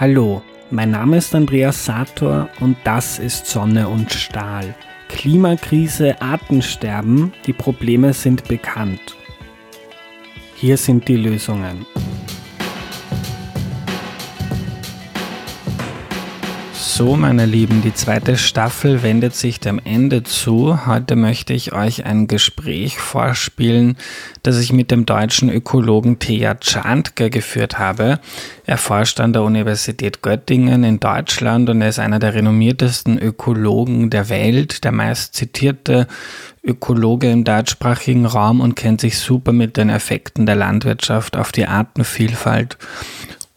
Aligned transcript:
Hallo, 0.00 0.42
mein 0.70 0.92
Name 0.92 1.16
ist 1.16 1.34
Andreas 1.34 1.84
Sator 1.84 2.48
und 2.60 2.76
das 2.84 3.18
ist 3.18 3.46
Sonne 3.46 3.88
und 3.88 4.12
Stahl. 4.12 4.76
Klimakrise, 5.08 6.22
Artensterben, 6.22 7.32
die 7.46 7.52
Probleme 7.52 8.12
sind 8.12 8.46
bekannt. 8.46 9.16
Hier 10.54 10.76
sind 10.76 11.08
die 11.08 11.16
Lösungen. 11.16 11.84
So, 16.98 17.14
meine 17.14 17.46
Lieben, 17.46 17.80
die 17.80 17.94
zweite 17.94 18.36
Staffel 18.36 19.04
wendet 19.04 19.32
sich 19.32 19.60
dem 19.60 19.80
Ende 19.84 20.24
zu. 20.24 20.84
Heute 20.84 21.14
möchte 21.14 21.52
ich 21.52 21.72
euch 21.72 22.04
ein 22.04 22.26
Gespräch 22.26 22.98
vorspielen, 22.98 23.96
das 24.42 24.58
ich 24.58 24.72
mit 24.72 24.90
dem 24.90 25.06
deutschen 25.06 25.48
Ökologen 25.48 26.18
Thea 26.18 26.56
Czantke 26.56 27.30
geführt 27.30 27.78
habe. 27.78 28.18
Er 28.66 28.78
forscht 28.78 29.20
an 29.20 29.32
der 29.32 29.42
Universität 29.42 30.22
Göttingen 30.22 30.82
in 30.82 30.98
Deutschland 30.98 31.70
und 31.70 31.82
er 31.82 31.90
ist 31.90 32.00
einer 32.00 32.18
der 32.18 32.34
renommiertesten 32.34 33.16
Ökologen 33.16 34.10
der 34.10 34.28
Welt, 34.28 34.82
der 34.82 34.90
meist 34.90 35.36
zitierte 35.36 36.08
Ökologe 36.64 37.30
im 37.30 37.44
deutschsprachigen 37.44 38.26
Raum 38.26 38.60
und 38.60 38.74
kennt 38.74 39.00
sich 39.00 39.18
super 39.18 39.52
mit 39.52 39.76
den 39.76 39.88
Effekten 39.88 40.46
der 40.46 40.56
Landwirtschaft 40.56 41.36
auf 41.36 41.52
die 41.52 41.68
Artenvielfalt 41.68 42.76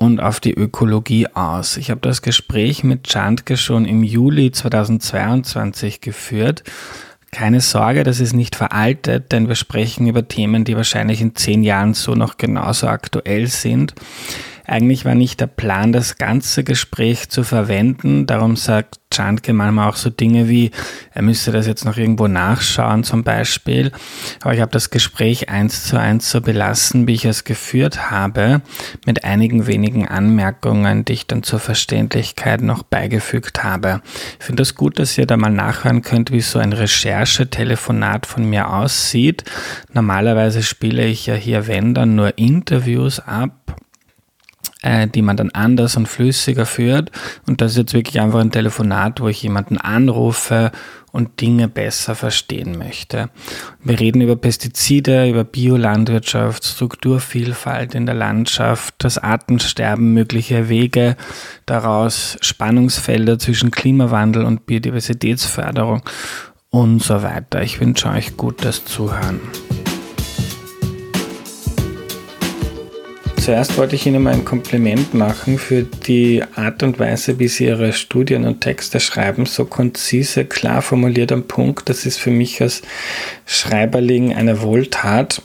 und 0.02 0.20
auf 0.20 0.40
die 0.40 0.56
Ökologie 0.56 1.28
aus. 1.28 1.78
Ich 1.78 1.92
habe 1.92 2.02
das 2.02 2.24
Gespräch 2.24 2.84
mit 2.84 3.08
Chantke 3.08 3.56
schon 3.56 3.86
im 3.86 4.02
Juli 4.02 4.52
2022 4.52 6.02
geführt. 6.02 6.64
Keine 7.32 7.62
Sorge, 7.62 8.04
das 8.04 8.20
ist 8.20 8.34
nicht 8.34 8.56
veraltet, 8.56 9.32
denn 9.32 9.48
wir 9.48 9.54
sprechen 9.54 10.08
über 10.08 10.28
Themen, 10.28 10.64
die 10.64 10.76
wahrscheinlich 10.76 11.22
in 11.22 11.36
zehn 11.36 11.62
Jahren 11.62 11.94
so 11.94 12.16
noch 12.16 12.38
genauso 12.38 12.88
aktuell 12.88 13.46
sind. 13.46 13.94
Eigentlich 14.66 15.06
war 15.06 15.16
nicht 15.16 15.40
der 15.40 15.48
Plan, 15.48 15.92
das 15.92 16.18
ganze 16.18 16.64
Gespräch 16.64 17.30
zu 17.30 17.44
verwenden. 17.44 18.26
Darum 18.26 18.56
sagt 18.56 19.00
Chantke 19.14 19.54
manchmal 19.54 19.90
auch 19.90 19.96
so 19.96 20.10
Dinge 20.10 20.48
wie, 20.48 20.72
er 21.14 21.22
müsste 21.22 21.52
das 21.52 21.68
jetzt 21.68 21.86
noch 21.86 21.98
irgendwo 21.98 22.28
nachschauen 22.28 23.04
zum 23.04 23.24
Beispiel. 23.24 23.92
Aber 24.42 24.54
ich 24.54 24.62
habe 24.62 24.72
das 24.72 24.90
Gespräch 24.90 25.50
eins 25.50 25.86
zu 25.86 26.00
eins 26.00 26.32
so 26.32 26.42
belassen, 26.42 27.08
wie 27.08 27.14
ich 27.14 27.26
es 27.26 27.44
geführt 27.44 28.10
habe, 28.10 28.62
mit 29.06 29.24
einigen 29.24 29.68
wenigen 29.68 30.08
Anmerkungen, 30.08 31.06
die 31.06 31.14
ich 31.14 31.28
dann 31.28 31.44
zur 31.44 31.60
Verständlichkeit 31.60 32.62
noch 32.62 32.84
beigefügt 32.84 33.64
habe. 33.64 34.02
Ich 34.40 34.46
finde 34.46 34.64
es 34.64 34.70
das 34.70 34.76
gut, 34.76 35.00
dass 35.00 35.18
ihr 35.18 35.26
da 35.26 35.38
mal 35.38 35.50
nachhören 35.50 36.02
könnt, 36.02 36.32
wie 36.32 36.42
so 36.42 36.60
ein 36.60 36.72
Recherchetelefonat 36.72 38.26
von 38.26 38.46
mir 38.46 38.72
aussieht. 38.72 39.44
Normalerweise 39.94 40.64
spiele 40.64 41.06
ich 41.06 41.26
ja 41.26 41.36
hier, 41.36 41.68
wenn 41.68 41.94
dann, 41.94 42.16
nur 42.16 42.38
Interviews 42.38 43.20
ab 43.20 43.76
äh, 44.82 45.08
die 45.08 45.22
man 45.22 45.38
dann 45.38 45.52
anders 45.52 45.96
und 45.96 46.08
flüssiger 46.08 46.66
führt. 46.66 47.12
Und 47.48 47.62
das 47.62 47.72
ist 47.72 47.78
jetzt 47.78 47.94
wirklich 47.94 48.20
einfach 48.20 48.40
ein 48.40 48.52
Telefonat, 48.52 49.22
wo 49.22 49.28
ich 49.28 49.42
jemanden 49.44 49.78
anrufe 49.78 50.72
und 51.12 51.42
Dinge 51.42 51.68
besser 51.68 52.16
verstehen 52.16 52.78
möchte. 52.78 53.30
Wir 53.84 54.00
reden 54.00 54.22
über 54.22 54.36
Pestizide, 54.36 55.30
über 55.30 55.44
Biolandwirtschaft, 55.44 56.64
Strukturvielfalt 56.66 57.96
in 57.96 58.06
der 58.06 58.16
Landschaft, 58.16 58.96
das 59.00 59.18
Artensterben, 59.18 60.14
mögliche 60.14 60.70
Wege 60.70 61.18
daraus, 61.66 62.38
Spannungsfelder 62.42 63.40
zwischen 63.40 63.72
Klimawandel 63.72 64.46
und 64.46 64.66
Biodiversitätsförderung 64.66 66.02
und 66.70 67.04
so 67.04 67.22
weiter. 67.22 67.62
Ich 67.62 67.82
wünsche 67.82 68.10
euch 68.10 68.38
gutes 68.38 68.86
Zuhören. 68.86 69.42
Zuerst 73.42 73.76
wollte 73.80 73.96
ich 73.96 74.06
Ihnen 74.06 74.22
mal 74.22 74.36
ein 74.36 74.46
Kompliment 74.46 75.16
machen 75.16 75.58
für 75.58 75.82
die 75.82 76.44
Art 76.56 76.84
und 76.84 77.00
Weise, 77.00 77.40
wie 77.40 77.48
Sie 77.48 77.66
Ihre 77.66 77.92
Studien 77.92 78.46
und 78.46 78.62
Texte 78.62 79.00
schreiben. 79.00 79.48
So 79.48 79.66
konzise, 79.66 80.46
klar 80.46 80.84
formuliert 80.84 81.32
am 81.32 81.48
Punkt. 81.48 81.90
Das 81.90 82.06
ist 82.06 82.20
für 82.20 82.30
mich 82.30 82.62
als 82.62 82.84
Schreiberling 83.48 84.36
eine 84.36 84.62
Wohltat. 84.62 85.42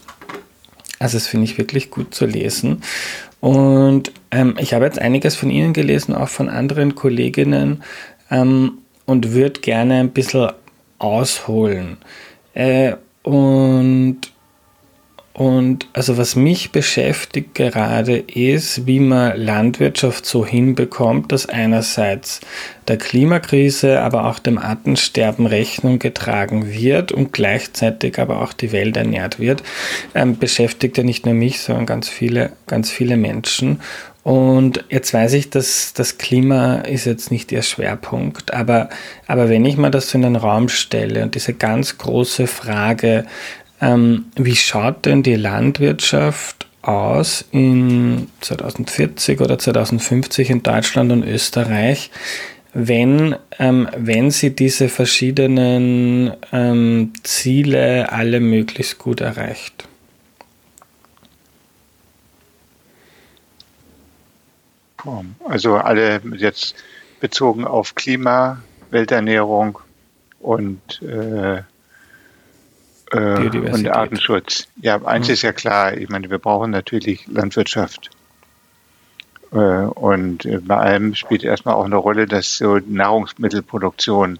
Also 0.98 1.16
das 1.16 1.26
finde 1.26 1.46
ich 1.46 1.56
wirklich 1.56 1.90
gut 1.90 2.14
zu 2.14 2.26
lesen. 2.26 2.82
Und 3.40 4.12
ähm, 4.30 4.56
ich 4.58 4.74
habe 4.74 4.84
jetzt 4.84 4.98
einiges 4.98 5.34
von 5.34 5.48
Ihnen 5.48 5.72
gelesen, 5.72 6.14
auch 6.14 6.28
von 6.28 6.50
anderen 6.50 6.96
Kolleginnen 6.96 7.82
ähm, 8.30 8.72
und 9.06 9.32
würde 9.32 9.62
gerne 9.62 10.00
ein 10.00 10.10
bisschen 10.10 10.52
ausholen. 10.98 11.96
Äh, 12.52 12.96
und 13.22 14.20
und 15.36 15.86
also 15.92 16.16
was 16.16 16.34
mich 16.34 16.72
beschäftigt 16.72 17.54
gerade 17.54 18.16
ist, 18.16 18.86
wie 18.86 19.00
man 19.00 19.36
Landwirtschaft 19.36 20.24
so 20.24 20.46
hinbekommt, 20.46 21.30
dass 21.30 21.46
einerseits 21.46 22.40
der 22.88 22.96
Klimakrise, 22.96 24.00
aber 24.00 24.28
auch 24.28 24.38
dem 24.38 24.56
Artensterben 24.56 25.44
Rechnung 25.44 25.98
getragen 25.98 26.72
wird 26.72 27.12
und 27.12 27.34
gleichzeitig 27.34 28.18
aber 28.18 28.40
auch 28.40 28.54
die 28.54 28.72
Welt 28.72 28.96
ernährt 28.96 29.38
wird, 29.38 29.62
ähm, 30.14 30.38
beschäftigt 30.38 30.96
ja 30.96 31.04
nicht 31.04 31.26
nur 31.26 31.34
mich, 31.34 31.60
sondern 31.60 31.84
ganz 31.84 32.08
viele, 32.08 32.52
ganz 32.66 32.90
viele 32.90 33.18
Menschen. 33.18 33.80
Und 34.22 34.86
jetzt 34.88 35.12
weiß 35.12 35.34
ich, 35.34 35.50
dass 35.50 35.92
das 35.92 36.16
Klima 36.16 36.76
ist 36.76 37.04
jetzt 37.04 37.30
nicht 37.30 37.52
Ihr 37.52 37.60
Schwerpunkt, 37.62 38.54
aber, 38.54 38.88
aber 39.26 39.50
wenn 39.50 39.66
ich 39.66 39.76
mir 39.76 39.90
das 39.90 40.08
so 40.08 40.16
in 40.16 40.22
den 40.22 40.36
Raum 40.36 40.70
stelle 40.70 41.22
und 41.22 41.34
diese 41.34 41.52
ganz 41.52 41.98
große 41.98 42.46
Frage, 42.46 43.26
ähm, 43.80 44.26
wie 44.36 44.56
schaut 44.56 45.06
denn 45.06 45.22
die 45.22 45.36
Landwirtschaft 45.36 46.66
aus 46.82 47.44
in 47.50 48.28
2040 48.40 49.40
oder 49.40 49.58
2050 49.58 50.50
in 50.50 50.62
Deutschland 50.62 51.12
und 51.12 51.24
Österreich, 51.24 52.10
wenn, 52.72 53.36
ähm, 53.58 53.88
wenn 53.96 54.30
sie 54.30 54.54
diese 54.54 54.88
verschiedenen 54.88 56.32
ähm, 56.52 57.12
Ziele 57.22 58.12
alle 58.12 58.40
möglichst 58.40 58.98
gut 58.98 59.20
erreicht? 59.20 59.88
Also 65.48 65.76
alle 65.76 66.20
jetzt 66.36 66.74
bezogen 67.20 67.64
auf 67.64 67.94
Klima, 67.94 68.60
Welternährung 68.90 69.78
und 70.40 71.00
äh, 71.02 71.62
äh, 73.12 73.48
und 73.48 73.88
Artenschutz. 73.88 74.68
Ja, 74.80 75.02
eins 75.04 75.28
mhm. 75.28 75.34
ist 75.34 75.42
ja 75.42 75.52
klar, 75.52 75.96
ich 75.96 76.08
meine, 76.08 76.30
wir 76.30 76.38
brauchen 76.38 76.70
natürlich 76.70 77.26
Landwirtschaft. 77.26 78.10
Äh, 79.52 79.56
und 79.56 80.48
bei 80.66 80.76
allem 80.76 81.14
spielt 81.14 81.44
erstmal 81.44 81.74
auch 81.74 81.84
eine 81.84 81.96
Rolle, 81.96 82.26
dass 82.26 82.58
so 82.58 82.78
Nahrungsmittelproduktion 82.78 84.38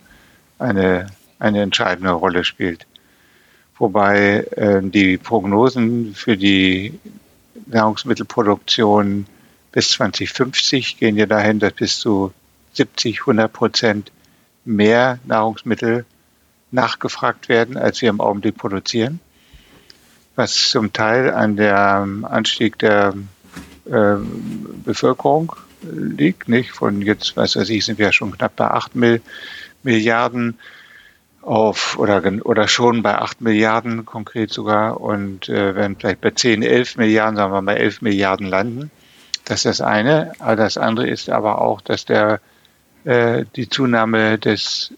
eine, 0.59 1.07
eine 1.39 1.63
entscheidende 1.63 2.11
Rolle 2.11 2.45
spielt. 2.45 2.87
Wobei 3.79 4.47
äh, 4.57 4.81
die 4.83 5.19
Prognosen 5.19 6.15
für 6.15 6.37
die 6.37 6.99
Nahrungsmittelproduktion 7.67 9.27
bis 9.73 9.91
2050 9.91 10.99
gehen 10.99 11.17
ja 11.17 11.27
dahin, 11.27 11.59
dass 11.59 11.73
bis 11.75 11.99
zu 11.99 12.33
70, 12.73 13.21
100 13.21 13.53
Prozent 13.53 14.13
mehr 14.65 15.19
Nahrungsmittel 15.25 16.05
nachgefragt 16.71 17.49
werden, 17.49 17.77
als 17.77 18.03
wir 18.03 18.11
im 18.11 18.21
Augenblick 18.21 18.57
produzieren, 18.57 19.21
was 20.35 20.69
zum 20.69 20.93
Teil 20.93 21.33
an 21.33 21.57
der 21.57 22.07
Anstieg 22.23 22.79
der 22.79 23.15
äh, 23.87 24.17
Bevölkerung 24.85 25.53
liegt, 25.83 26.49
nicht? 26.49 26.73
Von 26.73 27.03
jetzt, 27.03 27.37
was 27.37 27.57
weiß 27.57 27.69
ich, 27.71 27.85
sind 27.85 27.99
wir 27.99 28.13
schon 28.13 28.33
knapp 28.33 28.57
bei 28.57 28.71
8 28.71 28.93
Milliarden 29.83 30.59
auf 31.43 31.97
oder, 31.99 32.23
oder 32.45 32.67
schon 32.67 33.03
bei 33.03 33.17
8 33.17 33.41
Milliarden 33.41 34.05
konkret 34.05 34.51
sogar 34.51 35.01
und 35.01 35.49
äh, 35.49 35.77
werden 35.77 35.97
vielleicht 35.99 36.21
bei 36.21 36.33
10, 36.33 36.63
11 36.63 36.97
Milliarden, 36.97 37.37
sagen 37.37 37.53
wir 37.53 37.63
mal 37.63 37.77
11 37.77 38.03
Milliarden 38.03 38.49
landen. 38.49 38.91
Das 39.45 39.59
ist 39.59 39.67
das 39.67 39.81
eine. 39.81 40.33
Aber 40.41 40.57
das 40.57 40.77
andere 40.77 41.09
ist 41.09 41.31
aber 41.31 41.61
auch, 41.61 41.81
dass 41.81 42.05
der, 42.05 42.41
äh, 43.05 43.45
die 43.55 43.69
Zunahme 43.69 44.39
des 44.39 44.93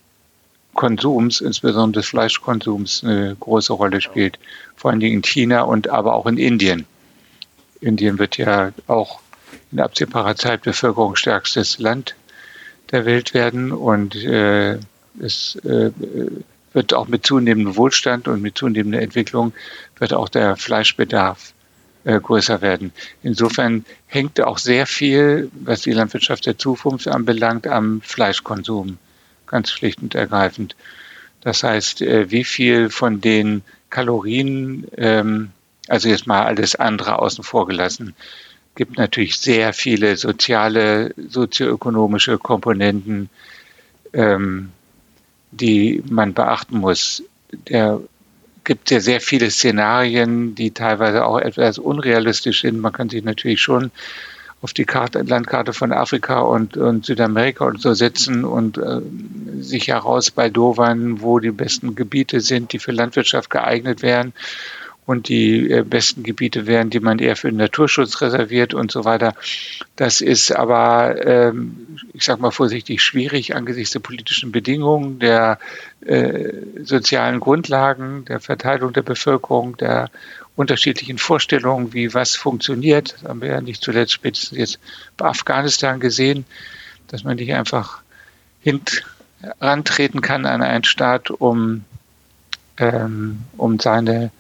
Konsums, 0.78 1.40
insbesondere 1.40 2.02
des 2.02 2.10
Fleischkonsums, 2.10 3.02
eine 3.02 3.34
große 3.40 3.72
Rolle 3.72 4.00
spielt. 4.00 4.38
Vor 4.76 4.92
allen 4.92 5.00
Dingen 5.00 5.16
in 5.16 5.22
China 5.22 5.62
und 5.62 5.90
aber 5.90 6.14
auch 6.14 6.26
in 6.26 6.38
Indien. 6.38 6.86
Indien 7.80 8.20
wird 8.20 8.36
ja 8.36 8.70
auch 8.86 9.18
in 9.72 9.80
absehbarer 9.80 10.36
Zeit 10.36 10.62
bevölkerungsstärkstes 10.62 11.80
Land 11.80 12.14
der 12.92 13.06
Welt 13.06 13.34
werden 13.34 13.72
und 13.72 14.14
äh, 14.14 14.78
es 15.20 15.56
äh, 15.64 15.90
wird 16.72 16.94
auch 16.94 17.08
mit 17.08 17.26
zunehmendem 17.26 17.74
Wohlstand 17.74 18.28
und 18.28 18.40
mit 18.40 18.56
zunehmender 18.56 19.02
Entwicklung 19.02 19.52
wird 19.98 20.12
auch 20.12 20.28
der 20.28 20.54
Fleischbedarf 20.54 21.54
äh, 22.04 22.20
größer 22.20 22.60
werden. 22.60 22.92
Insofern 23.24 23.84
hängt 24.06 24.40
auch 24.40 24.58
sehr 24.58 24.86
viel, 24.86 25.50
was 25.54 25.80
die 25.80 25.92
Landwirtschaft 25.92 26.46
der 26.46 26.56
Zukunft 26.56 27.08
anbelangt, 27.08 27.66
am 27.66 28.00
Fleischkonsum 28.00 28.98
ganz 29.48 29.70
schlicht 29.70 30.00
und 30.02 30.14
ergreifend. 30.14 30.76
Das 31.40 31.62
heißt, 31.62 32.02
äh, 32.02 32.30
wie 32.30 32.44
viel 32.44 32.90
von 32.90 33.20
den 33.20 33.62
Kalorien, 33.90 34.86
ähm, 34.96 35.50
also 35.88 36.08
jetzt 36.08 36.26
mal 36.26 36.44
alles 36.44 36.74
andere 36.74 37.18
außen 37.18 37.44
vor 37.44 37.66
gelassen, 37.66 38.14
gibt 38.74 38.96
natürlich 38.96 39.38
sehr 39.38 39.72
viele 39.72 40.16
soziale, 40.16 41.14
sozioökonomische 41.16 42.38
Komponenten, 42.38 43.28
ähm, 44.12 44.70
die 45.50 46.02
man 46.08 46.34
beachten 46.34 46.78
muss. 46.78 47.22
Der 47.68 48.00
gibt 48.64 48.90
ja 48.90 49.00
sehr 49.00 49.20
viele 49.20 49.50
Szenarien, 49.50 50.54
die 50.54 50.72
teilweise 50.72 51.24
auch 51.24 51.38
etwas 51.38 51.78
unrealistisch 51.78 52.60
sind. 52.60 52.78
Man 52.78 52.92
kann 52.92 53.08
sich 53.08 53.24
natürlich 53.24 53.62
schon 53.62 53.90
auf 54.60 54.72
die 54.72 54.84
Karte, 54.84 55.22
Landkarte 55.22 55.72
von 55.72 55.92
Afrika 55.92 56.40
und, 56.40 56.76
und 56.76 57.06
Südamerika 57.06 57.64
und 57.64 57.80
so 57.80 57.94
setzen 57.94 58.44
und 58.44 58.78
äh, 58.78 59.00
sich 59.60 59.88
herausbaldowern, 59.88 61.20
wo 61.20 61.38
die 61.38 61.52
besten 61.52 61.94
Gebiete 61.94 62.40
sind, 62.40 62.72
die 62.72 62.78
für 62.78 62.92
Landwirtschaft 62.92 63.50
geeignet 63.50 64.02
wären 64.02 64.32
und 65.08 65.28
die 65.28 65.70
äh, 65.70 65.84
besten 65.84 66.22
Gebiete 66.22 66.66
wären, 66.66 66.90
die 66.90 67.00
man 67.00 67.18
eher 67.18 67.34
für 67.34 67.48
den 67.48 67.56
Naturschutz 67.56 68.20
reserviert 68.20 68.74
und 68.74 68.92
so 68.92 69.06
weiter. 69.06 69.32
Das 69.96 70.20
ist 70.20 70.54
aber, 70.54 71.24
ähm, 71.24 71.98
ich 72.12 72.24
sage 72.24 72.42
mal 72.42 72.50
vorsichtig, 72.50 73.00
schwierig 73.00 73.56
angesichts 73.56 73.92
der 73.92 74.00
politischen 74.00 74.52
Bedingungen, 74.52 75.18
der 75.18 75.58
äh, 76.04 76.52
sozialen 76.82 77.40
Grundlagen, 77.40 78.26
der 78.26 78.38
Verteilung 78.40 78.92
der 78.92 79.02
Bevölkerung, 79.02 79.78
der 79.78 80.10
unterschiedlichen 80.58 81.18
Vorstellungen, 81.18 81.92
wie 81.92 82.14
was 82.14 82.34
funktioniert. 82.34 83.14
Das 83.14 83.28
haben 83.28 83.40
wir 83.40 83.48
ja 83.48 83.60
nicht 83.60 83.80
zuletzt 83.80 84.12
spätestens 84.12 84.58
jetzt 84.58 84.80
bei 85.16 85.26
Afghanistan 85.26 86.00
gesehen, 86.00 86.44
dass 87.06 87.22
man 87.22 87.36
nicht 87.36 87.54
einfach 87.54 88.02
herantreten 89.40 90.20
kann 90.20 90.46
an 90.46 90.60
einen 90.60 90.82
Staat, 90.82 91.30
um, 91.30 91.84
ähm, 92.76 93.44
um 93.56 93.78
seine 93.78 94.32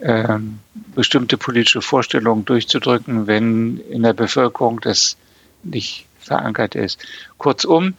ähm, 0.00 0.58
bestimmte 0.96 1.36
politische 1.36 1.80
Vorstellungen 1.80 2.44
durchzudrücken, 2.44 3.28
wenn 3.28 3.78
in 3.88 4.02
der 4.02 4.14
Bevölkerung 4.14 4.80
das 4.80 5.16
nicht 5.62 6.06
verankert 6.18 6.74
ist. 6.74 6.98
Kurzum, 7.38 7.94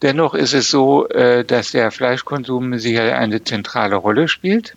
dennoch 0.00 0.32
ist 0.32 0.54
es 0.54 0.70
so, 0.70 1.06
äh, 1.10 1.44
dass 1.44 1.72
der 1.72 1.90
Fleischkonsum 1.90 2.78
sicher 2.78 3.18
eine 3.18 3.44
zentrale 3.44 3.96
Rolle 3.96 4.26
spielt 4.26 4.74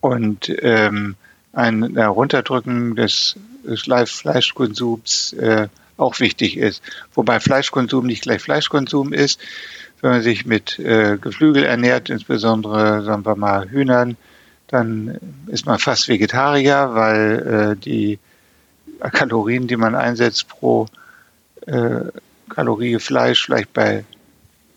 und 0.00 0.52
ähm, 0.62 1.16
ein 1.52 1.96
Runterdrücken 1.96 2.94
des, 2.94 3.36
des 3.64 3.82
Fleischkonsums 3.82 5.32
äh, 5.34 5.68
auch 5.96 6.20
wichtig 6.20 6.56
ist. 6.56 6.82
Wobei 7.14 7.40
Fleischkonsum 7.40 8.06
nicht 8.06 8.22
gleich 8.22 8.42
Fleischkonsum 8.42 9.12
ist. 9.12 9.40
Wenn 10.00 10.10
man 10.10 10.22
sich 10.22 10.46
mit 10.46 10.78
äh, 10.78 11.18
Geflügel 11.18 11.64
ernährt, 11.64 12.08
insbesondere, 12.08 13.02
sagen 13.02 13.26
wir 13.26 13.34
mal, 13.34 13.68
Hühnern, 13.68 14.16
dann 14.68 15.18
ist 15.48 15.66
man 15.66 15.78
fast 15.78 16.08
Vegetarier, 16.08 16.90
weil 16.92 17.72
äh, 17.72 17.76
die 17.76 18.18
Kalorien, 19.00 19.66
die 19.66 19.76
man 19.76 19.94
einsetzt 19.94 20.48
pro 20.48 20.86
äh, 21.66 22.00
Kalorie 22.48 22.98
Fleisch 22.98 23.44
vielleicht 23.44 23.72
bei 23.72 24.04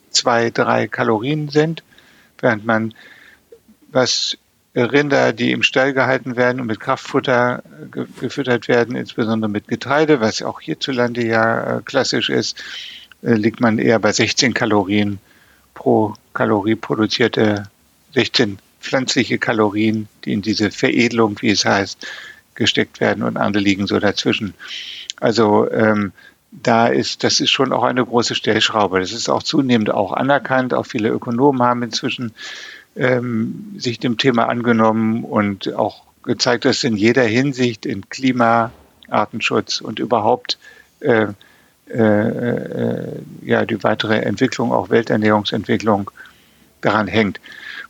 zwei, 0.09 0.50
drei 0.50 0.88
Kalorien 0.88 1.50
sind, 1.50 1.83
während 2.39 2.65
man 2.65 2.94
was 3.91 4.38
Rinder, 4.75 5.33
die 5.33 5.51
im 5.51 5.63
Stall 5.63 5.94
gehalten 5.94 6.35
werden 6.38 6.62
und 6.62 6.68
mit 6.68 6.79
Kraftfutter 6.79 7.62
ge 7.91 8.06
gefüttert 8.19 8.68
werden, 8.68 8.95
insbesondere 8.95 9.50
mit 9.50 9.68
Getreide, 9.68 10.21
was 10.21 10.41
auch 10.41 10.62
hierzulande 10.62 11.25
ja 11.25 11.77
äh, 11.77 11.81
klassisch 11.83 12.29
ist, 12.29 12.63
äh, 13.21 13.33
liegt 13.33 13.59
man 13.59 13.79
eher 13.79 14.00
bei 14.00 14.12
16 14.12 14.53
Kalorien 14.53 15.19
pro 15.73 16.13
Kalorie 16.33 16.75
produzierte 16.75 17.63
16 18.13 18.59
pflanzliche 18.79 19.38
Kalorien, 19.38 20.07
die 20.23 20.33
in 20.33 20.41
diese 20.41 20.71
Veredelung, 20.71 21.38
wie 21.41 21.51
es 21.51 21.65
heißt, 21.65 22.07
gesteckt 22.56 23.00
werden 23.00 23.23
und 23.23 23.38
andere 23.38 23.63
liegen 23.63 23.88
so 23.88 24.00
dazwischen. 24.00 24.53
Also 25.19 25.69
ähm, 25.71 26.13
da 26.51 26.88
ist, 26.88 27.24
das 27.24 27.39
ist 27.39 27.50
schon 27.50 27.71
auch 27.71 27.83
eine 27.83 28.06
große 28.06 28.36
Stellschraube. 28.36 29.00
Das 29.00 29.13
ist 29.13 29.30
auch 29.30 29.44
zunehmend 29.44 29.89
auch 29.89 30.12
anerkannt. 30.12 30.74
Auch 30.74 30.86
viele 30.86 31.09
Ökonomen 31.09 31.62
haben 31.62 31.83
inzwischen 31.83 32.33
ähm, 32.95 33.74
sich 33.77 34.00
dem 34.00 34.18
Thema 34.18 34.48
angenommen 34.48 35.24
und 35.24 35.74
auch 35.74 36.03
gezeigt, 36.24 36.65
dass 36.65 36.83
in 36.83 36.98
jeder 36.98 37.24
Hinsicht 37.24 37.86
in 37.86 38.09
Klima, 38.09 38.71
Artenschutz 39.09 39.81
und 39.81 40.00
überhaupt 40.00 40.57
äh, 41.00 41.27
äh, 41.89 41.98
äh, 41.98 43.19
ja 43.44 43.65
die 43.65 43.83
weitere 43.83 44.19
Entwicklung, 44.19 44.71
auch 44.71 44.89
Welternährungsentwicklung 44.89 46.12
daran 46.81 47.07
hängt. 47.07 47.39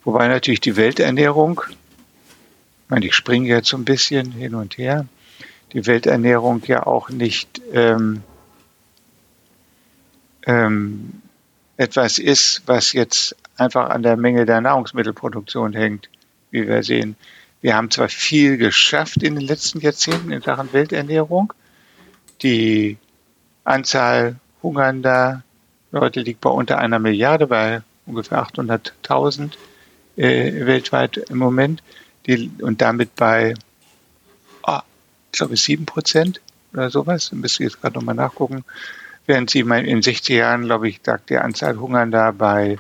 Wobei 0.04 0.28
natürlich 0.28 0.62
die 0.62 0.76
Welternährung, 0.76 1.62
ich 1.68 2.90
meine, 2.90 3.06
ich 3.06 3.16
springe 3.16 3.48
jetzt 3.48 3.70
so 3.70 3.78
ein 3.78 3.86
bisschen 3.86 4.32
hin 4.32 4.56
und 4.56 4.78
her, 4.78 5.06
die 5.74 5.86
Welternährung 5.86 6.62
ja 6.66 6.86
auch 6.86 7.10
nicht 7.10 7.62
ähm, 7.74 8.24
ähm, 10.46 11.22
etwas 11.78 12.18
ist, 12.18 12.64
was 12.66 12.94
jetzt 12.94 13.36
einfach 13.58 13.90
an 13.90 14.04
der 14.04 14.18
Menge 14.18 14.46
der 14.46 14.62
Nahrungsmittelproduktion 14.62 15.74
hängt, 15.74 16.10
wie 16.52 16.68
wir 16.68 16.84
sehen. 16.84 17.16
Wir 17.62 17.76
haben 17.76 17.92
zwar 17.92 18.10
viel 18.10 18.58
geschafft 18.58 19.24
in 19.24 19.36
den 19.36 19.46
letzten 19.46 19.80
Jahrzehnten 19.80 20.32
in 20.32 20.42
Sachen 20.42 20.74
Welternährung. 20.74 21.54
Die 22.42 22.98
Anzahl 23.64 24.38
hungernder 24.64 25.44
Leute 25.92 26.22
liegt 26.22 26.42
bei 26.42 26.50
unter 26.50 26.80
einer 26.80 27.00
Milliarde, 27.00 27.48
bei 27.48 27.82
ungefähr 28.06 28.44
800.000 28.44 29.52
äh, 30.18 30.66
weltweit 30.66 31.18
im 31.18 31.38
Moment. 31.38 31.84
Die, 32.26 32.52
und 32.62 32.82
damit 32.82 33.16
bei, 33.16 33.54
oh, 34.64 34.80
ich 35.32 35.38
glaube, 35.38 35.58
7 35.58 35.86
Prozent 35.86 36.42
oder 36.74 36.90
sowas. 36.90 37.32
Müsste 37.32 37.64
ich 37.64 37.72
jetzt 37.72 37.82
gerade 37.82 37.96
nochmal 37.96 38.16
nachgucken. 38.16 38.64
Während 39.28 39.50
sie 39.50 39.60
in 39.60 40.02
60 40.02 40.36
Jahren, 40.36 40.66
glaube 40.66 40.90
ich, 40.90 41.00
lag 41.06 41.22
die 41.30 41.38
Anzahl 41.38 41.78
Hungernder 41.78 42.34
bei 42.34 42.80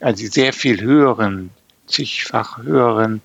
also 0.00 0.26
sehr 0.26 0.52
viel 0.52 0.80
höheren, 0.80 1.50
zigfach 1.86 2.58
höheren 2.58 3.22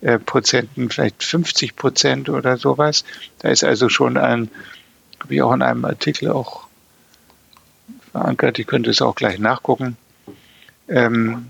äh, 0.00 0.18
Prozenten, 0.18 0.90
vielleicht 0.90 1.22
50 1.22 1.76
Prozent 1.76 2.28
oder 2.28 2.56
sowas. 2.56 3.04
Da 3.40 3.48
ist 3.48 3.64
also 3.64 3.88
schon 3.88 4.16
ein, 4.16 4.50
habe 5.20 5.34
ich 5.34 5.42
auch 5.42 5.52
in 5.52 5.62
einem 5.62 5.84
Artikel 5.84 6.30
auch 6.30 6.66
verankert, 8.12 8.58
ich 8.58 8.66
könnte 8.66 8.90
es 8.90 9.02
auch 9.02 9.14
gleich 9.14 9.38
nachgucken. 9.38 9.96
Ähm, 10.88 11.48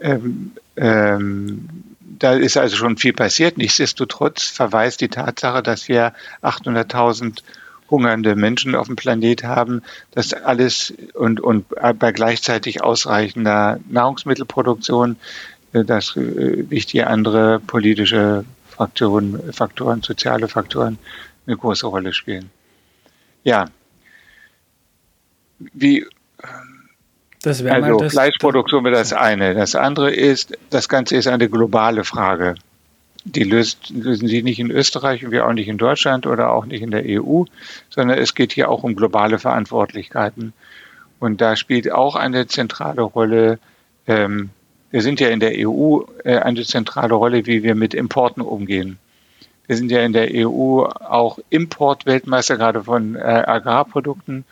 ähm, 0.00 0.52
ähm, 0.76 1.68
da 2.00 2.32
ist 2.34 2.56
also 2.56 2.76
schon 2.76 2.96
viel 2.96 3.12
passiert. 3.12 3.58
Nichtsdestotrotz 3.58 4.44
verweist 4.44 5.00
die 5.00 5.08
Tatsache, 5.08 5.62
dass 5.62 5.88
wir 5.88 6.12
800.000 6.42 7.42
hungernde 7.90 8.34
Menschen 8.34 8.74
auf 8.74 8.86
dem 8.86 8.96
Planet 8.96 9.44
haben, 9.44 9.82
das 10.12 10.32
alles 10.32 10.92
und, 11.14 11.40
und 11.40 11.66
bei 11.98 12.12
gleichzeitig 12.12 12.82
ausreichender 12.82 13.78
Nahrungsmittelproduktion, 13.88 15.16
äh, 15.72 15.84
dass 15.84 16.16
äh, 16.16 16.68
wichtige 16.70 17.06
andere 17.06 17.60
politische 17.60 18.44
Faktoren, 18.68 19.52
Faktoren, 19.52 20.02
soziale 20.02 20.48
Faktoren 20.48 20.98
eine 21.46 21.56
große 21.56 21.86
Rolle 21.86 22.12
spielen. 22.12 22.50
Ja. 23.44 23.66
Wie, 25.58 26.04
also 27.44 27.98
das, 27.98 28.12
Fleischproduktion 28.12 28.84
wäre 28.84 28.96
das 28.96 29.12
eine. 29.12 29.54
Das 29.54 29.74
andere 29.74 30.10
ist, 30.10 30.56
das 30.70 30.88
Ganze 30.88 31.16
ist 31.16 31.28
eine 31.28 31.48
globale 31.48 32.04
Frage 32.04 32.54
die 33.24 33.44
löst, 33.44 33.90
lösen 33.90 34.28
sie 34.28 34.42
nicht 34.42 34.58
in 34.58 34.70
Österreich 34.70 35.24
und 35.24 35.30
wir 35.30 35.46
auch 35.46 35.52
nicht 35.52 35.68
in 35.68 35.78
Deutschland 35.78 36.26
oder 36.26 36.52
auch 36.52 36.66
nicht 36.66 36.82
in 36.82 36.90
der 36.90 37.04
EU, 37.06 37.44
sondern 37.88 38.18
es 38.18 38.34
geht 38.34 38.52
hier 38.52 38.68
auch 38.68 38.82
um 38.82 38.94
globale 38.94 39.38
Verantwortlichkeiten. 39.38 40.52
Und 41.18 41.40
da 41.40 41.56
spielt 41.56 41.90
auch 41.90 42.16
eine 42.16 42.46
zentrale 42.46 43.02
Rolle, 43.02 43.58
ähm, 44.06 44.50
wir 44.90 45.00
sind 45.02 45.20
ja 45.20 45.28
in 45.28 45.40
der 45.40 45.54
EU 45.56 46.02
äh, 46.22 46.38
eine 46.38 46.62
zentrale 46.64 47.14
Rolle, 47.14 47.46
wie 47.46 47.62
wir 47.62 47.74
mit 47.74 47.94
Importen 47.94 48.42
umgehen. 48.42 48.98
Wir 49.66 49.76
sind 49.76 49.90
ja 49.90 50.02
in 50.02 50.12
der 50.12 50.28
EU 50.32 50.82
auch 50.82 51.38
Importweltmeister, 51.48 52.58
gerade 52.58 52.84
von 52.84 53.16
äh, 53.16 53.20
Agrarprodukten, 53.20 54.44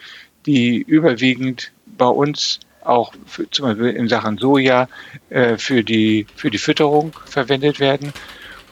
die 0.47 0.79
überwiegend 0.79 1.73
bei 1.87 2.07
uns 2.07 2.61
auch 2.83 3.13
für, 3.27 3.49
zum 3.51 3.67
Beispiel 3.67 3.91
in 3.91 4.09
Sachen 4.09 4.39
Soja 4.39 4.89
äh, 5.29 5.59
für, 5.59 5.85
die, 5.85 6.27
für 6.35 6.51
die 6.51 6.59
Fütterung 6.59 7.13
verwendet 7.27 7.79
werden. 7.79 8.13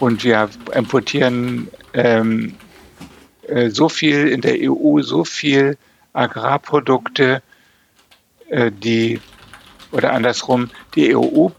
Und 0.00 0.24
wir 0.24 0.48
importieren 0.74 1.68
ähm, 1.92 2.56
äh, 3.46 3.70
so 3.70 3.88
viel 3.88 4.28
in 4.28 4.40
der 4.40 4.56
EU, 4.60 5.02
so 5.02 5.24
viel 5.24 5.76
Agrarprodukte, 6.12 7.42
äh, 8.48 8.72
die, 8.72 9.20
oder 9.92 10.12
andersrum, 10.12 10.70
die 10.94 11.14
EU 11.14 11.50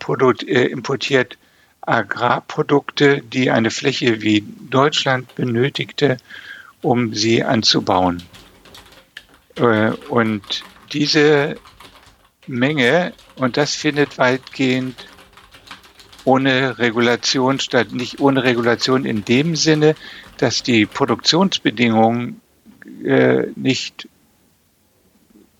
äh, 0.48 0.66
importiert 0.66 1.38
Agrarprodukte, 1.82 3.22
die 3.22 3.50
eine 3.50 3.72
Fläche 3.72 4.22
wie 4.22 4.44
Deutschland 4.70 5.34
benötigte, 5.36 6.18
um 6.82 7.14
sie 7.14 7.44
anzubauen. 7.44 8.24
Äh, 9.56 9.92
und 10.10 10.64
diese 10.94 11.58
Menge, 12.48 13.14
und 13.36 13.58
das 13.58 13.76
findet 13.76 14.18
weitgehend 14.18 15.08
ohne 16.26 16.78
Regulation 16.78 17.60
statt 17.60 17.92
nicht 17.92 18.20
ohne 18.20 18.44
Regulation 18.44 19.06
in 19.06 19.26
dem 19.26 19.56
Sinne, 19.56 19.96
dass 20.38 20.64
die 20.64 20.86
Produktionsbedingungen 20.86 22.42
äh, 23.04 23.48
nicht 23.56 24.08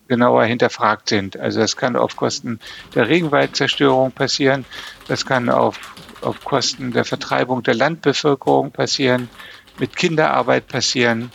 genauer 0.08 0.44
hinterfragt 0.44 1.08
sind. 1.08 1.38
Also 1.38 1.60
das 1.60 1.76
kann 1.76 1.96
auf 1.96 2.16
Kosten 2.16 2.60
der 2.94 3.08
Regenwaldzerstörung 3.08 4.12
passieren, 4.12 4.66
das 5.08 5.24
kann 5.24 5.48
auf, 5.48 5.78
auf 6.20 6.44
Kosten 6.44 6.92
der 6.92 7.04
Vertreibung 7.04 7.62
der 7.62 7.74
Landbevölkerung 7.74 8.72
passieren, 8.72 9.30
mit 9.78 9.96
Kinderarbeit 9.96 10.68
passieren 10.68 11.30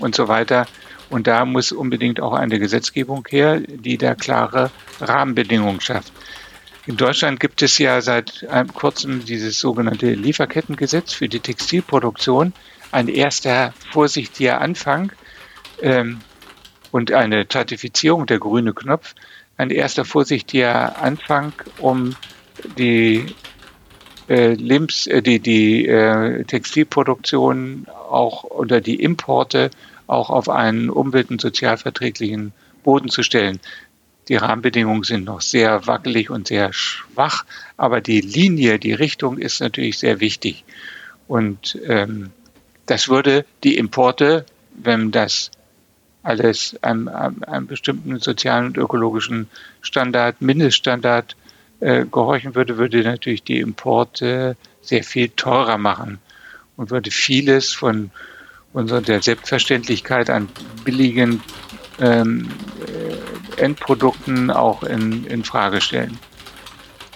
und 0.00 0.14
so 0.14 0.28
weiter. 0.28 0.66
Und 1.10 1.26
da 1.26 1.44
muss 1.44 1.70
unbedingt 1.70 2.18
auch 2.18 2.32
eine 2.32 2.58
Gesetzgebung 2.58 3.26
her, 3.28 3.60
die 3.60 3.98
da 3.98 4.14
klare 4.14 4.70
Rahmenbedingungen 5.00 5.80
schafft. 5.80 6.12
In 6.86 6.98
Deutschland 6.98 7.40
gibt 7.40 7.62
es 7.62 7.78
ja 7.78 8.02
seit 8.02 8.46
kurzem 8.74 9.24
dieses 9.24 9.58
sogenannte 9.58 10.12
Lieferkettengesetz 10.12 11.14
für 11.14 11.28
die 11.28 11.40
Textilproduktion. 11.40 12.52
Ein 12.92 13.08
erster 13.08 13.72
vorsichtiger 13.90 14.60
Anfang 14.60 15.10
ähm, 15.80 16.20
und 16.92 17.10
eine 17.10 17.48
Zertifizierung, 17.48 18.26
der 18.26 18.38
grüne 18.38 18.74
Knopf, 18.74 19.14
ein 19.56 19.70
erster 19.70 20.04
vorsichtiger 20.04 21.00
Anfang, 21.00 21.54
um 21.78 22.16
die 22.76 23.34
äh, 24.28 24.52
Lebens, 24.52 25.06
äh, 25.06 25.22
die, 25.22 25.40
die 25.40 25.86
äh, 25.86 26.44
Textilproduktion 26.44 27.86
auch 27.88 28.44
oder 28.44 28.82
die 28.82 29.02
Importe 29.02 29.70
auch 30.06 30.28
auf 30.28 30.50
einen 30.50 30.90
umwelt- 30.90 31.30
und 31.30 31.40
sozialverträglichen 31.40 32.52
Boden 32.82 33.08
zu 33.08 33.22
stellen. 33.22 33.58
Die 34.28 34.36
Rahmenbedingungen 34.36 35.04
sind 35.04 35.24
noch 35.24 35.40
sehr 35.40 35.86
wackelig 35.86 36.30
und 36.30 36.48
sehr 36.48 36.72
schwach, 36.72 37.44
aber 37.76 38.00
die 38.00 38.20
Linie, 38.20 38.78
die 38.78 38.94
Richtung 38.94 39.38
ist 39.38 39.60
natürlich 39.60 39.98
sehr 39.98 40.20
wichtig. 40.20 40.64
Und 41.28 41.78
ähm, 41.86 42.30
das 42.86 43.08
würde 43.08 43.44
die 43.62 43.76
Importe, 43.76 44.46
wenn 44.74 45.10
das 45.10 45.50
alles 46.22 46.76
einem, 46.82 47.08
einem 47.08 47.66
bestimmten 47.66 48.18
sozialen 48.18 48.68
und 48.68 48.78
ökologischen 48.78 49.48
Standard, 49.82 50.40
Mindeststandard 50.40 51.36
äh, 51.80 52.06
gehorchen 52.06 52.54
würde, 52.54 52.78
würde 52.78 53.02
natürlich 53.02 53.42
die 53.42 53.60
Importe 53.60 54.56
sehr 54.80 55.04
viel 55.04 55.28
teurer 55.28 55.76
machen 55.76 56.18
und 56.76 56.90
würde 56.90 57.10
vieles 57.10 57.72
von 57.72 58.10
unserer 58.72 59.02
der 59.02 59.22
Selbstverständlichkeit 59.22 60.30
an 60.30 60.48
billigen 60.84 61.42
ähm, 62.00 62.48
äh, 62.86 63.33
Endprodukten 63.58 64.50
auch 64.50 64.82
in, 64.82 65.26
in 65.26 65.44
Frage 65.44 65.80
stellen. 65.80 66.18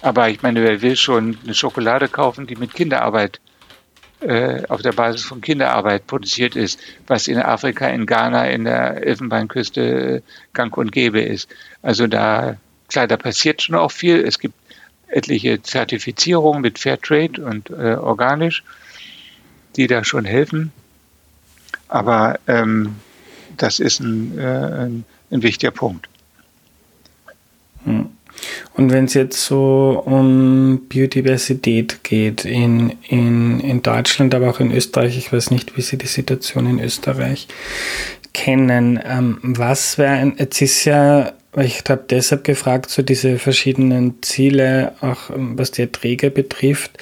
Aber 0.03 0.29
ich 0.29 0.43
meine, 0.43 0.63
wer 0.63 0.81
will 0.81 0.97
schon 0.97 1.39
eine 1.43 1.55
Schokolade 1.55 2.09
kaufen, 2.09 2.47
die 2.47 2.57
mit 2.57 2.75
Kinderarbeit 2.75 3.41
äh, 4.21 4.65
auf 4.69 4.83
der 4.83 4.93
Basis 4.93 5.23
von 5.23 5.41
Kinderarbeit 5.41 6.07
produziert 6.07 6.57
ist, 6.57 6.81
was 7.07 7.29
in 7.29 7.39
Afrika, 7.39 7.87
in 7.87 8.07
Ghana, 8.07 8.51
in 8.51 8.65
der 8.65 9.07
Elfenbeinküste 9.07 10.17
äh, 10.17 10.21
gang 10.53 10.77
und 10.77 10.93
gäbe 10.93 11.21
ist. 11.21 11.49
Also 11.83 12.07
da, 12.07 12.57
klar, 12.89 13.07
da 13.07 13.17
passiert 13.17 13.63
schon 13.63 13.77
auch 13.77 13.93
viel. 13.93 14.21
Es 14.21 14.39
gibt 14.39 14.55
etliche 15.09 15.63
Zertifizierungen 15.63 16.61
mit 16.61 16.79
Fairtrade 16.79 17.45
und 17.45 17.71
äh, 17.71 17.95
organisch, 17.95 18.63
die 19.77 19.87
da 19.87 20.05
schon 20.05 20.25
helfen. 20.25 20.73
Aber 21.89 22.39
ähm, 22.47 22.97
das 23.57 23.81
ist 23.81 24.01
ein, 24.01 24.39
äh, 24.39 24.43
ein, 24.43 25.05
ein 25.31 25.43
wichtiger 25.43 25.71
Punkt. 25.71 26.09
Und 28.75 28.93
wenn 28.93 29.07
es 29.07 29.15
jetzt 29.15 29.45
so 29.45 30.03
um 30.05 30.83
Biodiversität 30.89 32.05
geht 32.05 32.45
in, 32.45 32.95
in, 33.09 33.61
in 33.61 33.83
Deutschland, 33.83 34.35
aber 34.35 34.51
auch 34.51 34.61
in 34.61 34.73
Österreich, 34.73 35.19
ich 35.19 35.33
weiß 35.33 35.51
nicht, 35.51 35.77
wie 35.77 35.83
Sie 35.83 35.99
die 35.99 36.07
Situation 36.07 36.67
in 36.67 36.81
Österreich 36.81 37.49
kennen, 38.33 39.01
ähm, 39.05 39.39
was 39.43 39.99
wäre, 39.99 40.33
jetzt 40.39 40.63
ist 40.63 40.85
ja, 40.85 41.33
ich 41.57 41.83
habe 41.89 42.05
deshalb 42.09 42.45
gefragt, 42.45 42.91
so 42.91 43.03
diese 43.03 43.39
verschiedenen 43.39 44.23
Ziele, 44.23 44.93
auch 45.01 45.31
ähm, 45.31 45.59
was 45.59 45.73
die 45.73 45.83
Erträge 45.83 46.31
betrifft, 46.31 46.99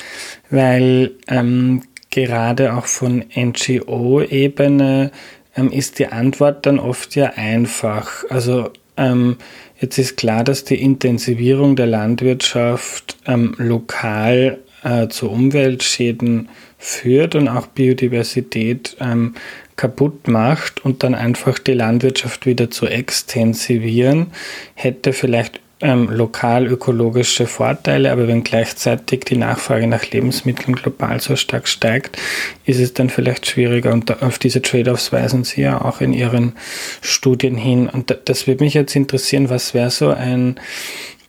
weil 0.48 1.12
ähm, 1.28 1.82
gerade 2.10 2.74
auch 2.74 2.86
von 2.86 3.24
NGO-Ebene 3.34 5.10
ähm, 5.56 5.70
ist 5.70 5.98
die 5.98 6.06
Antwort 6.06 6.64
dann 6.64 6.78
oft 6.78 7.14
ja 7.16 7.32
einfach. 7.36 8.24
Also 8.30 8.70
ähm, 8.96 9.36
jetzt 9.80 9.98
ist 9.98 10.16
klar, 10.16 10.44
dass 10.44 10.64
die 10.64 10.80
Intensivierung 10.80 11.76
der 11.76 11.86
Landwirtschaft 11.86 13.16
ähm, 13.26 13.54
lokal 13.58 14.58
äh, 14.82 15.08
zu 15.08 15.30
Umweltschäden 15.30 16.48
führt 16.78 17.34
und 17.34 17.48
auch 17.48 17.66
Biodiversität 17.66 18.96
ähm, 19.00 19.34
kaputt 19.76 20.28
macht 20.28 20.84
und 20.84 21.02
dann 21.02 21.14
einfach 21.14 21.58
die 21.58 21.74
Landwirtschaft 21.74 22.46
wieder 22.46 22.70
zu 22.70 22.86
extensivieren, 22.86 24.28
hätte 24.74 25.12
vielleicht 25.12 25.60
ähm, 25.80 26.08
lokal 26.10 26.66
ökologische 26.66 27.46
Vorteile, 27.46 28.10
aber 28.10 28.28
wenn 28.28 28.44
gleichzeitig 28.44 29.24
die 29.24 29.36
Nachfrage 29.36 29.86
nach 29.86 30.10
Lebensmitteln 30.10 30.74
global 30.74 31.20
so 31.20 31.36
stark 31.36 31.68
steigt, 31.68 32.16
ist 32.64 32.80
es 32.80 32.94
dann 32.94 33.10
vielleicht 33.10 33.46
schwieriger. 33.46 33.92
Und 33.92 34.22
auf 34.22 34.38
diese 34.38 34.62
Trade-offs 34.62 35.12
weisen 35.12 35.44
Sie 35.44 35.62
ja 35.62 35.82
auch 35.82 36.00
in 36.00 36.14
Ihren 36.14 36.54
Studien 37.02 37.56
hin. 37.56 37.88
Und 37.88 38.16
das 38.24 38.46
würde 38.46 38.64
mich 38.64 38.74
jetzt 38.74 38.96
interessieren, 38.96 39.50
was 39.50 39.74
wäre 39.74 39.90
so 39.90 40.08
ein 40.10 40.58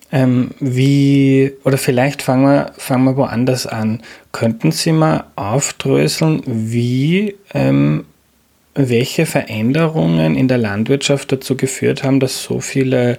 ähm, 0.09 0.51
wie, 0.61 1.51
oder 1.65 1.77
vielleicht 1.77 2.21
fangen 2.21 2.45
wir, 2.45 2.71
fangen 2.77 3.03
wir 3.03 3.17
woanders 3.17 3.67
an. 3.67 4.01
Könnten 4.31 4.71
Sie 4.71 4.93
mal 4.93 5.25
aufdröseln, 5.35 6.41
wie 6.45 7.35
ähm, 7.53 8.05
welche 8.73 9.25
Veränderungen 9.25 10.35
in 10.35 10.47
der 10.47 10.59
Landwirtschaft 10.59 11.31
dazu 11.31 11.57
geführt 11.57 12.03
haben, 12.03 12.19
dass 12.19 12.41
so 12.41 12.61
viele 12.61 13.17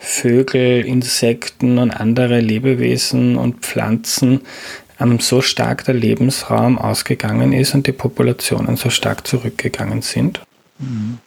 Vögel, 0.00 0.84
Insekten 0.86 1.78
und 1.78 1.90
andere 1.90 2.40
Lebewesen 2.40 3.36
und 3.36 3.60
Pflanzen 3.60 4.40
ähm, 4.98 5.20
so 5.20 5.42
stark 5.42 5.84
der 5.84 5.94
Lebensraum 5.94 6.78
ausgegangen 6.78 7.52
ist 7.52 7.74
und 7.74 7.86
die 7.86 7.92
Populationen 7.92 8.76
so 8.76 8.88
stark 8.88 9.26
zurückgegangen 9.26 10.00
sind? 10.00 10.40
Mhm. 10.78 11.18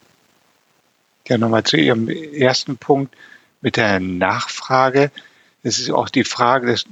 Ja, 1.27 1.38
nochmal 1.38 1.63
zu 1.63 1.77
Ihrem 1.77 2.10
ersten 2.10 2.75
Punkt 2.75 3.15
mit 3.62 3.77
der 3.77 4.00
Nachfrage. 4.00 5.12
Es 5.62 5.80
ist 5.80 5.92
auch 5.92 6.10
die 6.10 6.25
Frage, 6.25 6.68
dass, 6.68 6.86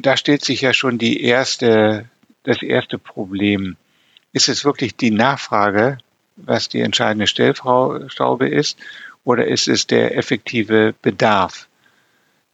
da 0.00 0.16
stellt 0.16 0.44
sich 0.44 0.60
ja 0.60 0.72
schon 0.72 0.98
die 0.98 1.22
erste, 1.22 2.06
das 2.44 2.62
erste 2.62 2.96
Problem 2.96 3.76
ist 4.32 4.48
es 4.48 4.64
wirklich 4.64 4.96
die 4.96 5.10
Nachfrage, 5.10 5.98
was 6.36 6.68
die 6.68 6.80
entscheidende 6.80 7.26
Stellschraube 7.26 8.48
ist, 8.48 8.78
oder 9.24 9.46
ist 9.46 9.68
es 9.68 9.86
der 9.86 10.16
effektive 10.16 10.94
Bedarf? 11.02 11.68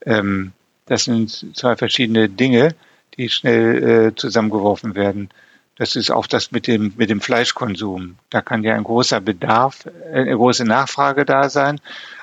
Ähm, 0.05 0.53
das 0.87 1.05
sind 1.05 1.57
zwei 1.57 1.77
verschiedene 1.77 2.29
Dinge, 2.29 2.75
die 3.17 3.29
schnell 3.29 4.09
äh, 4.09 4.15
zusammengeworfen 4.15 4.95
werden. 4.95 5.31
Das 5.77 5.95
ist 5.95 6.11
auch 6.11 6.27
das 6.27 6.53
mit 6.53 6.67
dem, 6.67 6.95
mit 6.97 7.11
dem 7.11 7.21
Fleischkonsum. 7.21 8.17
Da 8.31 8.41
kann 8.41 8.65
ja 8.65 8.75
ein 8.75 8.85
großer 8.85 9.21
Bedarf, 9.21 9.87
äh, 9.87 10.21
eine 10.21 10.37
große 10.37 10.65
Nachfrage 10.65 11.25
da 11.25 11.49
sein, 11.51 11.81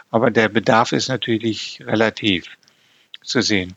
aber 0.10 0.32
der 0.32 0.50
Bedarf 0.50 0.92
ist 0.92 1.10
natürlich 1.10 1.82
relativ 1.86 2.46
zu 3.24 3.42
sehen. 3.42 3.76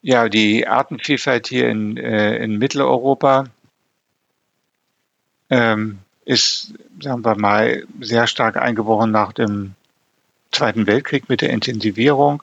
Ja, 0.00 0.28
die 0.28 0.66
Artenvielfalt 0.66 1.46
hier 1.46 1.68
in, 1.68 1.96
äh, 1.96 2.36
in 2.38 2.58
Mitteleuropa 2.58 3.46
ähm, 5.48 5.98
ist, 6.24 6.74
sagen 7.02 7.24
wir 7.24 7.36
mal, 7.36 7.84
sehr 8.00 8.26
stark 8.26 8.56
eingebrochen 8.56 9.10
nach 9.10 9.32
dem 9.32 9.74
Zweiten 10.50 10.86
Weltkrieg 10.86 11.28
mit 11.28 11.40
der 11.40 11.50
Intensivierung 11.50 12.42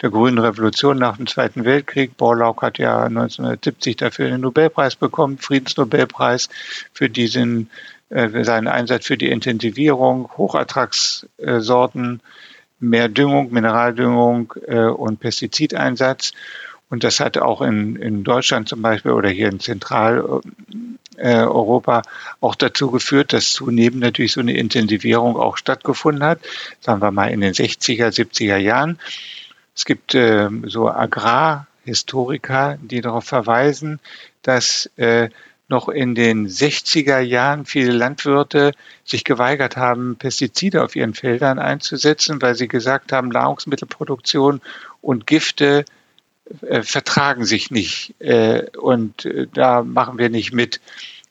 der 0.00 0.10
Grünen 0.10 0.38
Revolution 0.38 0.98
nach 0.98 1.16
dem 1.16 1.26
Zweiten 1.26 1.64
Weltkrieg. 1.64 2.16
Borlaug 2.16 2.62
hat 2.62 2.78
ja 2.78 3.04
1970 3.04 3.96
dafür 3.96 4.28
den 4.28 4.40
Nobelpreis 4.40 4.96
bekommen, 4.96 5.38
Friedensnobelpreis 5.38 6.48
für 6.92 7.10
diesen 7.10 7.70
äh, 8.10 8.44
seinen 8.44 8.68
Einsatz 8.68 9.06
für 9.06 9.18
die 9.18 9.30
Intensivierung, 9.30 10.30
Hochertragssorten, 10.36 12.20
mehr 12.80 13.08
Düngung, 13.08 13.52
Mineraldüngung 13.52 14.54
äh, 14.66 14.84
und 14.84 15.20
Pestizideinsatz. 15.20 16.32
Und 16.90 17.04
das 17.04 17.20
hat 17.20 17.36
auch 17.36 17.60
in, 17.60 17.96
in 17.96 18.24
Deutschland 18.24 18.68
zum 18.68 18.80
Beispiel 18.80 19.12
oder 19.12 19.28
hier 19.28 19.48
in 19.48 19.60
Zentral, 19.60 20.40
äh, 21.18 21.42
Europa 21.42 22.02
auch 22.40 22.54
dazu 22.54 22.90
geführt, 22.90 23.32
dass 23.32 23.52
zunehmend 23.52 24.00
natürlich 24.00 24.32
so 24.32 24.40
eine 24.40 24.56
Intensivierung 24.56 25.36
auch 25.36 25.56
stattgefunden 25.56 26.24
hat, 26.24 26.40
sagen 26.80 27.02
wir 27.02 27.10
mal 27.10 27.30
in 27.30 27.40
den 27.40 27.52
60er, 27.52 28.08
70er 28.08 28.56
Jahren. 28.56 28.98
Es 29.74 29.84
gibt 29.84 30.14
äh, 30.14 30.48
so 30.64 30.88
Agrarhistoriker, 30.88 32.78
die 32.82 33.00
darauf 33.00 33.24
verweisen, 33.24 34.00
dass 34.42 34.90
äh, 34.96 35.28
noch 35.68 35.88
in 35.88 36.14
den 36.14 36.48
60er 36.48 37.20
Jahren 37.20 37.66
viele 37.66 37.92
Landwirte 37.92 38.72
sich 39.04 39.22
geweigert 39.24 39.76
haben, 39.76 40.16
Pestizide 40.16 40.82
auf 40.82 40.96
ihren 40.96 41.14
Feldern 41.14 41.58
einzusetzen, 41.58 42.40
weil 42.40 42.54
sie 42.54 42.68
gesagt 42.68 43.12
haben, 43.12 43.28
Nahrungsmittelproduktion 43.28 44.62
und 45.02 45.26
Gifte 45.26 45.84
äh, 46.66 46.82
vertragen 46.82 47.44
sich 47.44 47.70
nicht 47.70 48.14
äh, 48.20 48.66
und 48.76 49.24
äh, 49.24 49.46
da 49.52 49.82
machen 49.82 50.18
wir 50.18 50.30
nicht 50.30 50.52
mit. 50.52 50.80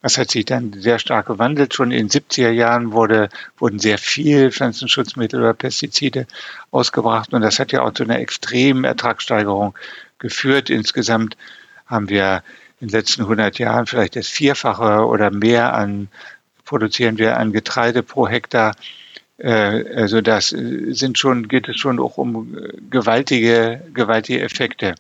Das 0.01 0.17
hat 0.17 0.29
sich 0.29 0.45
dann 0.45 0.73
sehr 0.73 0.99
stark 0.99 1.25
gewandelt. 1.25 1.73
Schon 1.73 1.91
in 1.91 2.07
den 2.07 2.09
70er 2.09 2.51
Jahren 2.51 2.91
wurde, 2.91 3.29
wurden 3.57 3.79
sehr 3.79 3.97
viel 3.97 4.51
Pflanzenschutzmittel 4.51 5.39
oder 5.39 5.53
Pestizide 5.53 6.27
ausgebracht 6.71 7.33
und 7.33 7.41
das 7.41 7.59
hat 7.59 7.71
ja 7.71 7.81
auch 7.81 7.93
zu 7.93 8.03
einer 8.03 8.19
extremen 8.19 8.83
Ertragssteigerung 8.83 9.75
geführt. 10.19 10.69
Insgesamt 10.69 11.35
haben 11.87 12.09
wir 12.09 12.43
in 12.79 12.89
den 12.89 12.93
letzten 12.93 13.23
100 13.23 13.57
Jahren 13.57 13.87
vielleicht 13.87 14.15
das 14.15 14.27
Vierfache 14.27 15.05
oder 15.05 15.31
mehr 15.31 15.73
an 15.73 16.09
produzieren 16.67 17.17
wir 17.17 17.37
an 17.37 17.53
Getreide 17.53 18.03
pro 18.03 18.27
Hektar. 18.27 18.75
Äh, 19.37 19.95
also 19.95 20.21
das 20.21 20.49
sind 20.49 21.17
schon, 21.17 21.47
geht 21.47 21.67
es 21.67 21.77
schon 21.77 21.99
auch 21.99 22.17
um 22.17 22.55
gewaltige, 22.91 23.81
gewaltige 23.93 24.41
Effekte. 24.41 24.93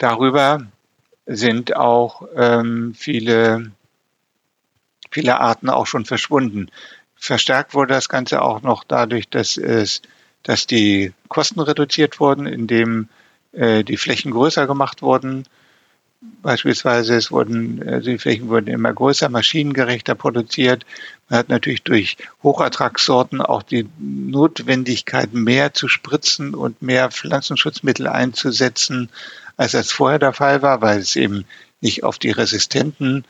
Darüber 0.00 0.66
sind 1.26 1.76
auch 1.76 2.26
ähm, 2.34 2.94
viele, 2.96 3.70
viele 5.10 5.38
Arten 5.38 5.68
auch 5.68 5.86
schon 5.86 6.06
verschwunden. 6.06 6.70
Verstärkt 7.16 7.74
wurde 7.74 7.92
das 7.92 8.08
Ganze 8.08 8.40
auch 8.40 8.62
noch 8.62 8.82
dadurch, 8.82 9.28
dass 9.28 9.58
es, 9.58 10.00
dass 10.42 10.66
die 10.66 11.12
Kosten 11.28 11.60
reduziert 11.60 12.18
wurden, 12.18 12.46
indem 12.46 13.10
äh, 13.52 13.84
die 13.84 13.98
Flächen 13.98 14.30
größer 14.30 14.66
gemacht 14.66 15.02
wurden. 15.02 15.44
Beispielsweise 16.40 17.16
es 17.16 17.30
wurden, 17.30 17.86
also 17.86 18.08
die 18.10 18.18
Flächen 18.18 18.48
wurden 18.48 18.68
immer 18.68 18.94
größer, 18.94 19.28
maschinengerechter 19.28 20.14
produziert. 20.14 20.86
Man 21.28 21.40
hat 21.40 21.50
natürlich 21.50 21.82
durch 21.82 22.16
Hochertragssorten 22.42 23.42
auch 23.42 23.62
die 23.62 23.86
Notwendigkeit, 23.98 25.34
mehr 25.34 25.74
zu 25.74 25.88
spritzen 25.88 26.54
und 26.54 26.80
mehr 26.80 27.10
Pflanzenschutzmittel 27.10 28.06
einzusetzen, 28.06 29.10
als 29.60 29.72
das 29.72 29.92
vorher 29.92 30.18
der 30.18 30.32
Fall 30.32 30.62
war, 30.62 30.80
weil 30.80 31.00
es 31.00 31.16
eben 31.16 31.44
nicht 31.82 32.02
auf 32.02 32.18
die 32.18 32.30
resistenten 32.30 33.26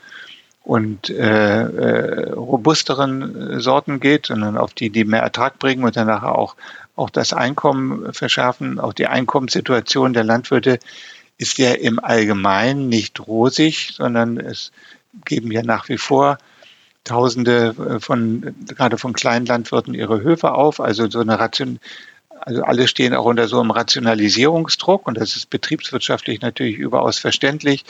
und 0.63 1.09
äh, 1.09 1.63
äh, 1.63 2.31
robusteren 2.31 3.59
Sorten 3.59 3.99
geht, 3.99 4.27
sondern 4.27 4.55
auf 4.55 4.73
die, 4.73 4.91
die 4.91 5.03
mehr 5.03 5.23
Ertrag 5.23 5.59
bringen 5.59 5.83
und 5.83 5.97
danach 5.97 6.23
auch, 6.23 6.55
auch 6.95 7.09
das 7.09 7.33
Einkommen 7.33 8.13
verschärfen. 8.13 8.79
Auch 8.79 8.93
die 8.93 9.07
Einkommenssituation 9.07 10.13
der 10.13 10.23
Landwirte 10.23 10.79
ist 11.37 11.57
ja 11.57 11.73
im 11.73 11.99
Allgemeinen 11.99 12.87
nicht 12.87 13.19
rosig, 13.19 13.91
sondern 13.93 14.37
es 14.37 14.71
geben 15.25 15.51
ja 15.51 15.63
nach 15.63 15.89
wie 15.89 15.97
vor 15.97 16.37
Tausende 17.03 17.99
von, 17.99 18.55
gerade 18.67 18.97
von 18.99 19.11
kleinen 19.11 19.47
Landwirten 19.47 19.95
ihre 19.95 20.21
Höfe 20.21 20.53
auf. 20.53 20.79
Also 20.79 21.09
so 21.09 21.19
eine 21.19 21.39
Ration, 21.39 21.79
also 22.41 22.63
alle 22.63 22.87
stehen 22.87 23.13
auch 23.13 23.25
unter 23.25 23.47
so 23.47 23.59
einem 23.59 23.71
Rationalisierungsdruck 23.71 25.07
und 25.07 25.17
das 25.17 25.35
ist 25.35 25.49
betriebswirtschaftlich 25.49 26.41
natürlich 26.41 26.77
überaus 26.77 27.19
verständlich, 27.19 27.85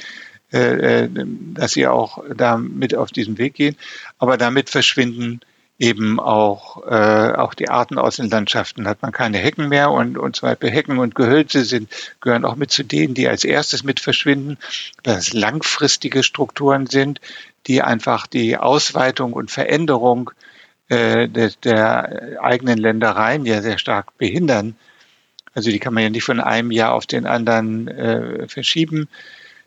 äh, 0.53 1.03
äh, 1.03 1.09
dass 1.53 1.71
sie 1.71 1.87
auch 1.87 2.23
da 2.35 2.57
mit 2.57 2.93
auf 2.93 3.11
diesen 3.11 3.37
Weg 3.37 3.53
gehen. 3.55 3.77
Aber 4.19 4.37
damit 4.37 4.69
verschwinden 4.69 5.41
eben 5.81 6.19
auch, 6.19 6.85
äh, 6.85 7.33
auch 7.33 7.55
die 7.55 7.69
Arten 7.69 7.97
aus 7.97 8.17
den 8.17 8.29
Landschaften. 8.29 8.87
Hat 8.87 9.01
man 9.01 9.11
keine 9.11 9.39
Hecken 9.39 9.67
mehr 9.67 9.89
und, 9.89 10.15
und 10.15 10.35
zum 10.35 10.49
Beispiel 10.49 10.69
Hecken 10.69 10.99
und 10.99 11.15
Gehölze 11.15 11.65
sind, 11.65 11.89
gehören 12.21 12.45
auch 12.45 12.55
mit 12.55 12.69
zu 12.69 12.83
denen, 12.83 13.15
die 13.15 13.27
als 13.27 13.43
erstes 13.43 13.83
mit 13.83 13.99
verschwinden, 13.99 14.57
dass 15.01 15.33
langfristige 15.33 16.21
Strukturen 16.21 16.85
sind, 16.85 17.19
die 17.65 17.81
einfach 17.81 18.27
die 18.27 18.57
Ausweitung 18.57 19.33
und 19.33 19.49
Veränderung 19.49 20.31
äh, 20.91 21.29
der, 21.29 21.51
der 21.63 22.43
eigenen 22.43 22.77
Ländereien 22.77 23.45
ja 23.45 23.61
sehr 23.61 23.77
stark 23.77 24.17
behindern. 24.17 24.75
Also 25.53 25.71
die 25.71 25.79
kann 25.79 25.93
man 25.93 26.03
ja 26.03 26.09
nicht 26.09 26.25
von 26.25 26.41
einem 26.41 26.69
Jahr 26.69 26.91
auf 26.93 27.05
den 27.05 27.25
anderen 27.25 27.87
äh, 27.87 28.47
verschieben. 28.49 29.07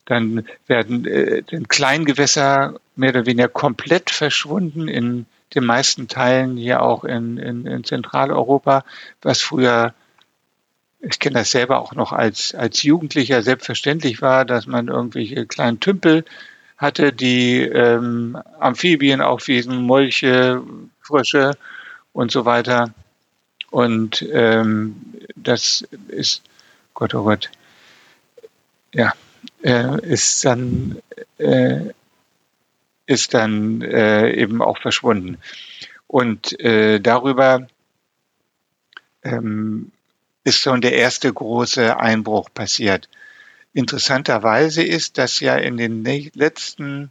Dann 0.04 0.46
werden 0.66 1.06
äh, 1.06 1.42
den 1.42 1.66
Kleingewässer 1.66 2.78
mehr 2.94 3.10
oder 3.10 3.24
weniger 3.24 3.48
komplett 3.48 4.10
verschwunden 4.10 4.86
in 4.86 5.24
den 5.54 5.64
meisten 5.64 6.08
Teilen 6.08 6.58
hier 6.58 6.82
auch 6.82 7.04
in, 7.04 7.38
in, 7.38 7.66
in 7.66 7.84
Zentraleuropa, 7.84 8.84
was 9.22 9.40
früher 9.40 9.94
ich 11.00 11.18
kenne 11.18 11.34
das 11.34 11.50
selber 11.50 11.80
auch 11.80 11.94
noch 11.94 12.12
als, 12.12 12.54
als 12.54 12.82
Jugendlicher 12.82 13.42
selbstverständlich 13.42 14.22
war, 14.22 14.46
dass 14.46 14.66
man 14.66 14.88
irgendwelche 14.88 15.44
kleinen 15.46 15.78
Tümpel 15.78 16.24
hatte, 16.78 17.12
die 17.12 17.60
ähm, 17.60 18.38
Amphibien 18.58 19.20
aufwiesen, 19.20 19.82
Molche, 19.82 20.62
Frösche 21.04 21.56
und 22.12 22.30
so 22.32 22.44
weiter. 22.44 22.94
Und 23.70 24.22
ähm, 24.32 25.00
das 25.36 25.86
ist, 26.08 26.42
Gott, 26.94 27.14
oh 27.14 27.24
Gott, 27.24 27.50
ja, 28.92 29.12
äh, 29.62 30.00
ist 30.06 30.44
dann, 30.44 31.00
äh, 31.38 31.80
ist 33.06 33.34
dann 33.34 33.82
äh, 33.82 34.30
eben 34.32 34.62
auch 34.62 34.78
verschwunden. 34.78 35.38
Und 36.06 36.58
äh, 36.60 37.00
darüber 37.00 37.66
ähm, 39.24 39.90
ist 40.44 40.60
schon 40.60 40.80
der 40.80 40.92
erste 40.92 41.32
große 41.32 41.98
Einbruch 41.98 42.50
passiert. 42.54 43.08
Interessanterweise 43.72 44.84
ist, 44.84 45.18
dass 45.18 45.40
ja 45.40 45.56
in 45.56 45.76
den 45.76 46.04
letzten 46.04 47.10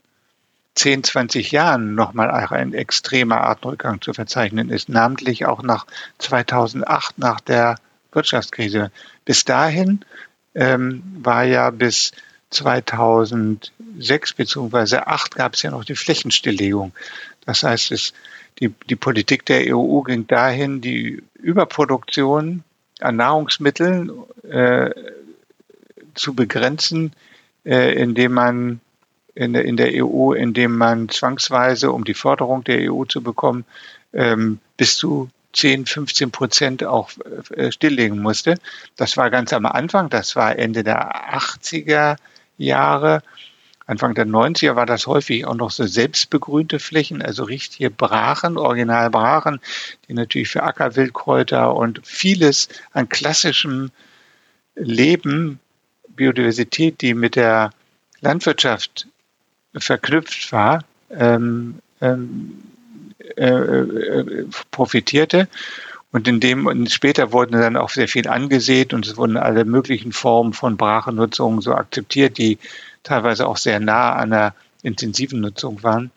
10, 0.76 1.04
20 1.04 1.52
Jahren 1.52 1.96
nochmal 1.96 2.32
ein 2.32 2.74
extremer 2.74 3.42
Artenrückgang 3.42 4.02
zu 4.02 4.14
verzeichnen 4.14 4.70
ist, 4.70 4.90
namentlich 4.90 5.46
auch 5.46 5.62
nach 5.62 5.86
2008, 6.18 7.20
nach 7.20 7.40
der 7.40 7.76
Wirtschaftskrise. 8.12 8.92
Bis 9.26 9.46
dahin 9.46 10.04
ähm, 10.56 11.04
war 11.22 11.44
ja 11.44 11.70
bis 11.70 12.12
2006 12.50 14.34
bzw. 14.34 14.70
2008 14.70 15.36
gab 15.36 15.54
es 15.54 15.62
ja 15.62 15.72
noch 15.72 15.86
die 15.86 15.96
Flächenstilllegung. 15.96 16.94
Das 17.46 17.64
heißt, 17.64 17.92
es, 17.92 18.14
die, 18.60 18.70
die 18.90 18.96
Politik 18.96 19.46
der 19.46 19.76
EU 19.76 20.02
ging 20.02 20.28
dahin, 20.28 20.82
die 20.82 21.24
Überproduktion 21.36 22.64
an 23.00 23.16
Nahrungsmitteln 23.18 24.12
äh, 24.50 24.92
zu 26.14 26.34
begrenzen, 26.34 27.14
äh, 27.66 27.94
indem 27.96 28.34
man 28.34 28.80
in 29.36 29.54
der, 29.54 29.66
in 29.66 29.78
der 29.78 29.92
EU, 29.94 30.34
indem 30.34 30.78
man 30.78 31.10
zwangsweise, 31.10 31.92
um 31.92 32.04
die 32.04 32.14
Förderung 32.14 32.64
der 32.64 32.92
EU 32.92 33.06
zu 33.06 33.22
bekommen, 33.22 33.66
ähm, 34.14 34.60
bis 34.78 34.98
zu 34.98 35.30
10, 35.54 35.86
15 35.86 36.32
Prozent 36.32 36.84
auch 36.84 37.12
äh, 37.56 37.72
stilllegen 37.72 38.20
musste. 38.20 38.56
Das 38.96 39.18
war 39.18 39.30
ganz 39.30 39.54
am 39.54 39.66
Anfang, 39.66 40.10
das 40.10 40.36
war 40.36 40.58
Ende 40.58 40.84
der 40.84 41.36
80er 41.36 42.18
Jahre. 42.58 43.22
Anfang 43.86 44.16
der 44.16 44.26
90er 44.26 44.76
war 44.76 44.86
das 44.86 45.08
häufig 45.08 45.46
auch 45.46 45.56
noch 45.56 45.72
so 45.72 45.86
selbstbegrünte 45.86 46.80
Flächen, 46.80 47.22
also 47.22 47.44
richtige 47.44 47.90
Brachen, 47.90 48.58
Originalbrachen, 48.58 49.60
die 50.08 50.14
natürlich 50.14 50.50
für 50.50 50.64
Ackerwildkräuter 50.64 51.76
und 51.76 52.00
vieles 52.04 52.70
an 52.94 53.10
klassischem 53.10 53.92
Leben, 54.76 55.60
Biodiversität, 56.08 57.02
die 57.02 57.14
mit 57.14 57.36
der 57.36 57.72
Landwirtschaft 58.22 59.08
verknüpft 59.76 60.52
war, 60.52 60.84
ähm, 61.12 61.80
ähm, 62.02 62.64
äh, 63.38 63.50
äh, 63.50 64.46
profitierte. 64.72 65.48
Und 66.12 66.28
in 66.28 66.40
dem, 66.40 66.68
und 66.68 66.92
später 66.92 67.32
wurden 67.32 67.60
dann 67.60 67.76
auch 67.76 67.90
sehr 67.90 68.08
viel 68.08 68.28
angesät 68.28 68.94
und 68.94 69.08
es 69.08 69.18
wurden 69.18 69.38
alle 69.38 69.66
möglichen 69.66 70.12
Formen 70.12 70.54
von 70.54 70.78
Brachennutzung 70.78 71.62
so 71.62 71.74
akzeptiert, 71.74 72.38
die 72.38 72.60
teilweise 73.02 73.48
auch 73.48 73.58
sehr 73.58 73.80
nah 73.80 74.14
an 74.14 74.32
einer 74.32 74.54
intensiven 74.84 75.42
Nutzung 75.42 75.82
waren. 75.82 76.12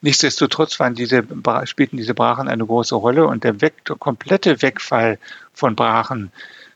Nichtsdestotrotz 0.00 0.78
waren 0.78 0.94
diese, 0.94 1.24
spielten 1.64 1.96
diese 1.96 2.14
Brachen 2.14 2.48
eine 2.48 2.66
große 2.66 2.94
Rolle 2.94 3.26
und 3.26 3.44
der 3.44 3.60
weg, 3.60 3.74
komplette 3.98 4.62
Wegfall 4.62 5.18
von 5.54 5.74
Brachen 5.74 6.30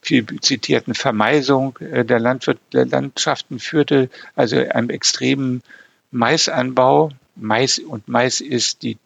viel 0.02 0.26
zitierten 0.42 0.94
Vermeisung 0.94 1.78
äh, 1.80 2.04
der, 2.04 2.20
Landwirt, 2.20 2.60
der 2.74 2.86
Landschaften 2.86 3.60
führte, 3.60 4.10
also 4.36 4.58
einem 4.58 4.90
extremen 4.90 5.64
Maisanbau. 6.12 7.12
Mais 7.38 7.80
und 7.80 8.08
Mais 8.08 8.40
ist 8.40 8.84
die 8.84 8.98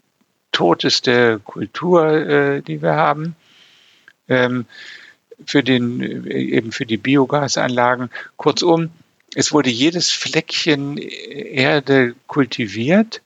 toteste 0.52 1.40
Kultur, 1.44 2.12
äh, 2.12 2.62
die 2.62 2.82
wir 2.82 2.96
haben 2.96 3.36
ähm, 4.30 4.66
für 5.46 5.64
den, 5.64 6.26
eben 6.28 6.72
für 6.72 6.86
die 6.86 6.98
Biogasanlagen. 6.98 8.10
Kurzum, 8.38 8.90
es 9.36 9.52
wurde 9.52 9.70
jedes 9.70 10.12
Fleckchen 10.12 10.98
Erde 10.98 12.16
kultiviert 12.28 13.22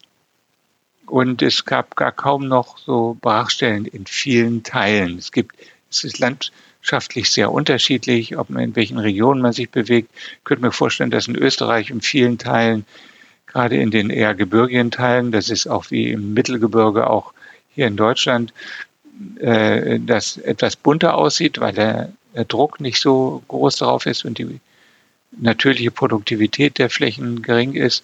und 1.05 1.41
es 1.41 1.65
gab 1.65 1.95
gar 1.95 2.11
kaum 2.11 2.47
noch 2.47 2.77
so 2.77 3.17
Brachstellen 3.19 3.85
in 3.85 4.05
vielen 4.05 4.63
Teilen. 4.63 5.17
Es 5.17 5.31
gibt, 5.31 5.55
es 5.89 6.03
ist 6.03 6.19
Land, 6.19 6.51
landschaftlich 6.83 7.31
sehr 7.31 7.51
unterschiedlich, 7.51 8.37
ob 8.37 8.49
man 8.49 8.63
in 8.63 8.75
welchen 8.75 8.99
Regionen 8.99 9.41
man 9.41 9.53
sich 9.53 9.69
bewegt. 9.69 10.11
Ich 10.13 10.43
könnte 10.43 10.65
mir 10.65 10.73
vorstellen, 10.73 11.11
dass 11.11 11.29
in 11.29 11.35
Österreich 11.37 11.89
in 11.89 12.01
vielen 12.01 12.37
Teilen, 12.37 12.85
gerade 13.47 13.77
in 13.77 13.89
den 13.89 14.09
eher 14.09 14.35
gebirgigen 14.35 14.91
Teilen, 14.91 15.31
das 15.31 15.49
ist 15.49 15.65
auch 15.67 15.91
wie 15.91 16.11
im 16.11 16.33
Mittelgebirge, 16.33 17.09
auch 17.09 17.33
hier 17.73 17.87
in 17.87 17.95
Deutschland, 17.95 18.53
äh, 19.39 19.99
das 19.99 20.37
etwas 20.37 20.75
bunter 20.75 21.15
aussieht, 21.15 21.59
weil 21.59 21.73
der, 21.73 22.11
Druck 22.47 22.79
nicht 22.79 22.99
so 22.99 23.43
groß 23.47 23.75
darauf 23.77 24.07
ist 24.07 24.25
und 24.25 24.39
die 24.39 24.59
natürliche 25.37 25.91
Produktivität 25.91 26.79
der 26.79 26.89
Flächen 26.89 27.43
gering 27.43 27.73
ist, 27.73 28.03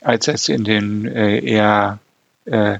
als 0.00 0.26
es 0.26 0.48
in 0.48 0.64
den 0.64 1.04
äh, 1.04 1.38
eher 1.40 1.98
äh, 2.46 2.78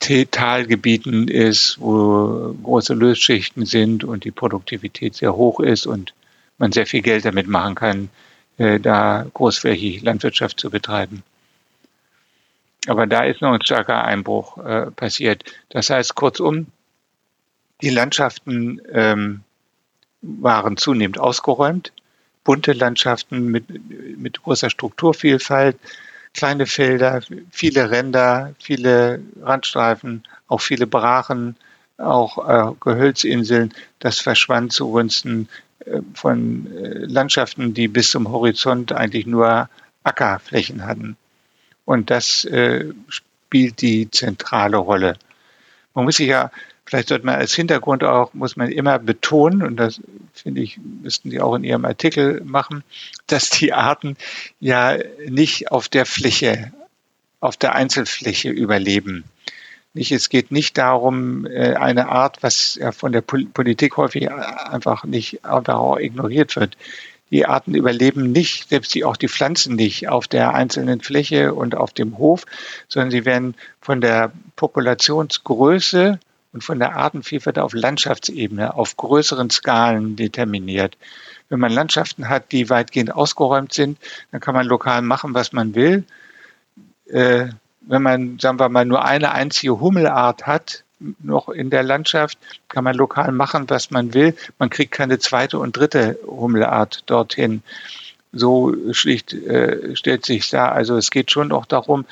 Talgebieten 0.00 1.28
ist, 1.28 1.78
wo 1.80 2.54
große 2.62 2.94
Lösschichten 2.94 3.66
sind 3.66 4.04
und 4.04 4.24
die 4.24 4.30
Produktivität 4.30 5.14
sehr 5.14 5.34
hoch 5.34 5.60
ist 5.60 5.86
und 5.86 6.14
man 6.58 6.72
sehr 6.72 6.86
viel 6.86 7.02
Geld 7.02 7.24
damit 7.24 7.48
machen 7.48 7.74
kann, 7.74 8.08
äh, 8.56 8.78
da 8.78 9.26
großflächig 9.34 10.02
Landwirtschaft 10.02 10.60
zu 10.60 10.70
betreiben. 10.70 11.22
Aber 12.86 13.06
da 13.06 13.24
ist 13.24 13.40
noch 13.40 13.52
ein 13.52 13.62
starker 13.62 14.04
Einbruch 14.04 14.58
äh, 14.58 14.90
passiert. 14.90 15.44
Das 15.70 15.90
heißt, 15.90 16.14
kurzum, 16.14 16.66
die 17.82 17.90
Landschaften 17.90 18.80
ähm, 18.92 19.42
waren 20.22 20.76
zunehmend 20.76 21.18
ausgeräumt, 21.18 21.92
bunte 22.44 22.72
Landschaften 22.72 23.50
mit, 23.50 23.64
mit 24.18 24.42
großer 24.42 24.70
Strukturvielfalt, 24.70 25.76
kleine 26.32 26.66
Felder, 26.66 27.22
viele 27.50 27.90
Ränder, 27.90 28.54
viele 28.58 29.20
Randstreifen, 29.40 30.22
auch 30.48 30.60
viele 30.60 30.86
Brachen, 30.86 31.56
auch 31.98 32.48
äh, 32.48 32.74
Gehölzinseln. 32.80 33.72
Das 33.98 34.20
verschwand 34.20 34.72
zugunsten 34.72 35.48
äh, 35.80 36.00
von 36.14 36.66
äh, 36.76 36.98
Landschaften, 37.06 37.74
die 37.74 37.88
bis 37.88 38.10
zum 38.10 38.30
Horizont 38.30 38.92
eigentlich 38.92 39.26
nur 39.26 39.68
Ackerflächen 40.04 40.86
hatten. 40.86 41.16
Und 41.86 42.10
das 42.10 42.44
äh, 42.44 42.92
spielt 43.08 43.80
die 43.80 44.10
zentrale 44.10 44.76
Rolle. 44.76 45.16
Man 45.94 46.04
muss 46.04 46.16
sich 46.16 46.28
ja 46.28 46.50
Vielleicht 46.86 47.08
sollte 47.08 47.26
man 47.26 47.34
als 47.34 47.52
Hintergrund 47.52 48.04
auch, 48.04 48.32
muss 48.32 48.56
man 48.56 48.70
immer 48.70 49.00
betonen, 49.00 49.62
und 49.62 49.76
das 49.76 50.00
finde 50.32 50.60
ich, 50.60 50.78
müssten 51.02 51.32
Sie 51.32 51.40
auch 51.40 51.56
in 51.56 51.64
Ihrem 51.64 51.84
Artikel 51.84 52.42
machen, 52.44 52.84
dass 53.26 53.50
die 53.50 53.72
Arten 53.72 54.16
ja 54.60 54.96
nicht 55.28 55.72
auf 55.72 55.88
der 55.88 56.06
Fläche, 56.06 56.72
auf 57.40 57.56
der 57.56 57.74
Einzelfläche 57.74 58.50
überleben. 58.50 59.24
Nicht, 59.94 60.12
es 60.12 60.28
geht 60.28 60.52
nicht 60.52 60.78
darum, 60.78 61.44
äh, 61.46 61.74
eine 61.74 62.08
Art, 62.08 62.44
was 62.44 62.76
ja 62.76 62.92
von 62.92 63.10
der 63.10 63.22
Politik 63.22 63.96
häufig 63.96 64.30
einfach 64.30 65.02
nicht 65.04 65.44
einfach 65.44 65.74
auch 65.74 65.96
ignoriert 65.96 66.54
wird. 66.54 66.76
Die 67.30 67.46
Arten 67.46 67.74
überleben 67.74 68.30
nicht, 68.30 68.68
selbst 68.68 68.94
die, 68.94 69.04
auch 69.04 69.16
die 69.16 69.28
Pflanzen 69.28 69.74
nicht 69.74 70.08
auf 70.08 70.28
der 70.28 70.54
einzelnen 70.54 71.00
Fläche 71.00 71.54
und 71.54 71.74
auf 71.74 71.92
dem 71.92 72.18
Hof, 72.18 72.44
sondern 72.88 73.10
sie 73.10 73.24
werden 73.24 73.54
von 73.80 74.00
der 74.00 74.32
Populationsgröße 74.54 76.20
und 76.52 76.64
von 76.64 76.78
der 76.78 76.96
Artenvielfalt 76.96 77.58
auf 77.58 77.74
Landschaftsebene, 77.74 78.74
auf 78.74 78.96
größeren 78.96 79.50
Skalen 79.50 80.16
determiniert. 80.16 80.96
Wenn 81.48 81.60
man 81.60 81.72
Landschaften 81.72 82.28
hat, 82.28 82.52
die 82.52 82.70
weitgehend 82.70 83.14
ausgeräumt 83.14 83.72
sind, 83.72 83.98
dann 84.30 84.40
kann 84.40 84.54
man 84.54 84.66
lokal 84.66 85.02
machen, 85.02 85.34
was 85.34 85.52
man 85.52 85.74
will. 85.74 86.04
Äh, 87.06 87.48
wenn 87.82 88.02
man, 88.02 88.38
sagen 88.38 88.58
wir 88.58 88.68
mal, 88.68 88.84
nur 88.84 89.04
eine 89.04 89.32
einzige 89.32 89.80
Hummelart 89.80 90.46
hat, 90.46 90.84
noch 90.98 91.48
in 91.48 91.70
der 91.70 91.82
Landschaft, 91.82 92.38
kann 92.68 92.84
man 92.84 92.94
lokal 92.94 93.32
machen, 93.32 93.68
was 93.68 93.90
man 93.90 94.14
will. 94.14 94.34
Man 94.58 94.70
kriegt 94.70 94.92
keine 94.92 95.18
zweite 95.18 95.58
und 95.58 95.76
dritte 95.76 96.18
Hummelart 96.26 97.02
dorthin. 97.06 97.62
So 98.32 98.74
schlicht 98.92 99.32
äh, 99.32 99.94
stellt 99.96 100.26
sich 100.26 100.50
da. 100.50 100.68
Also 100.68 100.96
es 100.96 101.10
geht 101.10 101.30
schon 101.30 101.52
auch 101.52 101.66
darum, 101.66 102.04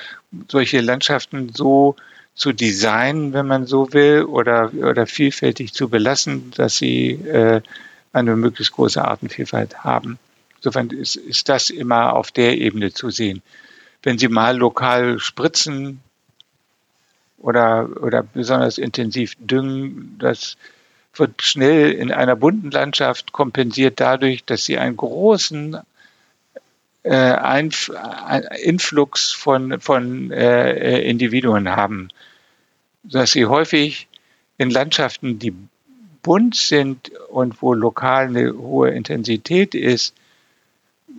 solche 0.48 0.80
Landschaften 0.80 1.52
so 1.54 1.96
zu 2.34 2.52
designen, 2.52 3.32
wenn 3.32 3.46
man 3.46 3.66
so 3.66 3.92
will, 3.92 4.24
oder, 4.24 4.72
oder 4.74 5.06
vielfältig 5.06 5.72
zu 5.72 5.88
belassen, 5.88 6.50
dass 6.56 6.76
sie 6.76 7.12
äh, 7.12 7.60
eine 8.12 8.36
möglichst 8.36 8.72
große 8.72 9.04
Artenvielfalt 9.04 9.84
haben. 9.84 10.18
Insofern 10.56 10.90
ist, 10.90 11.16
ist 11.16 11.48
das 11.48 11.70
immer 11.70 12.14
auf 12.14 12.32
der 12.32 12.58
Ebene 12.58 12.92
zu 12.92 13.10
sehen. 13.10 13.42
Wenn 14.02 14.18
Sie 14.18 14.28
mal 14.28 14.56
lokal 14.56 15.18
spritzen 15.18 16.00
oder, 17.44 17.88
oder 18.00 18.22
besonders 18.22 18.78
intensiv 18.78 19.34
düngen, 19.38 20.16
das 20.18 20.56
wird 21.14 21.42
schnell 21.42 21.92
in 21.92 22.10
einer 22.10 22.36
bunten 22.36 22.70
Landschaft 22.70 23.32
kompensiert 23.32 24.00
dadurch, 24.00 24.44
dass 24.44 24.64
Sie 24.64 24.78
einen 24.78 24.96
großen 24.96 25.78
äh, 27.04 27.10
Einf 27.14 27.92
Influx 28.62 29.30
von, 29.30 29.78
von 29.80 30.30
äh, 30.32 31.00
Individuen 31.02 31.68
haben, 31.68 32.08
dass 33.02 33.32
sie 33.32 33.44
häufig 33.44 34.08
in 34.56 34.70
Landschaften, 34.70 35.38
die 35.38 35.54
bunt 36.22 36.56
sind 36.56 37.12
und 37.28 37.60
wo 37.60 37.74
lokal 37.74 38.28
eine 38.28 38.54
hohe 38.54 38.90
Intensität 38.90 39.74
ist, 39.74 40.14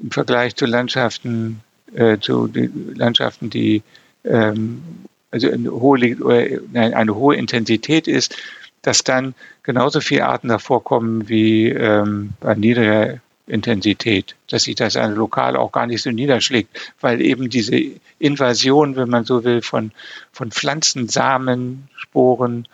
im 0.02 0.10
Vergleich 0.10 0.56
zu 0.56 0.66
Landschaften, 0.66 1.62
äh, 1.94 2.18
zu 2.18 2.50
Landschaften, 2.96 3.52
die 3.52 3.84
ähm, 4.24 5.05
also 5.36 5.52
eine 5.52 5.70
hohe, 5.70 6.62
nein, 6.72 6.94
eine 6.94 7.14
hohe 7.14 7.36
Intensität 7.36 8.08
ist, 8.08 8.38
dass 8.82 9.04
dann 9.04 9.36
genauso 9.64 10.00
viele 10.00 10.26
Arten 10.26 10.48
davor 10.48 10.82
kommen 10.82 11.28
wie 11.28 11.70
ähm, 11.70 12.34
bei 12.40 12.56
niedriger 12.56 13.20
Intensität, 13.48 14.36
dass 14.50 14.64
sich 14.64 14.76
das 14.76 14.96
also 14.96 15.14
lokal 15.14 15.58
auch 15.58 15.74
gar 15.74 15.88
nicht 15.88 16.02
so 16.02 16.10
niederschlägt, 16.10 16.94
weil 17.02 17.22
eben 17.22 17.50
diese 17.50 17.76
Invasion, 18.18 18.96
wenn 18.96 19.10
man 19.10 19.26
so 19.26 19.44
will, 19.44 19.62
von, 19.62 19.92
von 20.32 20.52
Pflanzen, 20.52 21.10
Samen, 21.10 21.90
Sporen, 21.98 22.66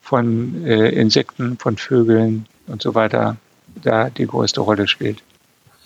von 0.00 0.64
äh, 0.64 0.88
Insekten, 0.88 1.58
von 1.58 1.76
Vögeln 1.76 2.46
und 2.66 2.80
so 2.80 2.94
weiter 2.94 3.36
da 3.82 4.08
die 4.08 4.26
größte 4.26 4.62
Rolle 4.62 4.88
spielt. 4.88 5.22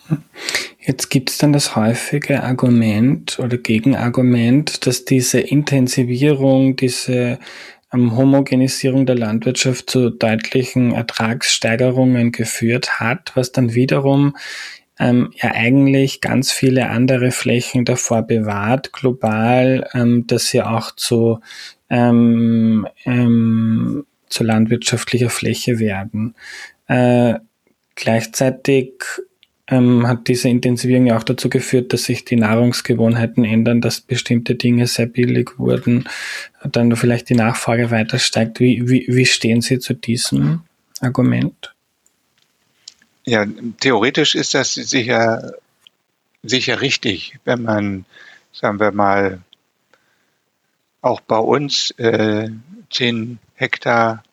Jetzt 0.83 1.09
gibt 1.11 1.29
es 1.29 1.37
dann 1.37 1.53
das 1.53 1.75
häufige 1.75 2.41
Argument 2.41 3.37
oder 3.37 3.57
Gegenargument, 3.57 4.87
dass 4.87 5.05
diese 5.05 5.39
Intensivierung, 5.39 6.75
diese 6.75 7.37
ähm, 7.93 8.17
Homogenisierung 8.17 9.05
der 9.05 9.15
Landwirtschaft 9.15 9.91
zu 9.91 10.09
deutlichen 10.09 10.91
Ertragssteigerungen 10.91 12.31
geführt 12.31 12.99
hat, 12.99 13.31
was 13.35 13.51
dann 13.51 13.75
wiederum 13.75 14.35
ähm, 14.97 15.31
ja 15.35 15.51
eigentlich 15.51 16.19
ganz 16.19 16.51
viele 16.51 16.89
andere 16.89 17.29
Flächen 17.29 17.85
davor 17.85 18.23
bewahrt, 18.23 18.91
global, 18.91 19.87
ähm, 19.93 20.25
dass 20.25 20.47
sie 20.47 20.63
auch 20.63 20.95
zu, 20.95 21.41
ähm, 21.91 22.87
ähm, 23.05 24.05
zu 24.29 24.43
landwirtschaftlicher 24.43 25.29
Fläche 25.29 25.77
werden. 25.77 26.33
Äh, 26.87 27.35
gleichzeitig 27.93 29.03
ähm, 29.71 30.05
hat 30.05 30.27
diese 30.27 30.49
Intensivierung 30.49 31.07
ja 31.07 31.17
auch 31.17 31.23
dazu 31.23 31.49
geführt, 31.49 31.93
dass 31.93 32.03
sich 32.03 32.25
die 32.25 32.35
Nahrungsgewohnheiten 32.35 33.45
ändern, 33.45 33.79
dass 33.79 34.01
bestimmte 34.01 34.55
Dinge 34.55 34.85
sehr 34.85 35.05
billig 35.05 35.57
wurden, 35.57 36.09
dann 36.63 36.95
vielleicht 36.97 37.29
die 37.29 37.35
Nachfrage 37.35 37.89
weiter 37.89 38.19
steigt. 38.19 38.59
Wie, 38.59 38.89
wie, 38.89 39.05
wie 39.07 39.25
stehen 39.25 39.61
Sie 39.61 39.79
zu 39.79 39.93
diesem 39.93 40.61
Argument? 40.99 41.73
Ja, 43.23 43.45
theoretisch 43.79 44.35
ist 44.35 44.53
das 44.53 44.73
sicher, 44.73 45.53
sicher 46.43 46.81
richtig, 46.81 47.39
wenn 47.45 47.61
man, 47.61 48.05
sagen 48.51 48.79
wir 48.79 48.91
mal, 48.91 49.39
auch 51.01 51.21
bei 51.21 51.37
uns 51.37 51.91
äh, 51.91 52.49
10 52.91 53.39
Hektar 53.55 54.23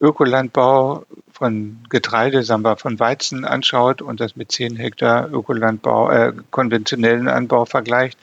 Ökolandbau 0.00 1.04
von 1.42 1.78
Getreide, 1.88 2.44
sagen 2.44 2.62
wir, 2.62 2.76
von 2.76 3.00
Weizen 3.00 3.44
anschaut 3.44 4.00
und 4.00 4.20
das 4.20 4.36
mit 4.36 4.52
10 4.52 4.76
Hektar 4.76 5.28
Ökolandbau, 5.28 6.08
äh, 6.08 6.32
konventionellen 6.52 7.26
Anbau 7.26 7.64
vergleicht, 7.64 8.16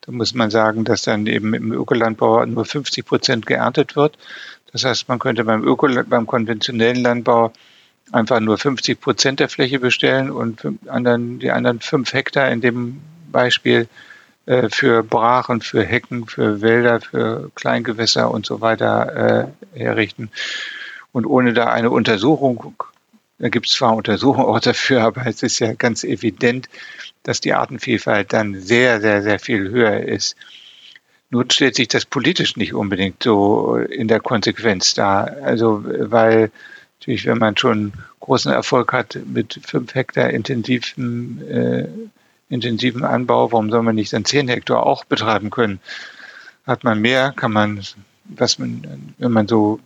dann 0.00 0.16
muss 0.16 0.34
man 0.34 0.50
sagen, 0.50 0.82
dass 0.82 1.02
dann 1.02 1.28
eben 1.28 1.54
im 1.54 1.72
Ökolandbau 1.72 2.44
nur 2.46 2.64
50 2.64 3.06
Prozent 3.06 3.46
geerntet 3.46 3.94
wird. 3.94 4.18
Das 4.72 4.84
heißt, 4.84 5.08
man 5.08 5.20
könnte 5.20 5.44
beim, 5.44 5.62
Öko, 5.62 5.86
beim 6.08 6.26
konventionellen 6.26 7.00
Landbau 7.00 7.52
einfach 8.10 8.40
nur 8.40 8.58
50 8.58 9.00
Prozent 9.00 9.38
der 9.38 9.48
Fläche 9.48 9.78
bestellen 9.78 10.32
und 10.32 10.66
anderen, 10.88 11.38
die 11.38 11.52
anderen 11.52 11.78
fünf 11.78 12.12
Hektar 12.12 12.50
in 12.50 12.60
dem 12.60 13.00
Beispiel 13.30 13.86
äh, 14.46 14.68
für 14.68 15.04
Brachen, 15.04 15.60
für 15.60 15.84
Hecken, 15.84 16.26
für 16.26 16.60
Wälder, 16.60 17.00
für 17.00 17.52
Kleingewässer 17.54 18.32
und 18.32 18.46
so 18.46 18.60
weiter 18.60 19.52
äh, 19.74 19.78
herrichten. 19.78 20.28
Und 21.12 21.26
ohne 21.26 21.52
da 21.52 21.66
eine 21.66 21.90
Untersuchung, 21.90 22.74
da 23.38 23.48
gibt 23.48 23.66
es 23.66 23.74
zwar 23.74 23.94
Untersuchungen 23.94 24.46
auch 24.46 24.60
dafür, 24.60 25.02
aber 25.02 25.26
es 25.26 25.42
ist 25.42 25.58
ja 25.58 25.74
ganz 25.74 26.04
evident, 26.04 26.68
dass 27.22 27.40
die 27.40 27.52
Artenvielfalt 27.52 28.32
dann 28.32 28.60
sehr, 28.60 29.00
sehr, 29.00 29.22
sehr 29.22 29.38
viel 29.38 29.68
höher 29.68 30.00
ist. 30.00 30.36
Nun 31.30 31.50
stellt 31.50 31.76
sich 31.76 31.88
das 31.88 32.04
politisch 32.04 32.56
nicht 32.56 32.74
unbedingt 32.74 33.22
so 33.22 33.76
in 33.76 34.06
der 34.08 34.20
Konsequenz 34.20 34.94
dar. 34.94 35.36
Also, 35.42 35.82
weil 35.84 36.50
natürlich, 36.98 37.26
wenn 37.26 37.38
man 37.38 37.56
schon 37.56 37.92
großen 38.20 38.52
Erfolg 38.52 38.92
hat 38.92 39.18
mit 39.26 39.58
fünf 39.64 39.94
Hektar 39.94 40.30
intensiven, 40.30 41.42
äh, 41.48 41.88
intensiven 42.48 43.04
Anbau, 43.04 43.50
warum 43.50 43.70
soll 43.70 43.82
man 43.82 43.94
nicht 43.94 44.12
dann 44.12 44.24
zehn 44.24 44.48
Hektar 44.48 44.84
auch 44.84 45.04
betreiben 45.04 45.50
können? 45.50 45.80
Hat 46.66 46.84
man 46.84 47.00
mehr, 47.00 47.32
kann 47.34 47.52
man, 47.52 47.82
was 48.24 48.58
man, 48.58 49.14
wenn 49.18 49.32
man 49.32 49.48
so 49.48 49.80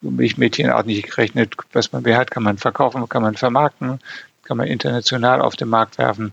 milchmädchenartig 0.00 1.16
rechnet, 1.16 1.54
was 1.72 1.92
man 1.92 2.02
mehr 2.02 2.18
hat, 2.18 2.30
kann 2.30 2.42
man 2.42 2.58
verkaufen, 2.58 3.08
kann 3.08 3.22
man 3.22 3.36
vermarkten, 3.36 3.98
kann 4.44 4.56
man 4.56 4.66
international 4.66 5.40
auf 5.40 5.56
den 5.56 5.68
Markt 5.68 5.98
werfen 5.98 6.32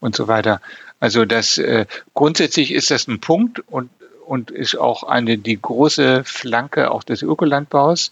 und 0.00 0.16
so 0.16 0.28
weiter. 0.28 0.60
Also 1.00 1.24
das 1.24 1.58
äh, 1.58 1.86
grundsätzlich 2.14 2.72
ist 2.72 2.90
das 2.90 3.08
ein 3.08 3.20
Punkt 3.20 3.60
und 3.68 3.90
und 4.26 4.50
ist 4.50 4.76
auch 4.78 5.02
eine 5.02 5.36
die 5.36 5.60
große 5.60 6.24
Flanke 6.24 6.90
auch 6.90 7.02
des 7.02 7.20
Ökolandbaus 7.20 8.10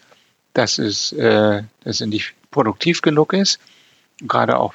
dass 0.54 0.78
es, 0.78 1.12
äh, 1.12 1.62
dass 1.84 2.00
es 2.00 2.06
nicht 2.06 2.34
produktiv 2.50 3.02
genug 3.02 3.32
ist. 3.32 3.58
Gerade 4.20 4.58
auch 4.58 4.74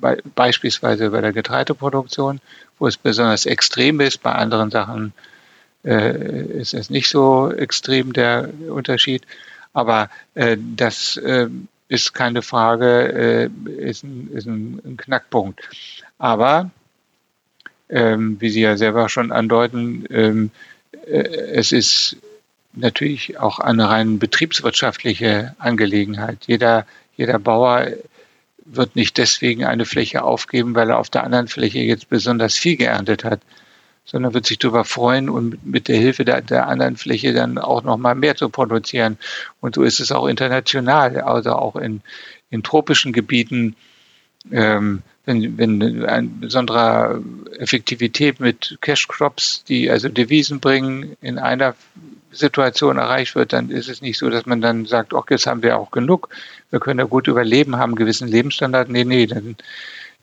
bei, 0.00 0.18
beispielsweise 0.34 1.10
bei 1.10 1.20
der 1.20 1.32
Getreideproduktion, 1.32 2.40
wo 2.78 2.86
es 2.86 2.96
besonders 2.96 3.46
extrem 3.46 4.00
ist. 4.00 4.22
Bei 4.22 4.32
anderen 4.32 4.70
Sachen 4.70 5.12
äh, 5.84 6.60
ist 6.60 6.74
es 6.74 6.88
nicht 6.90 7.08
so 7.08 7.50
extrem 7.50 8.12
der 8.12 8.48
Unterschied. 8.68 9.26
Aber 9.76 10.08
äh, 10.34 10.56
das 10.58 11.18
äh, 11.18 11.48
ist 11.88 12.14
keine 12.14 12.40
Frage, 12.40 13.50
äh, 13.68 13.70
ist, 13.72 14.04
ein, 14.04 14.30
ist 14.32 14.46
ein, 14.46 14.80
ein 14.82 14.96
Knackpunkt. 14.96 15.68
Aber 16.16 16.70
ähm, 17.90 18.40
wie 18.40 18.48
Sie 18.48 18.62
ja 18.62 18.78
selber 18.78 19.10
schon 19.10 19.32
andeuten, 19.32 20.06
ähm, 20.08 20.50
äh, 21.06 21.18
es 21.18 21.72
ist 21.72 22.16
natürlich 22.72 23.38
auch 23.38 23.58
eine 23.58 23.90
rein 23.90 24.18
betriebswirtschaftliche 24.18 25.54
Angelegenheit. 25.58 26.38
Jeder, 26.46 26.86
jeder 27.14 27.38
Bauer 27.38 27.88
wird 28.64 28.96
nicht 28.96 29.18
deswegen 29.18 29.66
eine 29.66 29.84
Fläche 29.84 30.24
aufgeben, 30.24 30.74
weil 30.74 30.88
er 30.88 30.98
auf 30.98 31.10
der 31.10 31.22
anderen 31.22 31.48
Fläche 31.48 31.80
jetzt 31.80 32.08
besonders 32.08 32.56
viel 32.56 32.78
geerntet 32.78 33.24
hat, 33.24 33.42
sondern 34.06 34.32
wird 34.32 34.46
sich 34.46 34.58
darüber 34.58 34.84
freuen 34.84 35.28
und 35.28 35.66
mit 35.66 35.88
der 35.88 35.96
Hilfe 35.96 36.24
der, 36.24 36.40
der 36.40 36.68
anderen 36.68 36.96
Fläche 36.96 37.34
dann 37.34 37.58
auch 37.58 37.82
noch 37.82 37.96
mal 37.96 38.14
mehr 38.14 38.36
zu 38.36 38.48
produzieren. 38.48 39.18
Und 39.60 39.74
so 39.74 39.82
ist 39.82 40.00
es 40.00 40.12
auch 40.12 40.26
international, 40.26 41.20
also 41.20 41.52
auch 41.52 41.76
in, 41.76 42.00
in 42.48 42.62
tropischen 42.62 43.12
Gebieten. 43.12 43.76
Ähm, 44.50 45.02
wenn, 45.24 45.58
wenn 45.58 46.04
eine 46.04 46.28
besondere 46.28 47.20
Effektivität 47.58 48.38
mit 48.38 48.78
Cash 48.80 49.08
Crops, 49.08 49.64
die 49.64 49.90
also 49.90 50.08
Devisen 50.08 50.60
bringen, 50.60 51.16
in 51.20 51.38
einer 51.38 51.74
Situation 52.30 52.98
erreicht 52.98 53.34
wird, 53.34 53.52
dann 53.52 53.70
ist 53.70 53.88
es 53.88 54.02
nicht 54.02 54.18
so, 54.18 54.30
dass 54.30 54.46
man 54.46 54.60
dann 54.60 54.86
sagt, 54.86 55.12
okay, 55.12 55.34
jetzt 55.34 55.46
haben 55.46 55.64
wir 55.64 55.78
auch 55.78 55.90
genug, 55.90 56.28
wir 56.70 56.78
können 56.78 57.00
ja 57.00 57.06
gut 57.06 57.26
überleben, 57.26 57.76
haben 57.76 57.90
einen 57.90 57.96
gewissen 57.96 58.28
Lebensstandard. 58.28 58.88
Nee, 58.88 59.04
nee, 59.04 59.26
dann 59.26 59.56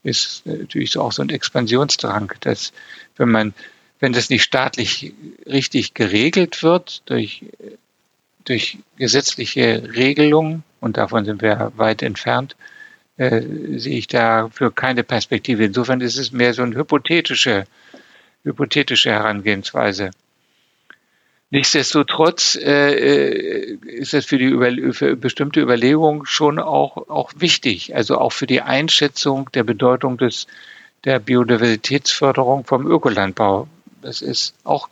ist 0.02 0.46
natürlich 0.46 0.96
auch 0.98 1.12
so 1.12 1.22
ein 1.22 1.30
Expansionsdrang, 1.30 2.32
dass 2.40 2.72
wenn 3.16 3.30
man, 3.30 3.54
wenn 4.04 4.12
das 4.12 4.28
nicht 4.28 4.42
staatlich 4.42 5.14
richtig 5.46 5.94
geregelt 5.94 6.62
wird 6.62 7.08
durch, 7.08 7.42
durch 8.44 8.76
gesetzliche 8.98 9.82
Regelungen, 9.96 10.62
und 10.82 10.98
davon 10.98 11.24
sind 11.24 11.40
wir 11.40 11.72
weit 11.76 12.02
entfernt, 12.02 12.54
äh, 13.16 13.40
sehe 13.76 13.96
ich 13.96 14.06
dafür 14.06 14.74
keine 14.74 15.04
Perspektive. 15.04 15.64
Insofern 15.64 16.02
ist 16.02 16.18
es 16.18 16.32
mehr 16.32 16.52
so 16.52 16.60
eine 16.60 16.76
hypothetische, 16.76 17.64
hypothetische 18.42 19.10
Herangehensweise. 19.10 20.10
Nichtsdestotrotz 21.48 22.56
äh, 22.56 22.92
äh, 22.92 23.78
ist 23.86 24.12
es 24.12 24.26
für 24.26 24.36
die 24.36 24.44
Über 24.44 24.70
für 24.92 25.16
bestimmte 25.16 25.62
Überlegungen 25.62 26.26
schon 26.26 26.58
auch, 26.58 27.08
auch 27.08 27.32
wichtig, 27.38 27.96
also 27.96 28.18
auch 28.18 28.34
für 28.34 28.46
die 28.46 28.60
Einschätzung 28.60 29.48
der 29.54 29.62
Bedeutung 29.64 30.18
des, 30.18 30.46
der 31.04 31.20
Biodiversitätsförderung 31.20 32.64
vom 32.64 32.86
Ökolandbau. 32.86 33.66
Das 34.04 34.22
ist 34.22 34.54
auch, 34.64 34.88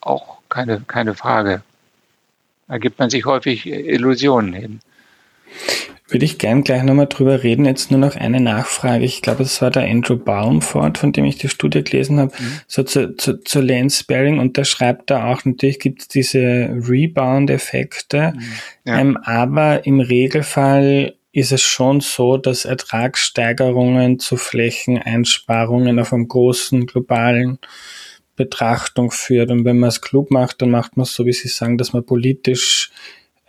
auch 0.00 0.38
keine, 0.48 0.80
keine 0.86 1.14
Frage. 1.14 1.62
Da 2.68 2.78
gibt 2.78 2.98
man 2.98 3.10
sich 3.10 3.24
häufig 3.24 3.66
Illusionen 3.66 4.52
hin 4.52 4.80
würde 6.08 6.26
ich 6.26 6.38
gern 6.38 6.62
gleich 6.62 6.82
nochmal 6.82 7.06
drüber 7.06 7.42
reden. 7.42 7.64
Jetzt 7.64 7.90
nur 7.90 7.98
noch 7.98 8.14
eine 8.14 8.40
Nachfrage. 8.40 9.04
Ich 9.04 9.22
glaube, 9.22 9.42
es 9.42 9.62
war 9.62 9.70
der 9.70 9.84
Andrew 9.84 10.16
Baumford, 10.16 10.98
von 10.98 11.12
dem 11.12 11.24
ich 11.24 11.38
die 11.38 11.48
Studie 11.48 11.82
gelesen 11.82 12.20
habe, 12.20 12.32
mhm. 12.38 12.60
so 12.66 12.82
zu, 12.82 13.16
zu, 13.16 13.42
zu 13.42 13.60
Land 13.60 13.92
Sparing 13.92 14.38
und 14.38 14.56
der 14.56 14.64
schreibt 14.64 15.10
da 15.10 15.32
auch, 15.32 15.44
natürlich 15.44 15.78
gibt 15.78 16.02
es 16.02 16.08
diese 16.08 16.38
Rebound-Effekte, 16.38 18.34
mhm. 18.36 18.42
ja. 18.84 18.98
ähm, 18.98 19.16
aber 19.24 19.86
im 19.86 20.00
Regelfall 20.00 21.14
ist 21.32 21.52
es 21.52 21.62
schon 21.62 22.00
so, 22.00 22.36
dass 22.36 22.64
Ertragssteigerungen 22.64 24.20
zu 24.20 24.36
Flächeneinsparungen 24.36 25.98
auf 25.98 26.12
einem 26.12 26.28
großen 26.28 26.86
globalen 26.86 27.58
Betrachtung 28.36 29.10
führt. 29.10 29.50
Und 29.50 29.64
wenn 29.64 29.78
man 29.78 29.88
es 29.88 30.00
klug 30.00 30.30
macht, 30.30 30.62
dann 30.62 30.70
macht 30.70 30.96
man 30.96 31.04
es 31.04 31.14
so, 31.14 31.26
wie 31.26 31.32
Sie 31.32 31.48
sagen, 31.48 31.78
dass 31.78 31.92
man 31.92 32.04
politisch 32.04 32.90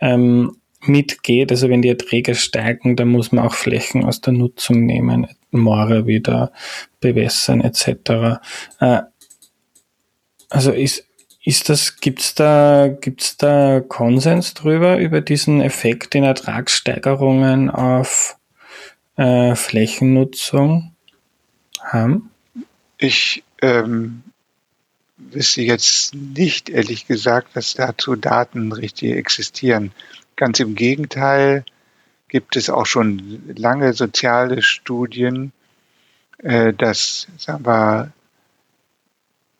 ähm, 0.00 0.56
mitgeht. 0.82 1.50
Also 1.50 1.68
wenn 1.68 1.82
die 1.82 1.88
Erträge 1.88 2.34
steigen, 2.34 2.96
dann 2.96 3.08
muss 3.08 3.32
man 3.32 3.44
auch 3.46 3.54
Flächen 3.54 4.04
aus 4.04 4.20
der 4.20 4.32
Nutzung 4.32 4.86
nehmen, 4.86 5.26
Moore 5.50 6.06
wieder 6.06 6.52
bewässern 7.00 7.60
etc. 7.60 8.40
Äh, 8.80 9.02
also 10.48 10.72
ist, 10.72 11.06
ist 11.42 11.68
das, 11.68 11.96
gibt's 11.96 12.34
da, 12.34 12.88
gibt's 12.88 13.36
da 13.36 13.80
Konsens 13.80 14.54
drüber, 14.54 14.98
über 14.98 15.20
diesen 15.20 15.60
Effekt 15.60 16.14
in 16.14 16.24
Ertragssteigerungen 16.24 17.70
auf 17.70 18.36
äh, 19.16 19.54
Flächennutzung 19.54 20.92
haben? 21.80 22.30
Ich 22.98 23.44
ähm, 23.62 24.22
wüsste 25.36 25.60
jetzt 25.60 26.14
nicht, 26.14 26.70
ehrlich 26.70 27.06
gesagt, 27.06 27.54
dass 27.54 27.74
dazu 27.74 28.16
Daten 28.16 28.72
richtig 28.72 29.12
existieren. 29.12 29.92
Ganz 30.34 30.60
im 30.60 30.74
Gegenteil 30.74 31.64
gibt 32.28 32.56
es 32.56 32.70
auch 32.70 32.86
schon 32.86 33.42
lange 33.54 33.92
soziale 33.92 34.62
Studien, 34.62 35.52
äh, 36.38 36.72
dass, 36.72 37.28
sagen 37.36 37.66
wir, 37.66 38.12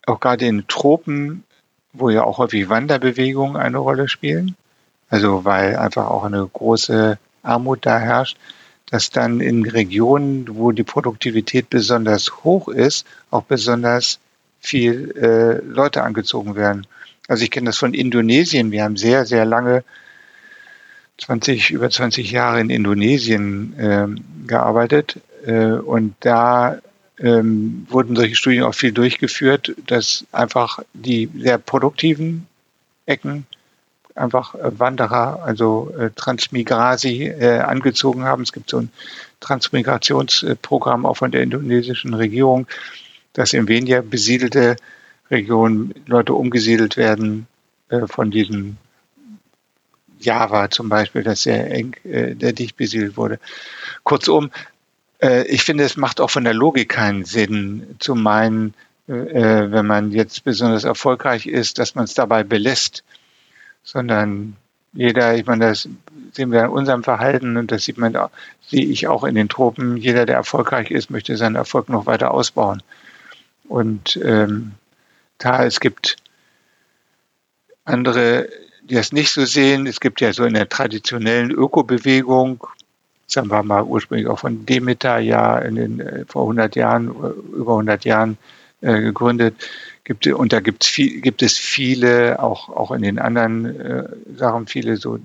auch 0.07 0.19
gerade 0.19 0.47
in 0.47 0.67
Tropen, 0.67 1.43
wo 1.93 2.09
ja 2.09 2.23
auch 2.23 2.39
häufig 2.39 2.69
Wanderbewegungen 2.69 3.55
eine 3.55 3.77
Rolle 3.77 4.09
spielen, 4.09 4.55
also 5.09 5.45
weil 5.45 5.75
einfach 5.75 6.09
auch 6.09 6.23
eine 6.23 6.47
große 6.51 7.19
Armut 7.43 7.85
da 7.85 7.99
herrscht, 7.99 8.37
dass 8.89 9.11
dann 9.11 9.41
in 9.41 9.65
Regionen, 9.65 10.55
wo 10.55 10.71
die 10.71 10.83
Produktivität 10.83 11.69
besonders 11.69 12.43
hoch 12.43 12.67
ist, 12.67 13.05
auch 13.29 13.43
besonders 13.43 14.19
viel 14.67 15.13
äh, 15.17 15.65
Leute 15.65 16.03
angezogen 16.03 16.55
werden. 16.55 16.85
Also 17.27 17.43
ich 17.43 17.51
kenne 17.51 17.67
das 17.67 17.77
von 17.77 17.93
Indonesien. 17.93 18.71
Wir 18.71 18.83
haben 18.83 18.97
sehr, 18.97 19.25
sehr 19.25 19.45
lange 19.45 19.83
20, 21.19 21.71
über 21.71 21.89
20 21.89 22.31
Jahre 22.31 22.59
in 22.59 22.69
Indonesien 22.69 23.75
ähm, 23.79 24.23
gearbeitet 24.45 25.19
äh, 25.45 25.71
und 25.71 26.15
da 26.19 26.79
ähm, 27.19 27.87
wurden 27.89 28.15
solche 28.15 28.35
Studien 28.35 28.63
auch 28.63 28.75
viel 28.75 28.91
durchgeführt, 28.91 29.73
dass 29.87 30.25
einfach 30.31 30.79
die 30.93 31.29
sehr 31.35 31.57
produktiven 31.57 32.45
Ecken 33.07 33.47
einfach 34.13 34.55
äh, 34.55 34.79
Wanderer, 34.79 35.43
also 35.43 35.91
äh, 35.97 36.11
Transmigrasi 36.15 37.25
äh, 37.25 37.59
angezogen 37.59 38.23
haben. 38.23 38.43
Es 38.43 38.53
gibt 38.53 38.69
so 38.69 38.79
ein 38.79 38.91
Transmigrationsprogramm 39.39 41.05
auch 41.05 41.17
von 41.17 41.31
der 41.31 41.43
indonesischen 41.43 42.13
Regierung, 42.13 42.67
dass 43.37 43.53
in 43.53 43.67
weniger 43.67 44.01
besiedelte 44.01 44.77
Regionen 45.29 45.93
Leute 46.07 46.33
umgesiedelt 46.33 46.97
werden 46.97 47.45
äh, 47.89 48.07
von 48.07 48.31
diesen 48.31 48.77
Java 50.19 50.71
zum 50.71 50.89
Beispiel, 50.89 51.21
das 51.21 51.43
sehr 51.43 51.69
eng, 51.69 51.95
äh, 52.03 52.33
der 52.33 52.53
dicht 52.53 52.77
besiedelt 52.77 53.15
wurde. 53.15 53.39
Kurzum, 54.03 54.49
äh, 55.21 55.45
ich 55.47 55.63
finde, 55.63 55.83
es 55.83 55.97
macht 55.97 56.19
auch 56.19 56.31
von 56.31 56.45
der 56.45 56.55
Logik 56.55 56.89
keinen 56.89 57.25
Sinn, 57.25 57.95
zu 57.99 58.15
meinen, 58.15 58.73
äh, 59.07 59.13
wenn 59.13 59.85
man 59.85 60.11
jetzt 60.11 60.43
besonders 60.43 60.83
erfolgreich 60.83 61.45
ist, 61.45 61.77
dass 61.77 61.93
man 61.93 62.05
es 62.05 62.15
dabei 62.15 62.43
belässt, 62.43 63.03
sondern 63.83 64.55
jeder, 64.93 65.35
ich 65.35 65.45
meine, 65.45 65.67
das 65.67 65.87
sehen 66.31 66.51
wir 66.51 66.63
in 66.63 66.69
unserem 66.69 67.03
Verhalten 67.03 67.55
und 67.55 67.71
das 67.71 67.83
sieht 67.83 67.99
man, 67.99 68.17
sehe 68.65 68.85
ich 68.85 69.07
auch 69.07 69.23
in 69.23 69.35
den 69.35 69.47
Tropen. 69.47 69.95
Jeder, 69.95 70.25
der 70.25 70.37
erfolgreich 70.37 70.89
ist, 70.89 71.11
möchte 71.11 71.37
seinen 71.37 71.55
Erfolg 71.55 71.87
noch 71.89 72.07
weiter 72.07 72.31
ausbauen. 72.31 72.81
Und 73.67 74.19
ähm, 74.23 74.73
da 75.37 75.65
es 75.65 75.79
gibt 75.79 76.17
andere 77.85 78.47
die 78.89 78.95
das 78.95 79.11
nicht 79.11 79.31
so 79.31 79.45
sehen. 79.45 79.85
Es 79.85 79.99
gibt 79.99 80.21
ja 80.21 80.33
so 80.33 80.45
in 80.45 80.53
der 80.53 80.69
traditionellen 80.69 81.51
Ökobewegung, 81.51 82.65
sagen 83.27 83.49
wir 83.49 83.63
mal 83.63 83.83
ursprünglich 83.83 84.27
auch 84.27 84.39
von 84.39 84.65
Demeter 84.65 85.19
ja 85.19 85.57
in 85.59 85.75
den, 85.75 85.99
äh, 85.99 86.25
vor 86.27 86.43
100 86.43 86.75
Jahren, 86.75 87.09
äh, 87.09 87.55
über 87.55 87.73
100 87.73 88.05
Jahren 88.05 88.37
äh, 88.81 89.01
gegründet, 89.01 89.55
gibt, 90.03 90.25
und 90.27 90.53
da 90.53 90.61
gibt's 90.61 90.87
viel, 90.87 91.19
gibt 91.19 91.41
es 91.41 91.57
viele, 91.57 92.41
auch, 92.41 92.69
auch 92.69 92.91
in 92.91 93.01
den 93.01 93.19
anderen 93.19 93.79
äh, 93.79 94.07
Sachen, 94.37 94.67
viele 94.67 94.95
so 94.95 95.19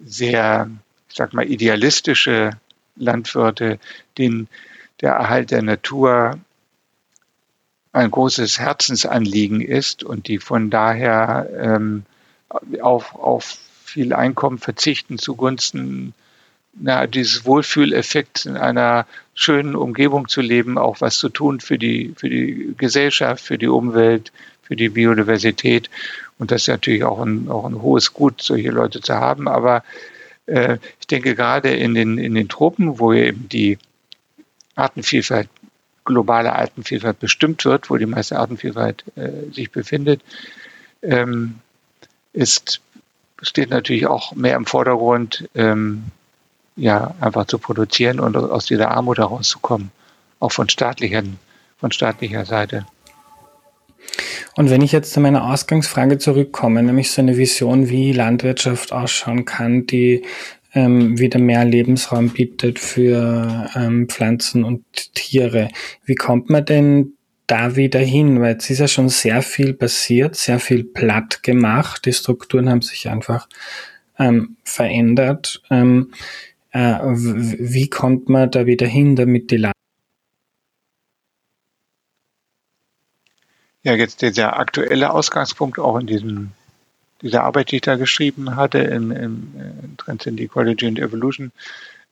sehr, 0.00 0.70
ich 1.10 1.16
sag 1.16 1.34
mal, 1.34 1.46
idealistische 1.46 2.52
Landwirte, 2.96 3.78
denen 4.16 4.48
der 5.02 5.12
Erhalt 5.12 5.50
der 5.50 5.62
Natur 5.62 6.38
ein 7.98 8.10
großes 8.10 8.58
Herzensanliegen 8.58 9.60
ist 9.60 10.02
und 10.02 10.28
die 10.28 10.38
von 10.38 10.70
daher 10.70 11.48
ähm, 11.58 12.04
auf, 12.80 13.14
auf 13.14 13.58
viel 13.84 14.12
Einkommen 14.12 14.58
verzichten 14.58 15.18
zugunsten 15.18 16.14
na, 16.80 17.06
dieses 17.06 17.44
Wohlfühleffekt 17.44 18.46
in 18.46 18.56
einer 18.56 19.06
schönen 19.34 19.74
Umgebung 19.74 20.28
zu 20.28 20.40
leben, 20.40 20.78
auch 20.78 21.00
was 21.00 21.18
zu 21.18 21.28
tun 21.28 21.60
für 21.60 21.78
die, 21.78 22.14
für 22.16 22.28
die 22.28 22.74
Gesellschaft, 22.76 23.44
für 23.44 23.58
die 23.58 23.68
Umwelt, 23.68 24.32
für 24.62 24.76
die 24.76 24.90
Biodiversität. 24.90 25.90
Und 26.38 26.50
das 26.50 26.62
ist 26.62 26.68
natürlich 26.68 27.04
auch 27.04 27.20
ein, 27.20 27.48
auch 27.48 27.64
ein 27.64 27.82
hohes 27.82 28.12
Gut, 28.12 28.42
solche 28.42 28.70
Leute 28.70 29.00
zu 29.00 29.14
haben. 29.14 29.48
Aber 29.48 29.82
äh, 30.46 30.78
ich 31.00 31.06
denke 31.06 31.34
gerade 31.34 31.70
in 31.70 31.94
den, 31.94 32.18
in 32.18 32.34
den 32.34 32.48
Tropen, 32.48 32.98
wo 32.98 33.12
eben 33.12 33.48
die 33.48 33.78
Artenvielfalt, 34.76 35.48
globale 36.08 36.54
Artenvielfalt 36.54 37.20
bestimmt 37.20 37.64
wird, 37.64 37.90
wo 37.90 37.96
die 37.96 38.06
meiste 38.06 38.38
Artenvielfalt 38.38 39.04
äh, 39.16 39.52
sich 39.52 39.70
befindet, 39.70 40.22
ähm, 41.02 41.60
ist, 42.32 42.80
steht 43.42 43.70
natürlich 43.70 44.06
auch 44.06 44.34
mehr 44.34 44.56
im 44.56 44.66
Vordergrund, 44.66 45.48
ähm, 45.54 46.04
ja, 46.76 47.14
einfach 47.20 47.46
zu 47.46 47.58
produzieren 47.58 48.20
und 48.20 48.36
aus 48.36 48.66
dieser 48.66 48.90
Armut 48.90 49.18
herauszukommen, 49.18 49.90
auch 50.40 50.52
von 50.52 50.68
staatlichen, 50.68 51.38
von 51.78 51.92
staatlicher 51.92 52.44
Seite. 52.44 52.86
Und 54.56 54.70
wenn 54.70 54.82
ich 54.82 54.92
jetzt 54.92 55.12
zu 55.12 55.20
meiner 55.20 55.44
Ausgangsfrage 55.52 56.18
zurückkomme, 56.18 56.82
nämlich 56.82 57.10
so 57.10 57.20
eine 57.20 57.36
Vision, 57.36 57.88
wie 57.88 58.12
Landwirtschaft 58.12 58.92
ausschauen 58.92 59.44
kann, 59.44 59.86
die 59.86 60.24
ähm, 60.78 61.18
wieder 61.18 61.40
mehr 61.40 61.64
Lebensraum 61.64 62.30
bietet 62.30 62.78
für 62.78 63.68
ähm, 63.74 64.08
Pflanzen 64.08 64.62
und 64.62 64.84
Tiere. 65.14 65.68
Wie 66.04 66.14
kommt 66.14 66.50
man 66.50 66.64
denn 66.64 67.14
da 67.48 67.74
wieder 67.74 67.98
hin? 67.98 68.40
Weil 68.40 68.52
jetzt 68.52 68.70
ist 68.70 68.78
ja 68.78 68.86
schon 68.86 69.08
sehr 69.08 69.42
viel 69.42 69.74
passiert, 69.74 70.36
sehr 70.36 70.60
viel 70.60 70.84
platt 70.84 71.42
gemacht. 71.42 72.06
Die 72.06 72.12
Strukturen 72.12 72.70
haben 72.70 72.82
sich 72.82 73.08
einfach 73.08 73.48
ähm, 74.18 74.56
verändert. 74.62 75.62
Ähm, 75.68 76.12
äh, 76.70 76.98
wie 77.02 77.90
kommt 77.90 78.28
man 78.28 78.50
da 78.50 78.66
wieder 78.66 78.86
hin, 78.86 79.16
damit 79.16 79.50
die 79.50 79.56
Land 79.56 79.74
Ja, 83.82 83.94
jetzt 83.94 84.22
dieser 84.22 84.58
aktuelle 84.58 85.12
Ausgangspunkt 85.12 85.78
auch 85.78 85.98
in 85.98 86.06
diesem, 86.06 86.50
dieser 87.22 87.44
Arbeit, 87.44 87.70
die 87.70 87.76
ich 87.76 87.82
da 87.82 87.96
geschrieben 87.96 88.56
hatte, 88.56 88.78
in, 88.78 89.10
in, 89.10 89.54
in 89.82 89.96
Transcend 89.96 90.40
Ecology 90.40 90.86
and 90.86 90.98
Evolution, 90.98 91.52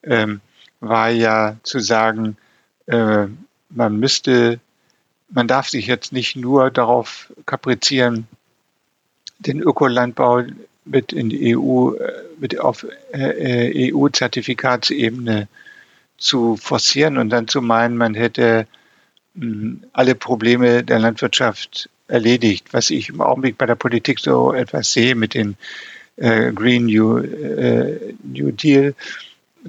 ähm, 0.03 0.41
war 0.79 1.09
ja 1.09 1.57
zu 1.63 1.79
sagen, 1.79 2.37
äh, 2.87 3.27
man 3.69 3.99
müsste, 3.99 4.59
man 5.29 5.47
darf 5.47 5.69
sich 5.69 5.87
jetzt 5.87 6.11
nicht 6.13 6.35
nur 6.35 6.71
darauf 6.71 7.31
kaprizieren, 7.45 8.27
den 9.39 9.61
Ökolandbau 9.61 10.43
mit 10.85 11.13
in 11.13 11.29
die 11.29 11.57
EU, 11.57 11.93
äh, 11.93 12.23
mit 12.39 12.59
auf 12.59 12.85
äh, 13.11 13.91
EU-Zertifikatsebene 13.93 15.47
zu 16.17 16.57
forcieren 16.57 17.17
und 17.17 17.29
dann 17.29 17.47
zu 17.47 17.61
meinen, 17.61 17.97
man 17.97 18.15
hätte 18.15 18.67
alle 19.93 20.15
Probleme 20.15 20.83
der 20.83 20.97
Landwirtschaft 20.97 21.89
erledigt, 22.07 22.73
was 22.73 22.89
ich 22.89 23.09
im 23.09 23.21
Augenblick 23.21 23.57
bei 23.57 23.65
der 23.65 23.75
Politik 23.75 24.19
so 24.19 24.53
etwas 24.53 24.91
sehe 24.91 25.15
mit 25.15 25.33
dem 25.33 25.55
äh, 26.17 26.51
Green 26.51 26.85
New, 26.85 27.17
äh, 27.19 28.13
New 28.23 28.51
Deal 28.51 28.95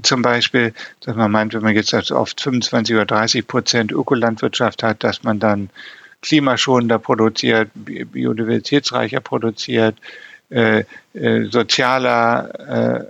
zum 0.02 0.22
Beispiel, 0.22 0.72
dass 1.00 1.16
man 1.16 1.30
meint, 1.30 1.54
wenn 1.54 1.62
man 1.62 1.74
jetzt 1.74 1.94
also 1.94 2.16
oft 2.16 2.40
25 2.40 2.94
oder 2.94 3.06
30 3.06 3.46
Prozent 3.46 3.92
Ökolandwirtschaft 3.92 4.82
hat, 4.82 5.02
dass 5.04 5.22
man 5.22 5.38
dann 5.38 5.70
klimaschonender 6.22 6.98
produziert, 6.98 7.70
biodiversitätsreicher 7.74 9.20
produziert, 9.20 9.96
äh, 10.50 10.84
äh, 11.12 11.44
sozialer, 11.50 13.04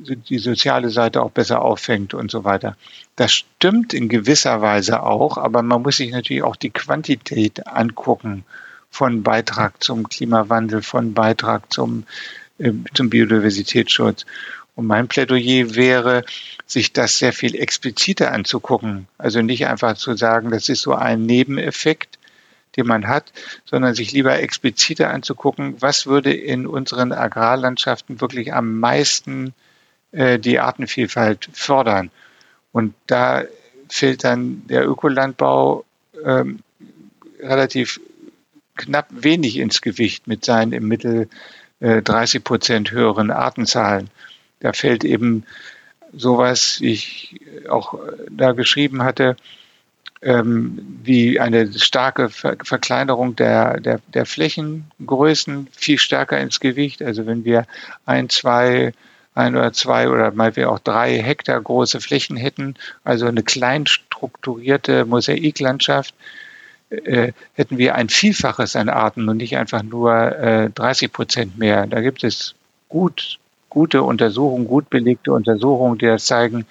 äh, 0.00 0.16
die 0.28 0.38
soziale 0.38 0.90
Seite 0.90 1.22
auch 1.22 1.30
besser 1.30 1.62
auffängt 1.62 2.12
und 2.12 2.30
so 2.30 2.44
weiter. 2.44 2.76
Das 3.16 3.32
stimmt 3.32 3.94
in 3.94 4.08
gewisser 4.08 4.60
Weise 4.60 5.02
auch, 5.02 5.38
aber 5.38 5.62
man 5.62 5.82
muss 5.82 5.96
sich 5.96 6.10
natürlich 6.10 6.42
auch 6.42 6.56
die 6.56 6.70
Quantität 6.70 7.66
angucken 7.66 8.44
von 8.90 9.22
Beitrag 9.22 9.82
zum 9.82 10.08
Klimawandel, 10.08 10.82
von 10.82 11.14
Beitrag 11.14 11.72
zum, 11.72 12.04
äh, 12.58 12.72
zum 12.92 13.08
Biodiversitätsschutz. 13.08 14.26
Und 14.74 14.86
mein 14.86 15.08
Plädoyer 15.08 15.74
wäre, 15.74 16.24
sich 16.66 16.92
das 16.92 17.18
sehr 17.18 17.32
viel 17.32 17.54
expliziter 17.54 18.32
anzugucken. 18.32 19.08
Also 19.16 19.40
nicht 19.40 19.66
einfach 19.66 19.96
zu 19.96 20.14
sagen, 20.16 20.50
das 20.50 20.68
ist 20.68 20.82
so 20.82 20.94
ein 20.94 21.24
Nebeneffekt, 21.24 22.17
den 22.78 22.86
man 22.86 23.08
hat, 23.08 23.32
sondern 23.66 23.94
sich 23.94 24.12
lieber 24.12 24.40
expliziter 24.40 25.10
anzugucken, 25.10 25.76
was 25.80 26.06
würde 26.06 26.32
in 26.32 26.66
unseren 26.66 27.12
Agrarlandschaften 27.12 28.20
wirklich 28.20 28.54
am 28.54 28.78
meisten 28.78 29.52
äh, 30.12 30.38
die 30.38 30.60
Artenvielfalt 30.60 31.50
fördern. 31.52 32.10
Und 32.72 32.94
da 33.06 33.44
fällt 33.88 34.24
dann 34.24 34.66
der 34.68 34.88
Ökolandbau 34.88 35.84
ähm, 36.24 36.60
relativ 37.40 38.00
knapp 38.76 39.08
wenig 39.10 39.56
ins 39.56 39.82
Gewicht 39.82 40.26
mit 40.26 40.44
seinen 40.44 40.72
im 40.72 40.86
Mittel 40.86 41.28
äh, 41.80 42.00
30 42.00 42.44
Prozent 42.44 42.90
höheren 42.92 43.30
Artenzahlen. 43.30 44.08
Da 44.60 44.72
fällt 44.72 45.04
eben 45.04 45.44
sowas, 46.12 46.80
wie 46.80 46.92
ich 46.92 47.40
auch 47.68 47.98
da 48.30 48.52
geschrieben 48.52 49.02
hatte, 49.02 49.36
ähm, 50.22 50.98
wie 51.04 51.38
eine 51.38 51.72
starke 51.78 52.28
Ver 52.28 52.56
Verkleinerung 52.62 53.36
der, 53.36 53.80
der, 53.80 54.00
der 54.14 54.26
Flächengrößen 54.26 55.68
viel 55.72 55.98
stärker 55.98 56.38
ins 56.40 56.60
Gewicht. 56.60 57.02
Also 57.02 57.26
wenn 57.26 57.44
wir 57.44 57.66
ein, 58.04 58.28
zwei, 58.28 58.92
ein 59.34 59.54
oder 59.54 59.72
zwei 59.72 60.08
oder 60.08 60.32
mal 60.32 60.56
wir 60.56 60.70
auch 60.70 60.80
drei 60.80 61.22
Hektar 61.22 61.60
große 61.60 62.00
Flächen 62.00 62.36
hätten, 62.36 62.74
also 63.04 63.26
eine 63.26 63.42
klein 63.42 63.86
strukturierte 63.86 65.04
Mosaiklandschaft, 65.04 66.14
äh, 66.90 67.32
hätten 67.54 67.78
wir 67.78 67.94
ein 67.94 68.08
Vielfaches 68.08 68.74
an 68.74 68.88
Arten 68.88 69.28
und 69.28 69.36
nicht 69.36 69.56
einfach 69.56 69.82
nur 69.82 70.14
äh, 70.14 70.70
30 70.70 71.12
Prozent 71.12 71.58
mehr. 71.58 71.86
Da 71.86 72.00
gibt 72.00 72.24
es 72.24 72.54
gut, 72.88 73.38
gute 73.68 74.02
Untersuchungen, 74.02 74.66
gut 74.66 74.90
belegte 74.90 75.32
Untersuchungen, 75.32 75.98
die 75.98 76.06
das 76.06 76.24
zeigen. 76.24 76.66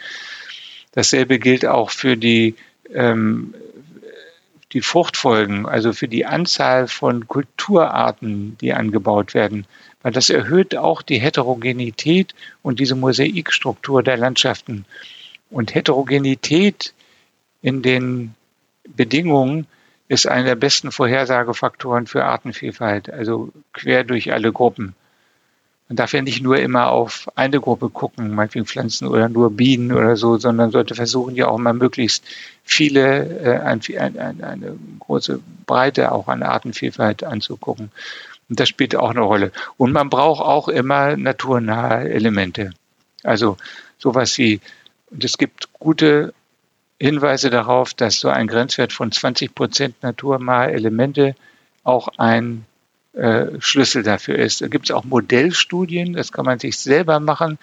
Dasselbe 0.94 1.38
gilt 1.38 1.66
auch 1.66 1.92
für 1.92 2.18
die 2.18 2.56
ähm, 2.94 3.54
die 4.74 4.82
Fruchtfolgen, 4.82 5.66
also 5.66 5.94
für 5.94 6.08
die 6.08 6.26
Anzahl 6.26 6.88
von 6.88 7.28
Kulturarten, 7.28 8.58
die 8.60 8.74
angebaut 8.74 9.34
werden, 9.34 9.66
weil 10.02 10.12
das 10.12 10.30
erhöht 10.30 10.76
auch 10.76 11.02
die 11.02 11.20
Heterogenität 11.20 12.36
und 12.62 12.80
diese 12.80 12.96
Mosaikstruktur 12.96 14.04
der 14.04 14.18
Landschaften. 14.18 14.86
Und 15.50 15.74
Heterogenität 15.74 16.94
in 17.62 17.82
den 17.82 18.36
Bedingungen 18.88 19.68
ist 20.10 20.28
einer 20.28 20.46
der 20.46 20.56
besten 20.56 20.92
Vorhersagefaktoren 20.92 22.08
für 22.08 22.26
Artenvielfalt, 22.26 23.10
also 23.10 23.52
quer 23.74 24.04
durch 24.04 24.32
alle 24.32 24.52
Gruppen. 24.52 24.96
Man 25.90 25.96
darf 25.96 26.14
ja 26.14 26.22
nicht 26.22 26.44
nur 26.44 26.58
immer 26.58 26.90
auf 26.90 27.30
eine 27.36 27.62
Gruppe 27.62 27.90
gucken, 27.90 28.36
meinetwegen 28.36 28.66
Pflanzen 28.66 29.08
oder 29.08 29.30
nur 29.30 29.52
Bienen 29.52 29.94
oder 29.94 30.18
so, 30.18 30.38
sondern 30.38 30.72
sollte 30.72 30.96
versuchen, 30.96 31.36
ja 31.36 31.48
auch 31.48 31.58
mal 31.58 31.74
möglichst 31.74 32.26
viele, 32.64 33.26
äh, 33.42 33.60
ein, 33.60 33.82
ein, 34.20 34.44
eine 34.44 34.78
große 35.00 35.40
Breite 35.66 36.12
auch 36.12 36.28
an 36.28 36.44
Artenvielfalt 36.44 37.24
anzugucken. 37.24 37.92
Und 38.50 38.60
das 38.60 38.68
spielt 38.68 38.96
auch 38.96 39.12
eine 39.12 39.22
Rolle. 39.22 39.52
Und 39.78 39.94
man 39.94 40.10
braucht 40.10 40.42
auch 40.42 40.68
immer 40.68 41.16
naturnahe 41.16 42.10
Elemente. 42.10 42.72
Also 43.24 43.58
sowas 43.98 44.38
wie, 44.38 44.60
und 45.10 45.24
es 45.24 45.38
gibt 45.38 45.72
gute 45.74 46.34
Hinweise 47.00 47.50
darauf, 47.50 47.94
dass 47.94 48.20
so 48.20 48.30
ein 48.30 48.48
Grenzwert 48.48 48.92
von 48.92 49.12
20 49.12 49.54
Prozent 49.54 50.02
naturnahe 50.02 50.72
Elemente 50.72 51.36
auch 51.84 52.10
ein 52.18 52.66
äh, 53.18 53.60
Schlüssel 53.60 54.04
dafür 54.04 54.38
ist. 54.38 54.62
Da 54.62 54.68
gibt 54.68 54.86
es 54.86 54.92
auch 54.92 55.04
Modellstudien, 55.04 56.14
das 56.14 56.32
kann 56.32 56.46
man 56.46 56.60
sich 56.60 56.78
selber 56.78 57.20
machen, 57.20 57.58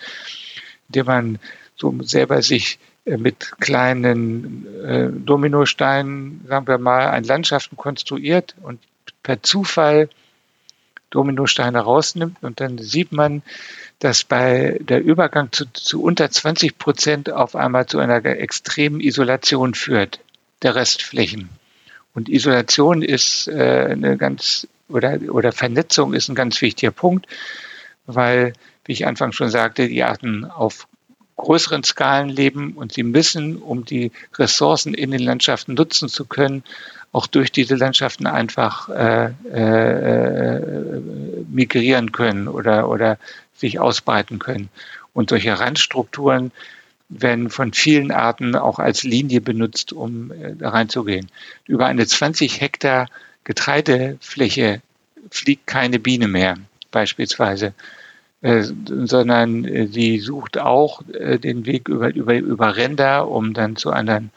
indem 0.88 1.06
man 1.06 1.38
so 1.76 1.94
selber 2.02 2.42
sich 2.42 2.78
äh, 3.04 3.16
mit 3.16 3.52
kleinen 3.60 4.66
äh, 4.84 5.08
Dominosteinen, 5.10 6.44
sagen 6.48 6.66
wir 6.66 6.78
mal, 6.78 7.08
ein 7.08 7.24
Landschaften 7.24 7.76
konstruiert 7.76 8.54
und 8.62 8.80
per 9.22 9.42
Zufall 9.42 10.08
Dominosteine 11.10 11.78
rausnimmt 11.78 12.42
und 12.42 12.60
dann 12.60 12.78
sieht 12.78 13.12
man, 13.12 13.42
dass 14.00 14.24
bei 14.24 14.78
der 14.80 15.02
Übergang 15.02 15.52
zu, 15.52 15.66
zu 15.72 16.02
unter 16.02 16.28
20 16.28 16.76
Prozent 16.78 17.30
auf 17.30 17.54
einmal 17.54 17.86
zu 17.86 18.00
einer 18.00 18.24
extremen 18.24 19.00
Isolation 19.00 19.74
führt, 19.74 20.18
der 20.62 20.74
Restflächen. 20.74 21.48
Und 22.14 22.28
Isolation 22.28 23.02
ist 23.02 23.46
äh, 23.46 23.88
eine 23.90 24.16
ganz 24.16 24.66
oder, 24.88 25.18
oder 25.28 25.52
Vernetzung 25.52 26.14
ist 26.14 26.28
ein 26.28 26.34
ganz 26.34 26.60
wichtiger 26.60 26.92
Punkt, 26.92 27.26
weil 28.06 28.52
wie 28.84 28.92
ich 28.92 29.06
anfangs 29.06 29.36
schon 29.36 29.48
sagte, 29.48 29.88
die 29.88 30.02
Arten 30.02 30.44
auf 30.44 30.86
größeren 31.36 31.82
Skalen 31.82 32.28
leben 32.28 32.72
und 32.72 32.92
sie 32.92 33.02
müssen, 33.02 33.56
um 33.56 33.84
die 33.84 34.12
Ressourcen 34.36 34.94
in 34.94 35.10
den 35.10 35.22
Landschaften 35.22 35.74
nutzen 35.74 36.08
zu 36.08 36.26
können, 36.26 36.62
auch 37.12 37.26
durch 37.26 37.50
diese 37.52 37.76
Landschaften 37.76 38.26
einfach 38.26 38.88
äh, 38.88 39.30
äh, 39.52 41.00
migrieren 41.48 42.12
können 42.12 42.48
oder, 42.48 42.88
oder 42.88 43.18
sich 43.56 43.78
ausbreiten 43.78 44.38
können. 44.38 44.68
Und 45.12 45.30
solche 45.30 45.58
Randstrukturen 45.58 46.50
werden 47.08 47.50
von 47.50 47.72
vielen 47.72 48.10
Arten 48.10 48.56
auch 48.56 48.78
als 48.78 49.04
Linie 49.04 49.40
benutzt, 49.40 49.92
um 49.92 50.32
äh, 50.32 50.54
reinzugehen. 50.60 51.30
Über 51.66 51.86
eine 51.86 52.06
20 52.06 52.60
Hektar 52.60 53.08
Getreidefläche 53.44 54.82
fliegt 55.30 55.66
keine 55.66 55.98
Biene 55.98 56.28
mehr, 56.28 56.56
beispielsweise. 56.90 57.74
Äh, 58.44 58.62
sondern 59.06 59.64
äh, 59.64 59.86
sie 59.86 60.18
sucht 60.18 60.58
auch 60.58 61.00
äh, 61.14 61.38
den 61.38 61.64
Weg 61.64 61.88
über, 61.88 62.14
über, 62.14 62.34
über 62.34 62.76
Ränder, 62.76 63.26
um 63.26 63.54
dann 63.54 63.76
zu 63.76 63.90
anderen, 63.90 64.30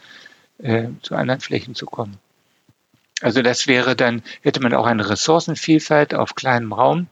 zu 1.04 1.14
anderen 1.14 1.40
Flächen 1.40 1.76
zu 1.76 1.86
kommen. 1.86 2.18
Also 3.22 3.44
das 3.44 3.68
wäre 3.68 3.96
dann, 3.96 4.24
hätte 4.42 4.60
man 4.60 4.74
auch 4.74 4.88
eine 4.88 5.08
Ressourcenvielfalt 5.08 6.16
auf 6.16 6.34
kleinem 6.34 6.74
Raum 6.74 7.06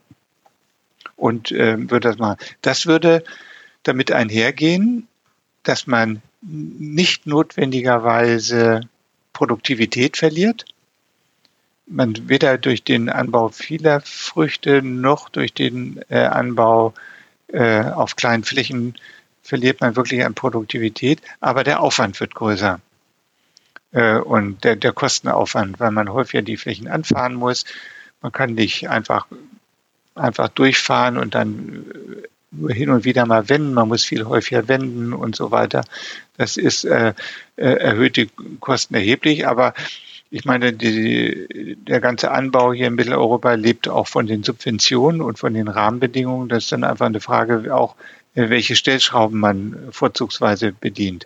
und 1.16 1.52
würde 1.52 2.00
das 2.00 2.18
machen. 2.18 2.38
Das 2.64 2.88
würde 2.88 3.24
damit 3.84 4.12
einhergehen, 4.12 5.08
dass 5.62 5.86
man 5.86 6.24
nicht 6.42 7.28
notwendigerweise 7.28 8.82
Produktivität 9.32 10.18
verliert, 10.18 10.66
man 11.88 12.30
weder 12.30 12.58
durch 12.58 12.84
den 12.84 13.10
Anbau 13.10 13.50
vieler 13.50 14.02
Früchte 14.02 14.82
noch 14.82 15.30
durch 15.30 15.54
den 15.54 16.02
äh, 16.10 16.20
Anbau 16.20 16.94
äh, 17.48 17.84
auf 17.84 18.16
kleinen 18.16 18.44
Flächen 18.44 18.96
verliert 19.44 19.80
man 19.82 19.96
wirklich 19.96 20.26
an 20.26 20.34
Produktivität, 20.34 21.22
aber 21.40 21.64
der 21.64 21.82
Aufwand 21.82 22.20
wird 22.20 22.34
größer. 22.34 22.80
Äh, 23.92 24.18
und 24.18 24.64
der, 24.64 24.76
der 24.76 24.92
Kostenaufwand, 24.92 25.80
weil 25.80 25.92
man 25.92 26.10
häufiger 26.10 26.42
die 26.42 26.58
Flächen 26.58 26.88
anfahren 26.88 27.36
muss. 27.36 27.66
Man 28.22 28.32
kann 28.32 28.56
nicht 28.56 28.90
einfach, 28.90 29.28
einfach 30.16 30.50
durchfahren 30.50 31.18
und 31.18 31.36
dann 31.36 31.86
äh, 32.24 32.28
nur 32.52 32.72
hin 32.72 32.90
und 32.90 33.06
wieder 33.06 33.26
mal 33.26 33.48
wenden, 33.50 33.74
man 33.74 33.88
muss 33.88 34.04
viel 34.04 34.26
häufiger 34.26 34.68
wenden 34.68 35.14
und 35.14 35.36
so 35.36 35.52
weiter. 35.52 35.84
Das 36.38 36.58
ist 36.58 36.86
äh, 36.86 37.14
äh 37.58 37.74
erhöht 37.76 38.18
die 38.18 38.30
Kosten 38.60 38.96
erheblich, 38.96 39.48
aber 39.48 39.74
ich 40.36 40.44
meine, 40.44 40.74
die, 40.74 41.78
der 41.88 42.02
ganze 42.02 42.30
Anbau 42.30 42.74
hier 42.74 42.88
in 42.88 42.96
Mitteleuropa 42.96 43.54
lebt 43.54 43.88
auch 43.88 44.06
von 44.06 44.28
den 44.28 44.44
Subventionen 44.44 45.22
und 45.22 45.40
von 45.40 45.54
den 45.54 45.70
Rahmenbedingungen. 45.70 46.50
Das 46.50 46.66
ist 46.66 46.74
dann 46.74 46.84
einfach 46.84 47.06
eine 47.06 47.22
Frage 47.22 47.74
auch, 47.74 47.96
welche 48.34 48.76
Stellschrauben 48.76 49.40
man 49.40 49.88
vorzugsweise 49.92 50.74
bedient. 50.74 51.26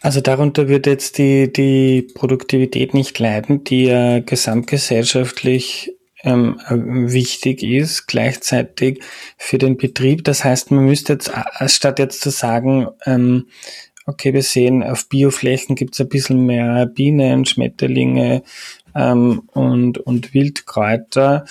Also 0.00 0.20
darunter 0.20 0.66
wird 0.66 0.86
jetzt 0.86 1.18
die, 1.18 1.52
die 1.52 2.02
Produktivität 2.02 2.94
nicht 2.94 3.16
leiden, 3.20 3.62
die 3.62 3.84
ja 3.84 4.18
gesamtgesellschaftlich 4.18 5.94
ähm, 6.24 6.58
wichtig 6.68 7.62
ist, 7.62 8.06
gleichzeitig 8.06 9.02
für 9.36 9.58
den 9.58 9.76
Betrieb. 9.76 10.24
Das 10.24 10.44
heißt, 10.44 10.70
man 10.70 10.84
müsste 10.84 11.14
jetzt, 11.14 11.30
äh, 11.30 11.68
statt 11.68 11.98
jetzt 11.98 12.20
zu 12.20 12.30
sagen, 12.30 12.88
ähm, 13.06 13.46
okay, 14.06 14.32
wir 14.32 14.42
sehen, 14.42 14.82
auf 14.82 15.08
Bioflächen 15.08 15.76
gibt 15.76 15.94
es 15.94 16.00
ein 16.00 16.08
bisschen 16.08 16.46
mehr 16.46 16.86
Bienen, 16.86 17.44
Schmetterlinge 17.44 18.42
ähm, 18.94 19.42
und, 19.52 19.98
und 19.98 20.34
Wildkräuter, 20.34 21.44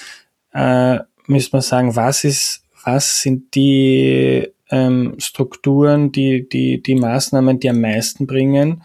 äh, 0.53 0.99
müsste 1.28 1.55
man 1.55 1.61
sagen, 1.61 1.95
was 1.95 2.24
ist, 2.24 2.63
was 2.84 3.22
sind 3.22 3.53
die 3.53 4.47
ähm, 4.70 5.15
Strukturen, 5.20 6.11
die, 6.11 6.47
die, 6.49 6.82
die 6.82 6.95
Maßnahmen, 6.95 7.59
die 7.59 7.70
am 7.70 7.82
meisten 7.82 8.28
bringen. 8.28 8.84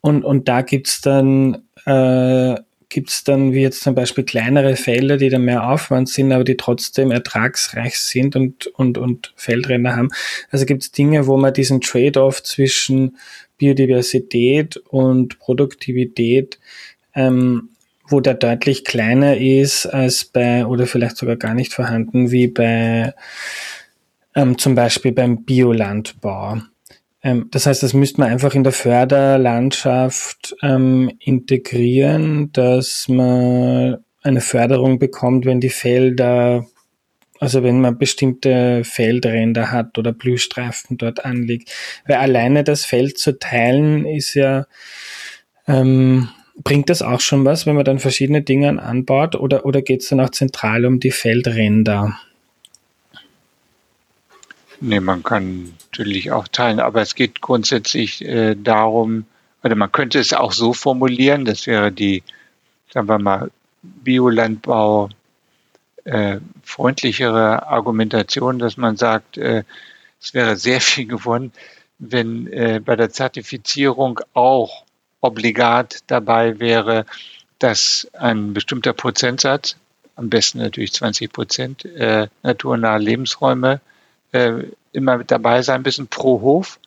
Und, 0.00 0.24
und 0.24 0.48
da 0.48 0.62
gibt's 0.62 1.00
dann 1.00 1.64
äh, 1.84 2.54
gibt 2.90 3.10
es 3.10 3.24
dann 3.24 3.52
wie 3.52 3.62
jetzt 3.62 3.82
zum 3.82 3.94
Beispiel 3.94 4.24
kleinere 4.24 4.76
Felder, 4.76 5.16
die 5.16 5.30
dann 5.30 5.44
mehr 5.44 5.70
Aufwand 5.70 6.08
sind, 6.08 6.32
aber 6.32 6.44
die 6.44 6.56
trotzdem 6.56 7.12
ertragsreich 7.12 7.98
sind 7.98 8.36
und, 8.36 8.66
und, 8.66 8.98
und 8.98 9.32
Feldränder 9.36 9.96
haben. 9.96 10.10
Also 10.50 10.66
gibt 10.66 10.82
es 10.82 10.92
Dinge, 10.92 11.26
wo 11.26 11.36
man 11.36 11.54
diesen 11.54 11.80
Trade-off 11.80 12.42
zwischen 12.42 13.16
Biodiversität 13.56 14.76
und 14.76 15.38
Produktivität, 15.38 16.58
ähm, 17.14 17.70
wo 18.08 18.20
der 18.20 18.34
deutlich 18.34 18.84
kleiner 18.84 19.36
ist 19.36 19.86
als 19.86 20.24
bei, 20.24 20.66
oder 20.66 20.86
vielleicht 20.86 21.16
sogar 21.16 21.36
gar 21.36 21.54
nicht 21.54 21.72
vorhanden, 21.72 22.32
wie 22.32 22.48
bei 22.48 23.14
ähm, 24.34 24.58
zum 24.58 24.74
Beispiel 24.74 25.12
beim 25.12 25.44
Biolandbau. 25.44 26.58
Ähm, 27.22 27.48
das 27.50 27.66
heißt, 27.66 27.82
das 27.82 27.94
müsste 27.94 28.20
man 28.20 28.30
einfach 28.30 28.54
in 28.54 28.64
der 28.64 28.72
Förderlandschaft 28.72 30.54
ähm, 30.62 31.10
integrieren, 31.18 32.52
dass 32.52 33.08
man 33.08 33.98
eine 34.22 34.40
Förderung 34.40 34.98
bekommt, 34.98 35.46
wenn 35.46 35.60
die 35.60 35.70
Felder, 35.70 36.66
also 37.38 37.62
wenn 37.62 37.80
man 37.80 37.98
bestimmte 37.98 38.84
Feldränder 38.84 39.70
hat 39.70 39.98
oder 39.98 40.12
Blühstreifen 40.12 40.98
dort 40.98 41.24
anlegt. 41.24 41.72
Weil 42.06 42.16
alleine 42.16 42.64
das 42.64 42.84
Feld 42.84 43.18
zu 43.18 43.38
teilen 43.38 44.06
ist 44.06 44.34
ja, 44.34 44.66
ähm, 45.66 46.28
bringt 46.62 46.90
das 46.90 47.00
auch 47.00 47.20
schon 47.20 47.44
was, 47.44 47.66
wenn 47.66 47.76
man 47.76 47.84
dann 47.84 47.98
verschiedene 47.98 48.42
Dinge 48.42 48.82
anbaut 48.82 49.34
oder, 49.34 49.64
oder 49.64 49.80
geht 49.82 50.02
es 50.02 50.08
dann 50.08 50.20
auch 50.20 50.30
zentral 50.30 50.84
um 50.84 51.00
die 51.00 51.10
Feldränder? 51.10 52.18
Nee, 54.82 55.00
man 55.00 55.22
kann 55.22 55.74
natürlich 55.90 56.32
auch 56.32 56.48
teilen, 56.48 56.80
aber 56.80 57.02
es 57.02 57.14
geht 57.14 57.42
grundsätzlich 57.42 58.24
äh, 58.24 58.54
darum, 58.54 59.26
oder 59.62 59.76
man 59.76 59.92
könnte 59.92 60.18
es 60.18 60.32
auch 60.32 60.52
so 60.52 60.72
formulieren, 60.72 61.44
das 61.44 61.66
wäre 61.66 61.92
die, 61.92 62.22
sagen 62.90 63.08
wir 63.08 63.18
mal, 63.18 63.50
Biolandbau 63.82 65.10
äh, 66.04 66.38
freundlichere 66.62 67.66
Argumentation, 67.66 68.58
dass 68.58 68.78
man 68.78 68.96
sagt, 68.96 69.36
äh, 69.36 69.64
es 70.20 70.32
wäre 70.32 70.56
sehr 70.56 70.80
viel 70.80 71.06
gewonnen, 71.06 71.52
wenn 71.98 72.46
äh, 72.46 72.80
bei 72.82 72.96
der 72.96 73.10
Zertifizierung 73.10 74.20
auch 74.32 74.84
obligat 75.20 75.98
dabei 76.06 76.58
wäre, 76.58 77.04
dass 77.58 78.08
ein 78.14 78.54
bestimmter 78.54 78.94
Prozentsatz, 78.94 79.76
am 80.16 80.30
besten 80.30 80.58
natürlich 80.58 80.94
20 80.94 81.30
Prozent, 81.30 81.84
äh, 81.84 82.28
naturnahe 82.42 82.98
Lebensräume 82.98 83.82
äh, 84.32 84.64
immer 84.92 85.18
mit 85.18 85.30
dabei 85.30 85.62
sein 85.62 85.82
müssen 85.82 86.08
pro 86.08 86.40
Hof 86.40 86.78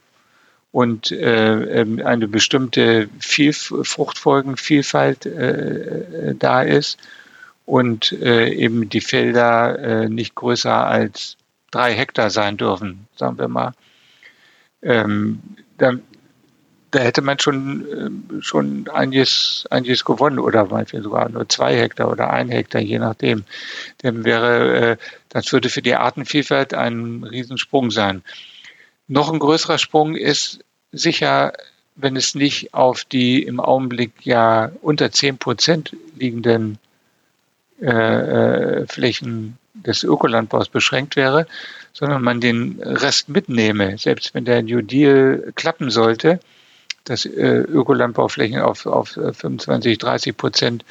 und 0.71 1.11
äh, 1.11 1.81
ähm, 1.81 2.01
eine 2.03 2.27
bestimmte 2.27 3.07
Viel 3.19 3.53
Fruchtfolgenvielfalt 3.53 5.25
äh, 5.25 6.29
äh, 6.29 6.35
da 6.35 6.63
ist 6.63 6.97
und 7.65 8.11
äh, 8.13 8.49
eben 8.49 8.89
die 8.89 9.01
Felder 9.01 9.79
äh, 9.79 10.09
nicht 10.09 10.35
größer 10.35 10.85
als 10.85 11.37
drei 11.71 11.93
Hektar 11.93 12.29
sein 12.29 12.57
dürfen, 12.57 13.07
sagen 13.15 13.37
wir 13.37 13.47
mal. 13.47 13.73
Ähm, 14.81 15.41
dann, 15.77 16.01
da 16.93 16.99
hätte 16.99 17.21
man 17.23 17.39
schon, 17.39 18.37
äh, 18.37 18.41
schon 18.41 18.87
einiges, 18.87 19.65
einiges 19.71 20.05
gewonnen 20.05 20.37
oder 20.37 20.65
manchmal 20.65 21.01
sogar 21.01 21.27
nur 21.27 21.49
zwei 21.49 21.75
Hektar 21.75 22.09
oder 22.11 22.29
ein 22.29 22.49
Hektar, 22.49 22.81
je 22.81 22.99
nachdem. 22.99 23.45
Dann 24.03 24.23
wäre, 24.23 24.91
äh, 24.91 24.97
das 25.29 25.51
würde 25.51 25.69
für 25.69 25.81
die 25.81 25.95
Artenvielfalt 25.95 26.75
ein 26.75 27.23
Riesensprung 27.23 27.89
sein. 27.89 28.21
Noch 29.07 29.33
ein 29.33 29.39
größerer 29.39 29.79
Sprung 29.79 30.15
ist 30.15 30.59
sicher, 30.91 31.53
wenn 31.95 32.15
es 32.15 32.35
nicht 32.35 32.75
auf 32.75 33.05
die 33.05 33.41
im 33.41 33.59
Augenblick 33.59 34.11
ja 34.21 34.71
unter 34.81 35.11
zehn 35.11 35.37
Prozent 35.37 35.95
liegenden 36.15 36.77
äh, 37.81 37.87
äh, 37.87 38.87
Flächen 38.87 39.57
des 39.73 40.03
Ökolandbaus 40.03 40.69
beschränkt 40.69 41.15
wäre, 41.15 41.47
sondern 41.91 42.21
man 42.21 42.39
den 42.39 42.79
Rest 42.83 43.29
mitnehme. 43.29 43.97
Selbst 43.97 44.35
wenn 44.35 44.45
der 44.45 44.61
New 44.61 44.81
Deal 44.81 45.51
klappen 45.55 45.89
sollte, 45.89 46.39
dass 47.03 47.25
äh, 47.25 47.57
Ökolandbauflächen 47.57 48.61
auf, 48.61 48.85
auf 48.85 49.09
25, 49.09 49.97
30 49.97 50.37
Prozent 50.37 50.85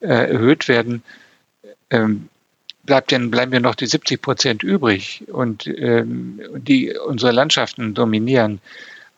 äh, 0.00 0.06
erhöht 0.06 0.68
werden, 0.68 1.02
ähm, 1.90 2.28
bleibt 2.84 3.10
denn, 3.10 3.30
bleiben 3.30 3.52
ja 3.52 3.60
noch 3.60 3.74
die 3.74 3.86
70 3.86 4.22
Prozent 4.22 4.62
übrig 4.62 5.24
und 5.28 5.66
ähm, 5.66 6.40
die 6.56 6.96
unsere 6.96 7.32
Landschaften 7.32 7.94
dominieren. 7.94 8.60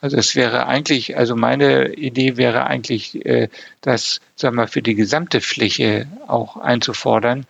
Also 0.00 0.16
es 0.16 0.36
wäre 0.36 0.66
eigentlich, 0.66 1.16
also 1.16 1.36
meine 1.36 1.92
Idee 1.94 2.36
wäre 2.36 2.66
eigentlich, 2.66 3.24
äh, 3.26 3.48
das, 3.80 4.20
sagen 4.36 4.56
wir, 4.56 4.68
für 4.68 4.82
die 4.82 4.94
gesamte 4.94 5.40
Fläche 5.40 6.06
auch 6.26 6.56
einzufordern, 6.56 7.46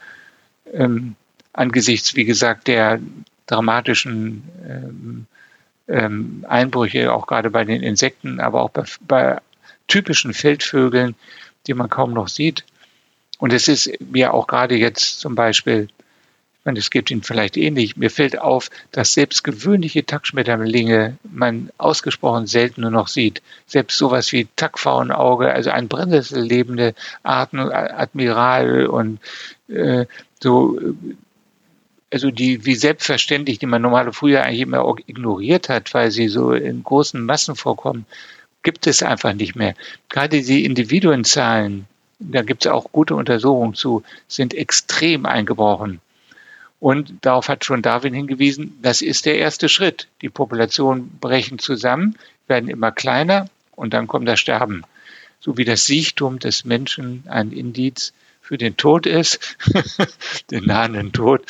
ähm, 0.72 1.14
angesichts, 1.52 2.16
wie 2.16 2.24
gesagt, 2.24 2.66
der 2.68 3.00
dramatischen 3.46 4.42
ähm, 4.66 5.26
ähm, 5.88 6.44
Einbrüche, 6.48 7.12
auch 7.12 7.26
gerade 7.26 7.50
bei 7.50 7.64
den 7.64 7.82
Insekten, 7.82 8.40
aber 8.40 8.62
auch 8.62 8.70
bei, 8.70 8.84
bei 9.00 9.38
typischen 9.86 10.34
Feldvögeln, 10.34 11.14
die 11.66 11.74
man 11.74 11.88
kaum 11.88 12.12
noch 12.12 12.28
sieht. 12.28 12.64
Und 13.38 13.52
es 13.52 13.68
ist 13.68 13.90
mir 14.00 14.34
auch 14.34 14.46
gerade 14.46 14.76
jetzt 14.76 15.20
zum 15.20 15.34
Beispiel 15.34 15.88
und 16.68 16.76
es 16.76 16.90
geht 16.90 17.10
Ihnen 17.10 17.22
vielleicht 17.22 17.56
ähnlich. 17.56 17.96
Mir 17.96 18.10
fällt 18.10 18.38
auf, 18.38 18.70
dass 18.92 19.14
selbst 19.14 19.42
gewöhnliche 19.42 20.04
Tackschmetterlinge 20.04 21.16
man 21.22 21.70
ausgesprochen 21.78 22.46
selten 22.46 22.82
nur 22.82 22.90
noch 22.90 23.08
sieht. 23.08 23.40
Selbst 23.66 23.96
sowas 23.96 24.32
wie 24.32 24.48
Tackfaunauge, 24.54 25.50
also 25.50 25.70
ein 25.70 25.88
Brennnessel 25.88 26.42
lebende 26.42 26.94
Arten, 27.22 27.58
Admiral 27.58 28.86
und 28.86 29.18
äh, 29.68 30.04
so, 30.42 30.78
also 32.10 32.30
die 32.30 32.64
wie 32.64 32.74
selbstverständlich, 32.74 33.58
die 33.58 33.66
man 33.66 33.82
normale 33.82 34.12
früher 34.12 34.42
eigentlich 34.44 34.60
immer 34.60 34.94
ignoriert 35.06 35.68
hat, 35.68 35.92
weil 35.94 36.10
sie 36.10 36.28
so 36.28 36.52
in 36.52 36.82
großen 36.82 37.22
Massen 37.24 37.54
vorkommen, 37.54 38.06
gibt 38.62 38.86
es 38.86 39.02
einfach 39.02 39.34
nicht 39.34 39.54
mehr. 39.54 39.74
Gerade 40.08 40.42
die 40.42 40.64
Individuenzahlen, 40.64 41.86
da 42.18 42.42
gibt 42.42 42.66
es 42.66 42.72
auch 42.72 42.90
gute 42.92 43.14
Untersuchungen 43.14 43.74
zu, 43.74 44.02
sind 44.26 44.54
extrem 44.54 45.26
eingebrochen. 45.26 46.00
Und 46.80 47.14
darauf 47.22 47.48
hat 47.48 47.64
schon 47.64 47.82
Darwin 47.82 48.14
hingewiesen, 48.14 48.78
das 48.82 49.02
ist 49.02 49.26
der 49.26 49.38
erste 49.38 49.68
Schritt. 49.68 50.08
Die 50.22 50.28
Populationen 50.28 51.18
brechen 51.20 51.58
zusammen, 51.58 52.16
werden 52.46 52.70
immer 52.70 52.92
kleiner 52.92 53.48
und 53.72 53.94
dann 53.94 54.06
kommt 54.06 54.28
das 54.28 54.40
Sterben. 54.40 54.84
So 55.40 55.56
wie 55.56 55.64
das 55.64 55.86
Siechtum 55.86 56.38
des 56.38 56.64
Menschen 56.64 57.24
ein 57.28 57.52
Indiz 57.52 58.12
für 58.48 58.56
den 58.56 58.78
Tod 58.78 59.04
ist, 59.04 59.58
den 60.50 60.64
nahenden 60.64 61.12
Tod, 61.12 61.44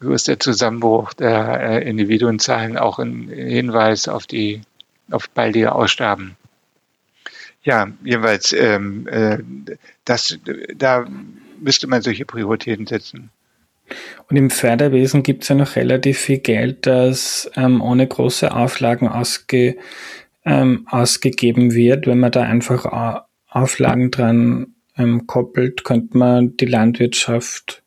so 0.00 0.12
ist 0.12 0.28
der 0.28 0.40
Zusammenbruch 0.40 1.12
der 1.12 1.60
äh, 1.60 1.88
Individuenzahlen 1.88 2.78
auch 2.78 2.98
ein 2.98 3.28
Hinweis 3.28 4.08
auf 4.08 4.26
die 4.26 4.62
auf 5.10 5.28
baldige 5.28 5.74
Aussterben. 5.74 6.36
Ja, 7.64 7.88
jeweils, 8.02 8.54
ähm, 8.54 9.06
äh, 9.08 9.40
das, 10.06 10.38
da 10.74 11.06
müsste 11.60 11.86
man 11.86 12.00
solche 12.00 12.24
Prioritäten 12.24 12.86
setzen. 12.86 13.28
Und 14.30 14.36
im 14.36 14.48
Förderwesen 14.48 15.22
gibt 15.22 15.42
es 15.42 15.50
ja 15.50 15.54
noch 15.54 15.76
relativ 15.76 16.18
viel 16.18 16.38
Geld, 16.38 16.86
das 16.86 17.50
ähm, 17.56 17.82
ohne 17.82 18.06
große 18.06 18.54
Auflagen 18.54 19.06
ausge, 19.06 19.76
ähm, 20.46 20.86
ausgegeben 20.90 21.74
wird. 21.74 22.06
Wenn 22.06 22.20
man 22.20 22.32
da 22.32 22.40
einfach 22.40 22.86
Auflagen 23.50 24.10
dran 24.10 24.74
ähm, 24.96 25.26
koppelt, 25.26 25.84
könnte 25.84 26.16
man 26.16 26.56
die 26.56 26.66
Landwirtschaft, 26.66 27.82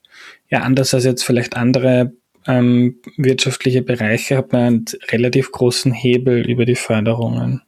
ja 0.49 0.61
anders 0.61 0.93
als 0.93 1.05
jetzt 1.05 1.23
vielleicht 1.23 1.55
andere 1.55 2.13
ähm, 2.47 2.97
wirtschaftliche 3.17 3.81
Bereiche, 3.81 4.37
hat 4.37 4.51
man 4.53 4.61
einen 4.61 4.85
relativ 5.09 5.51
großen 5.51 5.91
Hebel 5.91 6.49
über 6.49 6.65
die 6.65 6.75
Förderungen. 6.75 7.61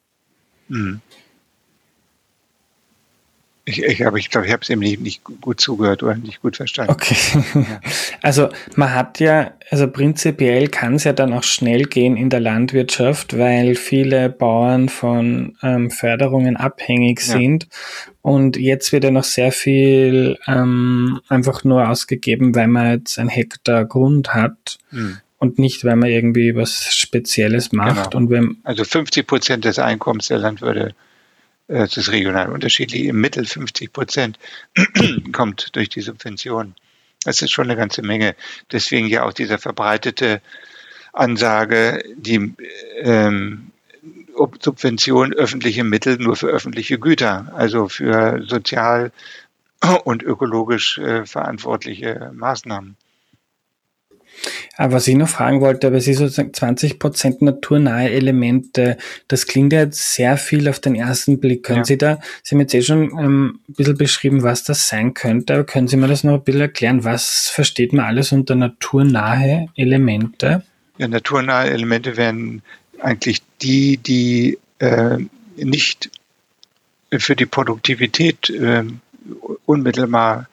Mhm. 0.67 1.01
Ich, 3.69 3.83
ich, 3.83 4.07
aber 4.07 4.15
ich 4.15 4.29
glaube, 4.29 4.47
ich 4.47 4.53
habe 4.53 4.61
es 4.61 4.69
eben 4.69 4.79
nicht, 4.79 5.01
nicht, 5.01 5.23
gut 5.25 5.59
zugehört 5.59 6.01
oder 6.01 6.15
nicht 6.15 6.41
gut 6.41 6.55
verstanden. 6.55 6.93
Okay. 6.93 7.17
Also 8.21 8.49
man 8.75 8.93
hat 8.93 9.19
ja, 9.19 9.51
also 9.69 9.89
prinzipiell 9.89 10.69
kann 10.69 10.95
es 10.95 11.03
ja 11.03 11.13
dann 11.13 11.33
auch 11.33 11.43
schnell 11.43 11.83
gehen 11.83 12.15
in 12.15 12.29
der 12.29 12.39
Landwirtschaft, 12.39 13.37
weil 13.37 13.75
viele 13.75 14.29
Bauern 14.29 14.87
von 14.87 15.57
ähm, 15.61 15.91
Förderungen 15.91 16.55
abhängig 16.55 17.19
ja. 17.19 17.33
sind. 17.33 17.67
Und 18.21 18.55
jetzt 18.55 18.93
wird 18.93 19.03
ja 19.03 19.11
noch 19.11 19.25
sehr 19.25 19.51
viel 19.51 20.37
ähm, 20.47 21.19
einfach 21.27 21.65
nur 21.65 21.89
ausgegeben, 21.89 22.55
weil 22.55 22.67
man 22.67 22.91
jetzt 22.91 23.19
ein 23.19 23.29
Hektar 23.29 23.83
Grund 23.83 24.33
hat. 24.33 24.79
Hm. 24.91 25.17
Und 25.39 25.59
nicht, 25.59 25.83
weil 25.83 25.97
man 25.97 26.09
irgendwie 26.09 26.55
was 26.55 26.95
Spezielles 26.95 27.73
macht. 27.73 28.11
Genau. 28.11 28.17
Und 28.17 28.29
wenn, 28.29 28.57
also 28.63 28.85
50 28.85 29.27
Prozent 29.27 29.65
des 29.65 29.77
Einkommens 29.77 30.29
der 30.29 30.39
Landwirte 30.39 30.95
äh, 31.67 31.83
es 31.83 31.97
ist 31.97 32.11
regional 32.11 32.51
unterschiedlich, 32.51 33.05
im 33.05 33.19
Mittel 33.21 33.45
50 33.45 33.93
Prozent 33.93 34.39
kommt 35.31 35.75
durch 35.75 35.89
die 35.89 36.01
Subvention. 36.01 36.75
Das 37.23 37.41
ist 37.41 37.51
schon 37.51 37.65
eine 37.65 37.75
ganze 37.75 38.01
Menge. 38.01 38.35
Deswegen 38.71 39.07
ja 39.07 39.23
auch 39.23 39.33
diese 39.33 39.57
verbreitete 39.57 40.41
Ansage, 41.13 42.03
die 42.15 42.53
ähm, 43.01 43.71
Subvention 44.59 45.33
öffentliche 45.33 45.83
Mittel 45.83 46.17
nur 46.17 46.35
für 46.35 46.47
öffentliche 46.47 46.99
Güter, 46.99 47.51
also 47.55 47.89
für 47.89 48.43
sozial 48.45 49.11
und 50.03 50.23
ökologisch 50.23 50.97
äh, 50.99 51.25
verantwortliche 51.25 52.31
Maßnahmen. 52.33 52.95
Aber 54.77 54.93
was 54.93 55.07
ich 55.07 55.15
noch 55.15 55.29
fragen 55.29 55.61
wollte, 55.61 55.87
aber 55.87 55.99
Sie 55.99 56.13
sozusagen 56.13 56.53
20 56.53 56.99
Prozent 56.99 57.41
naturnahe 57.41 58.09
Elemente, 58.09 58.97
das 59.27 59.47
klingt 59.47 59.73
ja 59.73 59.81
jetzt 59.81 60.13
sehr 60.13 60.37
viel 60.37 60.69
auf 60.69 60.79
den 60.79 60.95
ersten 60.95 61.39
Blick. 61.39 61.63
Können 61.63 61.79
ja. 61.79 61.85
Sie 61.85 61.97
da, 61.97 62.19
Sie 62.43 62.55
haben 62.55 62.61
jetzt 62.61 62.73
eh 62.73 62.81
schon 62.81 63.03
ähm, 63.19 63.59
ein 63.67 63.73
bisschen 63.73 63.97
beschrieben, 63.97 64.43
was 64.43 64.63
das 64.63 64.87
sein 64.87 65.13
könnte, 65.13 65.55
aber 65.55 65.63
können 65.63 65.87
Sie 65.87 65.97
mir 65.97 66.07
das 66.07 66.23
noch 66.23 66.35
ein 66.35 66.43
bisschen 66.43 66.61
erklären? 66.61 67.03
Was 67.03 67.49
versteht 67.49 67.93
man 67.93 68.05
alles 68.05 68.31
unter 68.31 68.55
naturnahe 68.55 69.67
Elemente? 69.75 70.63
Ja, 70.97 71.07
naturnahe 71.07 71.69
Elemente 71.69 72.17
wären 72.17 72.61
eigentlich 72.99 73.41
die, 73.61 73.97
die 73.97 74.57
äh, 74.79 75.17
nicht 75.55 76.09
für 77.11 77.35
die 77.35 77.45
Produktivität 77.45 78.49
äh, 78.49 78.83
unmittelbar 79.65 80.47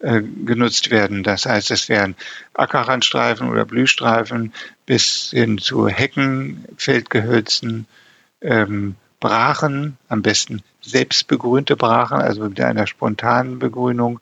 äh, 0.00 0.22
genutzt 0.22 0.90
werden. 0.90 1.22
Das 1.22 1.46
heißt, 1.46 1.70
es 1.70 1.88
wären 1.88 2.14
Ackerrandstreifen 2.54 3.48
oder 3.48 3.64
Blühstreifen 3.64 4.52
bis 4.86 5.30
hin 5.30 5.58
zu 5.58 5.88
Hecken, 5.88 6.64
Feldgehölzen, 6.76 7.86
ähm, 8.40 8.96
Brachen, 9.20 9.96
am 10.08 10.22
besten 10.22 10.62
selbstbegrünte 10.82 11.76
Brachen, 11.76 12.18
also 12.18 12.44
mit 12.44 12.60
einer 12.60 12.86
spontanen 12.86 13.58
Begrünung. 13.58 14.20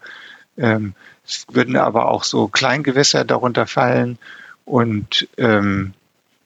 Ähm, 0.57 0.95
es 1.27 1.47
würden 1.51 1.77
aber 1.77 2.09
auch 2.09 2.25
so 2.25 2.49
Kleingewässer 2.49 3.25
darunter 3.25 3.67
fallen 3.67 4.19
und 4.65 5.29
ähm, 5.39 5.95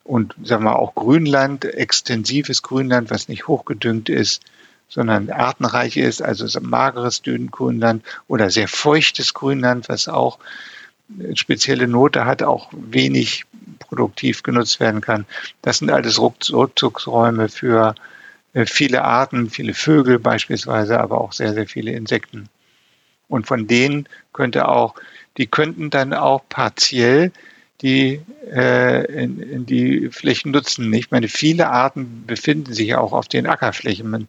und 0.07 0.37
sagen 0.45 0.65
wir 0.65 0.79
auch 0.79 0.95
Grünland, 0.95 1.65
extensives 1.65 2.63
Grünland, 2.63 3.11
was 3.11 3.29
nicht 3.29 3.49
hochgedüngt 3.49 4.09
ist, 4.09 4.43
sondern 4.89 5.31
artenreich 5.31 5.97
ist, 5.97 6.23
also 6.23 6.47
so 6.47 6.61
mageres 6.61 7.23
Dünengrünland 7.23 8.05
oder 8.29 8.51
sehr 8.51 8.69
feuchtes 8.69 9.35
Grünland, 9.35 9.89
was 9.89 10.09
auch 10.09 10.39
spezielle 11.35 11.89
Note 11.89 12.25
hat, 12.25 12.43
auch 12.43 12.69
wenig 12.73 13.45
produktiv 13.79 14.43
genutzt 14.43 14.81
werden 14.81 15.01
kann. 15.01 15.27
Das 15.63 15.79
sind 15.79 15.91
alles 15.91 16.21
Rückzugsräume 16.21 17.49
für 17.49 17.95
äh, 18.53 18.67
viele 18.67 19.05
Arten, 19.05 19.51
viele 19.51 19.75
Vögel 19.75 20.19
beispielsweise, 20.19 20.99
aber 20.99 21.21
auch 21.21 21.33
sehr, 21.33 21.55
sehr 21.55 21.67
viele 21.67 21.93
Insekten. 21.93 22.49
Und 23.29 23.47
von 23.47 23.67
denen 23.67 24.09
könnte 24.33 24.69
auch, 24.69 24.95
die 25.37 25.47
könnten 25.47 25.91
dann 25.91 26.15
auch 26.15 26.43
partiell 26.49 27.33
die 27.83 28.21
äh, 28.51 29.05
in, 29.13 29.41
in 29.41 29.67
die 29.67 30.09
Flächen 30.11 30.51
nutzen. 30.51 30.93
Ich 30.93 31.11
meine, 31.11 31.29
viele 31.29 31.69
Arten 31.69 32.25
befinden 32.27 32.73
sich 32.73 32.95
auch 32.95 33.13
auf 33.13 33.29
den 33.29 33.47
Ackerflächen. 33.47 34.09
Man 34.11 34.29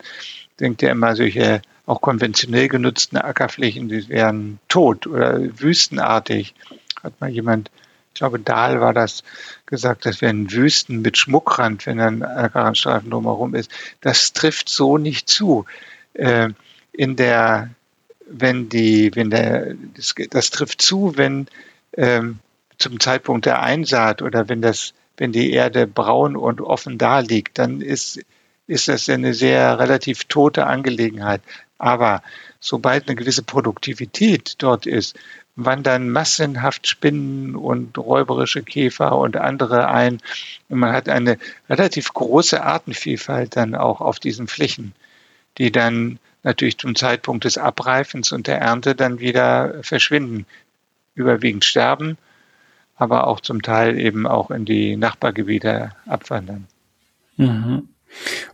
denkt 0.59 0.81
ja 0.81 0.91
immer, 0.91 1.15
solche 1.15 1.61
auch 1.85 2.01
konventionell 2.01 2.67
genutzten 2.67 3.17
Ackerflächen, 3.17 3.87
die 3.87 4.09
wären 4.09 4.59
tot 4.67 5.07
oder 5.07 5.39
wüstenartig. 5.59 6.53
Hat 7.01 7.19
mal 7.21 7.29
jemand, 7.29 7.71
ich 8.13 8.19
glaube, 8.19 8.39
Dahl 8.39 8.81
war 8.81 8.93
das, 8.93 9.23
gesagt, 9.65 10.05
das 10.05 10.21
wären 10.21 10.51
Wüsten 10.51 11.01
mit 11.01 11.17
Schmuckrand, 11.17 11.85
wenn 11.85 11.99
ein 11.99 12.23
Ackerrandstreifen 12.23 13.09
drumherum 13.09 13.55
ist. 13.55 13.71
Das 14.01 14.33
trifft 14.33 14.67
so 14.67 14.97
nicht 14.97 15.29
zu. 15.29 15.65
Äh, 16.13 16.49
in 16.91 17.15
der, 17.15 17.69
wenn 18.29 18.67
die, 18.67 19.15
wenn 19.15 19.29
der, 19.29 19.75
das, 19.95 20.15
das 20.29 20.49
trifft 20.49 20.81
zu, 20.81 21.13
wenn 21.15 21.47
ähm, 21.95 22.39
zum 22.77 22.99
Zeitpunkt 22.99 23.45
der 23.45 23.61
Einsaat 23.61 24.21
oder 24.21 24.49
wenn 24.49 24.61
das, 24.61 24.93
wenn 25.17 25.31
die 25.31 25.51
Erde 25.51 25.87
braun 25.87 26.35
und 26.35 26.61
offen 26.61 26.97
da 26.97 27.19
liegt, 27.19 27.57
dann 27.57 27.81
ist 27.81 28.19
ist 28.67 28.89
das 28.89 29.09
eine 29.09 29.33
sehr 29.33 29.79
relativ 29.79 30.25
tote 30.25 30.67
Angelegenheit. 30.67 31.41
Aber 31.77 32.21
sobald 32.59 33.07
eine 33.07 33.15
gewisse 33.15 33.43
Produktivität 33.43 34.55
dort 34.57 34.85
ist, 34.85 35.17
wandern 35.55 36.09
massenhaft 36.09 36.87
Spinnen 36.87 37.55
und 37.55 37.97
räuberische 37.97 38.61
Käfer 38.61 39.17
und 39.17 39.37
andere 39.37 39.87
ein. 39.87 40.21
Und 40.69 40.79
man 40.79 40.91
hat 40.91 41.09
eine 41.09 41.39
relativ 41.69 42.13
große 42.13 42.61
Artenvielfalt 42.61 43.55
dann 43.55 43.73
auch 43.73 44.01
auf 44.01 44.19
diesen 44.19 44.47
Flächen, 44.47 44.93
die 45.57 45.71
dann 45.71 46.19
natürlich 46.43 46.77
zum 46.77 46.95
Zeitpunkt 46.95 47.45
des 47.45 47.57
Abreifens 47.57 48.31
und 48.31 48.47
der 48.47 48.59
Ernte 48.59 48.95
dann 48.95 49.19
wieder 49.19 49.81
verschwinden, 49.81 50.45
überwiegend 51.15 51.65
sterben, 51.65 52.17
aber 52.97 53.27
auch 53.27 53.39
zum 53.39 53.61
Teil 53.61 53.99
eben 53.99 54.27
auch 54.27 54.51
in 54.51 54.65
die 54.65 54.97
Nachbargebiete 54.97 55.91
abwandern. 56.05 56.67
Mhm. 57.37 57.89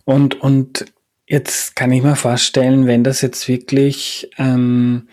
Und, 0.04 0.40
und 0.42 0.86
jetzt 1.26 1.76
kann 1.76 1.92
ich 1.92 2.04
mir 2.04 2.16
vorstellen, 2.16 2.86
wenn 2.86 3.04
das 3.04 3.22
jetzt 3.22 3.48
wirklich 3.48 4.30
ähm, 4.38 5.08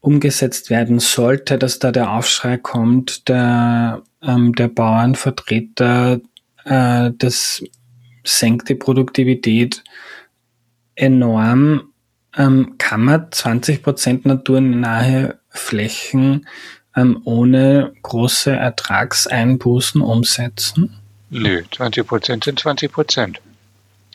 umgesetzt 0.00 0.70
werden 0.70 1.00
sollte, 1.00 1.58
dass 1.58 1.80
da 1.80 1.92
der 1.92 2.12
Aufschrei 2.12 2.56
kommt, 2.56 3.28
der, 3.28 4.02
ähm, 4.22 4.54
der 4.54 4.68
Bauernvertreter, 4.68 6.20
äh, 6.64 7.10
das 7.18 7.64
senkt 8.24 8.68
die 8.68 8.76
Produktivität 8.76 9.82
enorm. 10.94 11.88
ähm, 12.36 12.76
kann 12.78 13.04
man 13.04 13.30
20 13.30 13.82
Prozent 13.82 14.24
naturnahe 14.24 15.38
Flächen 15.50 16.46
ähm, 16.96 17.20
ohne 17.24 17.92
große 18.02 18.50
Ertragseinbußen 18.52 20.00
umsetzen? 20.00 20.98
Nö, 21.30 21.62
20 21.74 22.06
Prozent 22.06 22.44
sind 22.44 22.58
20 22.60 22.92
Prozent. 22.92 23.40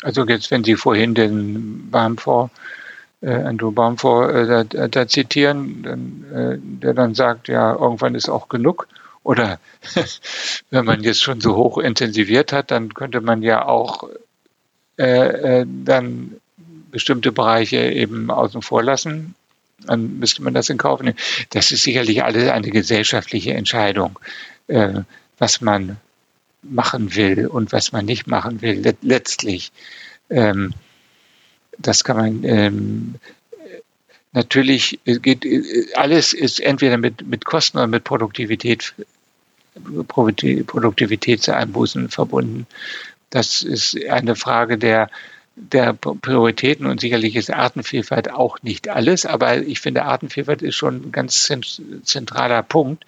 Also 0.04 0.26
jetzt, 0.26 0.52
wenn 0.52 0.64
Sie 0.64 0.76
vorhin 0.76 1.16
den 1.16 1.90
Baumfonds, 1.90 2.54
äh, 3.22 3.34
Andrew 3.34 3.72
Baumfonds 3.72 4.34
äh, 4.34 4.66
da, 4.66 4.88
da, 4.88 5.08
zitieren, 5.08 5.82
dann, 5.82 6.26
äh, 6.32 6.58
der 6.62 6.94
dann 6.94 7.16
sagt, 7.16 7.48
ja, 7.48 7.74
irgendwann 7.74 8.14
ist 8.14 8.30
auch 8.30 8.48
genug. 8.50 8.88
Oder 9.24 9.60
wenn 10.70 10.86
man 10.86 11.04
jetzt 11.04 11.24
schon 11.24 11.42
so 11.42 11.56
hoch 11.56 11.80
intensiviert 11.80 12.54
hat, 12.54 12.72
dann 12.72 12.94
könnte 12.94 13.22
man 13.22 13.42
ja 13.42 13.66
auch 13.66 14.08
äh, 14.98 15.62
äh, 15.62 15.66
dann 15.68 16.38
bestimmte 16.92 17.32
Bereiche 17.32 17.78
eben 17.78 18.32
außen 18.32 18.62
vor 18.62 18.84
lassen. 18.84 19.36
Dann 19.86 20.20
müsste 20.20 20.42
man 20.44 20.54
das 20.54 20.70
in 20.70 20.78
Kauf 20.78 21.02
nehmen. 21.02 21.18
Das 21.52 21.72
ist 21.72 21.84
sicherlich 21.84 22.24
alles 22.24 22.50
eine 22.50 22.70
gesellschaftliche 22.70 23.54
Entscheidung, 23.54 24.18
äh, 24.68 25.02
was 25.38 25.62
man 25.62 25.98
machen 26.64 27.16
will 27.16 27.48
und 27.48 27.72
was 27.72 27.92
man 27.92 28.06
nicht 28.06 28.28
machen 28.28 28.62
will. 28.62 28.82
Letztlich, 29.02 29.72
ähm, 30.30 30.74
das 31.78 32.04
kann 32.04 32.18
man 32.18 32.44
ähm, 32.44 33.16
natürlich 34.32 35.00
geht 35.06 35.46
alles 35.96 36.34
ist 36.34 36.60
entweder 36.60 36.98
mit 36.98 37.26
mit 37.28 37.46
Kosten 37.46 37.78
oder 37.78 37.88
mit 37.88 38.04
Produktivität 38.04 38.94
Produktivitätseinbußen 40.18 42.10
verbunden. 42.10 42.66
Das 43.30 43.62
ist 43.62 43.96
eine 44.10 44.36
Frage 44.36 44.78
der 44.78 45.10
der 45.58 45.94
Prioritäten 45.94 46.86
und 46.86 47.02
sicherlich 47.02 47.36
ist 47.36 47.52
Artenvielfalt 47.52 48.32
auch 48.32 48.62
nicht 48.62 48.90
alles, 48.90 49.26
aber 49.26 49.58
ich 49.58 49.82
finde 49.82 50.06
Artenvielfalt 50.06 50.62
ist 50.62 50.76
schon 50.76 51.08
ein 51.08 51.12
ganz 51.12 51.52
zentraler 52.04 52.64
Punkt 52.64 53.04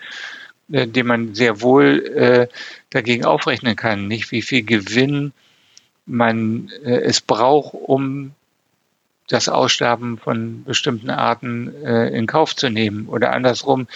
äh, 0.71 0.87
den 0.87 1.07
man 1.07 1.35
sehr 1.35 1.61
wohl 1.61 2.05
äh, 2.15 2.47
dagegen 2.89 3.25
aufrechnen 3.25 3.75
kann, 3.75 4.07
nicht? 4.07 4.31
Wie 4.31 4.41
viel 4.41 4.63
Gewinn 4.63 5.33
man 6.05 6.71
äh, 6.83 7.01
es 7.01 7.21
braucht, 7.21 7.73
um 7.73 8.31
das 9.29 9.47
Aussterben 9.47 10.17
von 10.17 10.63
bestimmten 10.63 11.09
Arten 11.11 11.73
äh, 11.85 12.09
in 12.09 12.27
Kauf 12.27 12.55
zu 12.55 12.69
nehmen 12.69 13.07
oder 13.07 13.31
andersrum, 13.31 13.87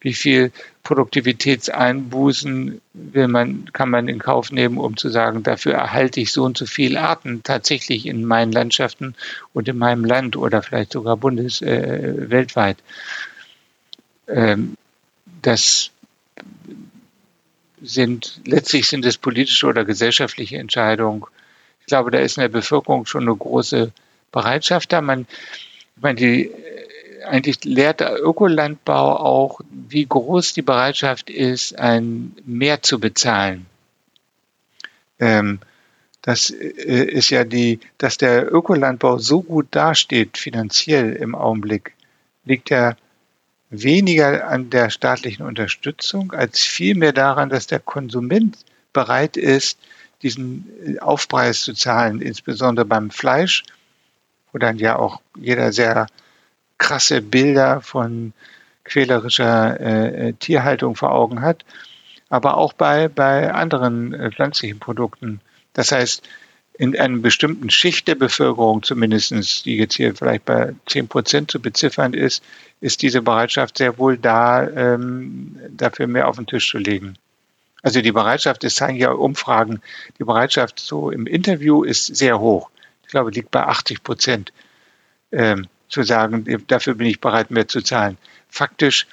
wie 0.00 0.12
viel 0.12 0.52
Produktivitätseinbußen 0.82 2.80
will 2.92 3.28
man, 3.28 3.72
kann 3.72 3.88
man 3.88 4.08
in 4.08 4.18
Kauf 4.18 4.52
nehmen, 4.52 4.76
um 4.76 4.96
zu 4.96 5.08
sagen, 5.08 5.42
dafür 5.42 5.74
erhalte 5.74 6.20
ich 6.20 6.30
so 6.30 6.44
und 6.44 6.58
so 6.58 6.66
viele 6.66 7.00
Arten 7.00 7.42
tatsächlich 7.42 8.06
in 8.06 8.24
meinen 8.24 8.52
Landschaften 8.52 9.14
und 9.54 9.66
in 9.66 9.78
meinem 9.78 10.04
Land 10.04 10.36
oder 10.36 10.62
vielleicht 10.62 10.92
sogar 10.92 11.16
bundes 11.16 11.62
äh, 11.62 12.30
weltweit. 12.30 12.76
Ähm, 14.28 14.76
das 15.40 15.90
sind, 17.80 18.40
letztlich 18.44 18.88
sind 18.88 19.06
es 19.06 19.16
politische 19.16 19.66
oder 19.66 19.86
gesellschaftliche 19.86 20.58
Entscheidungen. 20.58 21.24
Ich 21.80 21.86
glaube, 21.86 22.10
da 22.10 22.18
ist 22.18 22.36
in 22.36 22.42
der 22.42 22.48
Bevölkerung 22.48 23.06
schon 23.06 23.22
eine 23.22 23.34
große 23.34 23.92
Bereitschaft 24.32 24.92
da. 24.92 25.00
Man, 25.00 25.26
ich 25.96 26.02
meine, 26.02 26.16
die, 26.16 26.50
eigentlich 27.24 27.64
lehrt 27.64 28.00
der 28.00 28.20
Ökolandbau 28.20 29.16
auch, 29.16 29.60
wie 29.70 30.06
groß 30.06 30.54
die 30.54 30.62
Bereitschaft 30.62 31.30
ist, 31.30 31.78
ein 31.78 32.34
Mehr 32.44 32.82
zu 32.82 32.98
bezahlen. 32.98 33.66
Ähm, 35.18 35.60
das 36.22 36.50
äh, 36.50 37.04
ist 37.04 37.30
ja 37.30 37.44
die, 37.44 37.80
dass 37.98 38.16
der 38.16 38.52
Ökolandbau 38.52 39.18
so 39.18 39.42
gut 39.42 39.66
dasteht 39.70 40.38
finanziell 40.38 41.14
im 41.14 41.34
Augenblick, 41.34 41.94
liegt 42.44 42.70
ja 42.70 42.96
weniger 43.70 44.48
an 44.48 44.70
der 44.70 44.90
staatlichen 44.90 45.44
Unterstützung 45.44 46.32
als 46.32 46.60
vielmehr 46.60 47.12
daran, 47.12 47.48
dass 47.48 47.66
der 47.66 47.80
Konsument 47.80 48.56
bereit 48.92 49.36
ist, 49.36 49.78
diesen 50.22 50.68
äh, 50.84 50.98
Aufpreis 51.00 51.62
zu 51.62 51.72
zahlen, 51.74 52.20
insbesondere 52.20 52.84
beim 52.84 53.10
Fleisch, 53.10 53.64
wo 54.52 54.58
dann 54.58 54.78
ja 54.78 54.98
auch 54.98 55.20
jeder 55.36 55.72
sehr 55.72 56.06
krasse 56.78 57.22
Bilder 57.22 57.80
von 57.80 58.32
quälerischer 58.84 59.80
äh, 59.80 60.28
äh 60.28 60.32
Tierhaltung 60.34 60.96
vor 60.96 61.12
Augen 61.12 61.40
hat, 61.40 61.64
aber 62.28 62.56
auch 62.56 62.72
bei, 62.72 63.08
bei 63.08 63.52
anderen 63.52 64.14
äh, 64.14 64.30
pflanzlichen 64.30 64.80
Produkten. 64.80 65.40
Das 65.74 65.92
heißt, 65.92 66.28
in 66.78 66.98
einer 66.98 67.18
bestimmten 67.18 67.70
Schicht 67.70 68.08
der 68.08 68.14
Bevölkerung 68.14 68.82
zumindestens, 68.82 69.62
die 69.62 69.76
jetzt 69.76 69.94
hier 69.94 70.14
vielleicht 70.14 70.44
bei 70.44 70.74
10 70.86 71.08
Prozent 71.08 71.50
zu 71.50 71.60
beziffern 71.60 72.14
ist, 72.14 72.42
ist 72.80 73.02
diese 73.02 73.22
Bereitschaft 73.22 73.78
sehr 73.78 73.98
wohl 73.98 74.16
da, 74.16 74.66
ähm, 74.68 75.60
dafür 75.70 76.06
mehr 76.06 76.28
auf 76.28 76.36
den 76.36 76.46
Tisch 76.46 76.70
zu 76.70 76.78
legen. 76.78 77.16
Also 77.82 78.00
die 78.00 78.12
Bereitschaft, 78.12 78.64
es 78.64 78.76
zeigen 78.76 78.96
ja 78.96 79.10
Umfragen, 79.10 79.82
die 80.18 80.24
Bereitschaft 80.24 80.78
so 80.78 81.10
im 81.10 81.26
Interview 81.26 81.84
ist 81.84 82.06
sehr 82.06 82.40
hoch. 82.40 82.70
Glaube, 83.12 83.30
liegt 83.30 83.50
bei 83.50 83.62
80 83.62 84.02
Prozent, 84.02 84.52
ähm, 85.32 85.68
zu 85.90 86.02
sagen, 86.02 86.46
dafür 86.66 86.94
bin 86.94 87.06
ich 87.06 87.20
bereit, 87.20 87.50
mehr 87.50 87.68
zu 87.68 87.82
zahlen. 87.82 88.16
Faktisch 88.48 89.06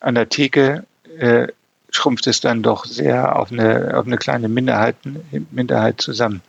an 0.00 0.16
der 0.16 0.28
Theke 0.28 0.84
äh, 1.18 1.46
schrumpft 1.90 2.26
es 2.26 2.40
dann 2.40 2.64
doch 2.64 2.84
sehr 2.84 3.36
auf 3.36 3.52
eine, 3.52 3.96
auf 3.96 4.06
eine 4.06 4.16
kleine 4.16 4.48
Minderheit, 4.48 4.96
Minderheit 5.52 6.00
zusammen. 6.00 6.42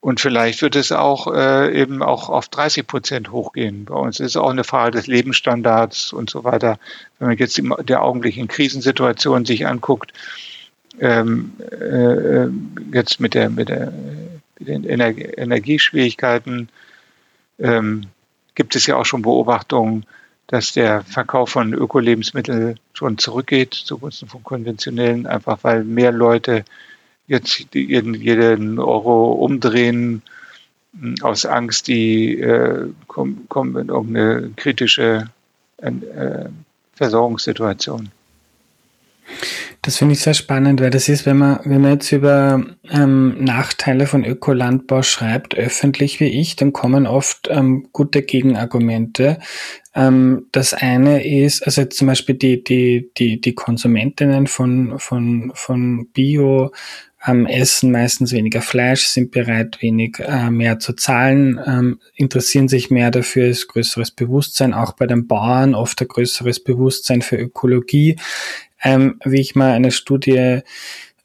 Und 0.00 0.20
vielleicht 0.20 0.60
wird 0.60 0.76
es 0.76 0.92
auch 0.92 1.34
äh, 1.34 1.80
eben 1.80 2.02
auch 2.02 2.28
auf 2.28 2.48
30 2.48 2.86
Prozent 2.86 3.32
hochgehen. 3.32 3.86
Bei 3.86 3.94
uns 3.94 4.20
ist 4.20 4.32
es 4.32 4.36
auch 4.36 4.50
eine 4.50 4.62
Frage 4.62 4.90
des 4.90 5.06
Lebensstandards 5.06 6.12
und 6.12 6.28
so 6.28 6.44
weiter. 6.44 6.78
Wenn 7.18 7.28
man 7.28 7.38
jetzt 7.38 7.56
die, 7.56 7.68
der 7.84 8.02
augenblicklichen 8.02 8.48
Krisensituation 8.48 9.46
sich 9.46 9.66
anguckt, 9.66 10.12
ähm, 11.00 11.54
äh, 11.70 12.46
jetzt 12.94 13.20
mit 13.20 13.32
der 13.32 13.48
mit 13.48 13.70
der 13.70 13.92
mit 14.58 14.68
den 14.68 14.84
Ener 14.84 15.08
Energieschwierigkeiten 15.38 16.68
ähm, 17.58 18.06
gibt 18.54 18.76
es 18.76 18.86
ja 18.86 18.96
auch 18.96 19.04
schon 19.04 19.22
Beobachtungen, 19.22 20.04
dass 20.46 20.72
der 20.72 21.02
Verkauf 21.02 21.50
von 21.50 21.72
Ökolebensmitteln 21.72 22.78
schon 22.92 23.18
zurückgeht 23.18 23.74
zugunsten 23.74 24.28
von 24.28 24.44
konventionellen, 24.44 25.26
einfach 25.26 25.58
weil 25.62 25.84
mehr 25.84 26.12
Leute 26.12 26.64
jetzt 27.26 27.74
jeden, 27.74 28.78
Euro 28.78 29.32
umdrehen 29.32 30.22
hm, 30.98 31.16
aus 31.22 31.44
Angst, 31.44 31.88
die 31.88 32.40
äh, 32.40 32.88
kommen, 33.08 33.46
kommen 33.48 33.76
in 33.76 33.88
irgendeine 33.88 34.50
kritische 34.56 35.28
äh, 35.78 36.48
Versorgungssituation. 36.94 38.10
Das 39.86 39.98
finde 39.98 40.14
ich 40.14 40.20
sehr 40.20 40.34
spannend, 40.34 40.80
weil 40.80 40.90
das 40.90 41.08
ist, 41.08 41.26
wenn 41.26 41.36
man, 41.36 41.60
wenn 41.62 41.80
man 41.80 41.92
jetzt 41.92 42.10
über 42.10 42.60
ähm, 42.90 43.36
Nachteile 43.38 44.08
von 44.08 44.24
Ökolandbau 44.24 45.02
schreibt, 45.02 45.54
öffentlich 45.54 46.18
wie 46.18 46.24
ich, 46.24 46.56
dann 46.56 46.72
kommen 46.72 47.06
oft 47.06 47.46
ähm, 47.48 47.86
gute 47.92 48.22
Gegenargumente. 48.22 49.38
Ähm, 49.94 50.46
das 50.50 50.74
eine 50.74 51.24
ist, 51.24 51.64
also 51.64 51.84
zum 51.84 52.08
Beispiel 52.08 52.34
die, 52.34 52.64
die, 52.64 53.12
die, 53.16 53.40
die 53.40 53.54
Konsumentinnen 53.54 54.48
von, 54.48 54.98
von, 54.98 55.52
von 55.54 56.08
Bio 56.08 56.72
ähm, 57.26 57.46
essen 57.46 57.90
meistens 57.90 58.32
weniger 58.32 58.62
Fleisch, 58.62 59.06
sind 59.06 59.30
bereit, 59.30 59.78
wenig 59.80 60.18
äh, 60.18 60.50
mehr 60.50 60.78
zu 60.78 60.94
zahlen, 60.94 61.60
ähm, 61.64 62.00
interessieren 62.14 62.68
sich 62.68 62.90
mehr 62.90 63.10
dafür, 63.10 63.46
ist 63.46 63.68
größeres 63.68 64.12
Bewusstsein, 64.12 64.74
auch 64.74 64.92
bei 64.92 65.06
den 65.06 65.26
Bauern 65.26 65.74
oft 65.74 66.00
ein 66.00 66.08
größeres 66.08 66.62
Bewusstsein 66.62 67.22
für 67.22 67.36
Ökologie. 67.36 68.16
Ähm, 68.86 69.18
wie 69.24 69.40
ich 69.40 69.56
mal 69.56 69.72
eine 69.72 69.90
Studie 69.90 70.60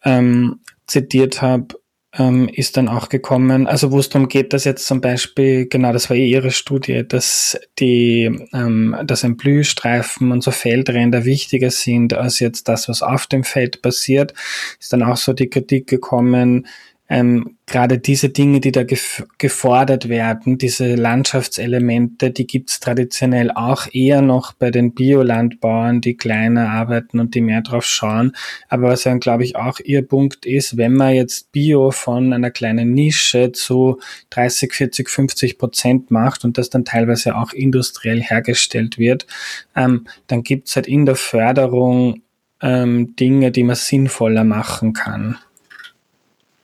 ähm, 0.03 0.61
zitiert 0.87 1.43
habe, 1.43 1.75
ähm, 2.17 2.49
ist 2.51 2.75
dann 2.75 2.89
auch 2.89 3.07
gekommen, 3.07 3.67
also 3.67 3.91
wo 3.91 3.99
es 3.99 4.09
darum 4.09 4.27
geht, 4.27 4.51
dass 4.51 4.63
jetzt 4.65 4.87
zum 4.87 4.99
Beispiel, 4.99 5.67
genau, 5.67 5.93
das 5.93 6.09
war 6.09 6.17
eh 6.17 6.25
ihre 6.25 6.49
Studie, 6.49 7.07
dass 7.07 7.59
die, 7.77 8.47
ähm, 8.51 8.95
dass 9.05 9.23
ein 9.23 9.37
Blühstreifen 9.37 10.31
und 10.31 10.43
so 10.43 10.49
Feldränder 10.49 11.23
wichtiger 11.23 11.69
sind 11.69 12.15
als 12.15 12.39
jetzt 12.39 12.67
das, 12.67 12.89
was 12.89 13.03
auf 13.03 13.27
dem 13.27 13.43
Feld 13.43 13.83
passiert, 13.83 14.33
ist 14.79 14.91
dann 14.91 15.03
auch 15.03 15.17
so 15.17 15.31
die 15.31 15.47
Kritik 15.47 15.85
gekommen, 15.85 16.65
ähm, 17.11 17.57
gerade 17.65 17.99
diese 17.99 18.29
Dinge, 18.29 18.61
die 18.61 18.71
da 18.71 18.83
gef 18.83 19.25
gefordert 19.37 20.07
werden, 20.07 20.57
diese 20.57 20.95
Landschaftselemente, 20.95 22.31
die 22.31 22.47
gibt's 22.47 22.79
traditionell 22.79 23.51
auch 23.51 23.87
eher 23.91 24.21
noch 24.21 24.53
bei 24.53 24.71
den 24.71 24.93
Biolandbauern, 24.93 25.99
die 25.99 26.15
kleiner 26.15 26.69
arbeiten 26.69 27.19
und 27.19 27.35
die 27.35 27.41
mehr 27.41 27.63
drauf 27.63 27.83
schauen. 27.83 28.31
Aber 28.69 28.87
was 28.87 29.03
dann, 29.03 29.19
glaube 29.19 29.43
ich, 29.43 29.57
auch 29.57 29.81
ihr 29.83 30.07
Punkt 30.07 30.45
ist, 30.45 30.77
wenn 30.77 30.93
man 30.93 31.13
jetzt 31.13 31.51
Bio 31.51 31.91
von 31.91 32.31
einer 32.31 32.49
kleinen 32.49 32.93
Nische 32.93 33.51
zu 33.51 33.99
30, 34.29 34.71
40, 34.71 35.09
50 35.09 35.57
Prozent 35.57 36.11
macht 36.11 36.45
und 36.45 36.57
das 36.57 36.69
dann 36.69 36.85
teilweise 36.85 37.35
auch 37.35 37.51
industriell 37.51 38.21
hergestellt 38.21 38.97
wird, 38.97 39.27
ähm, 39.75 40.07
dann 40.27 40.43
gibt's 40.43 40.77
halt 40.77 40.87
in 40.87 41.05
der 41.05 41.15
Förderung 41.15 42.21
ähm, 42.61 43.17
Dinge, 43.17 43.51
die 43.51 43.63
man 43.63 43.75
sinnvoller 43.75 44.45
machen 44.45 44.93
kann. 44.93 45.37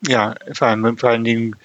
Ja, 0.05 0.35
vor, 0.53 0.67
allem, 0.67 0.97
vor 0.97 1.09
allen 1.09 1.23
Dingen 1.23 1.55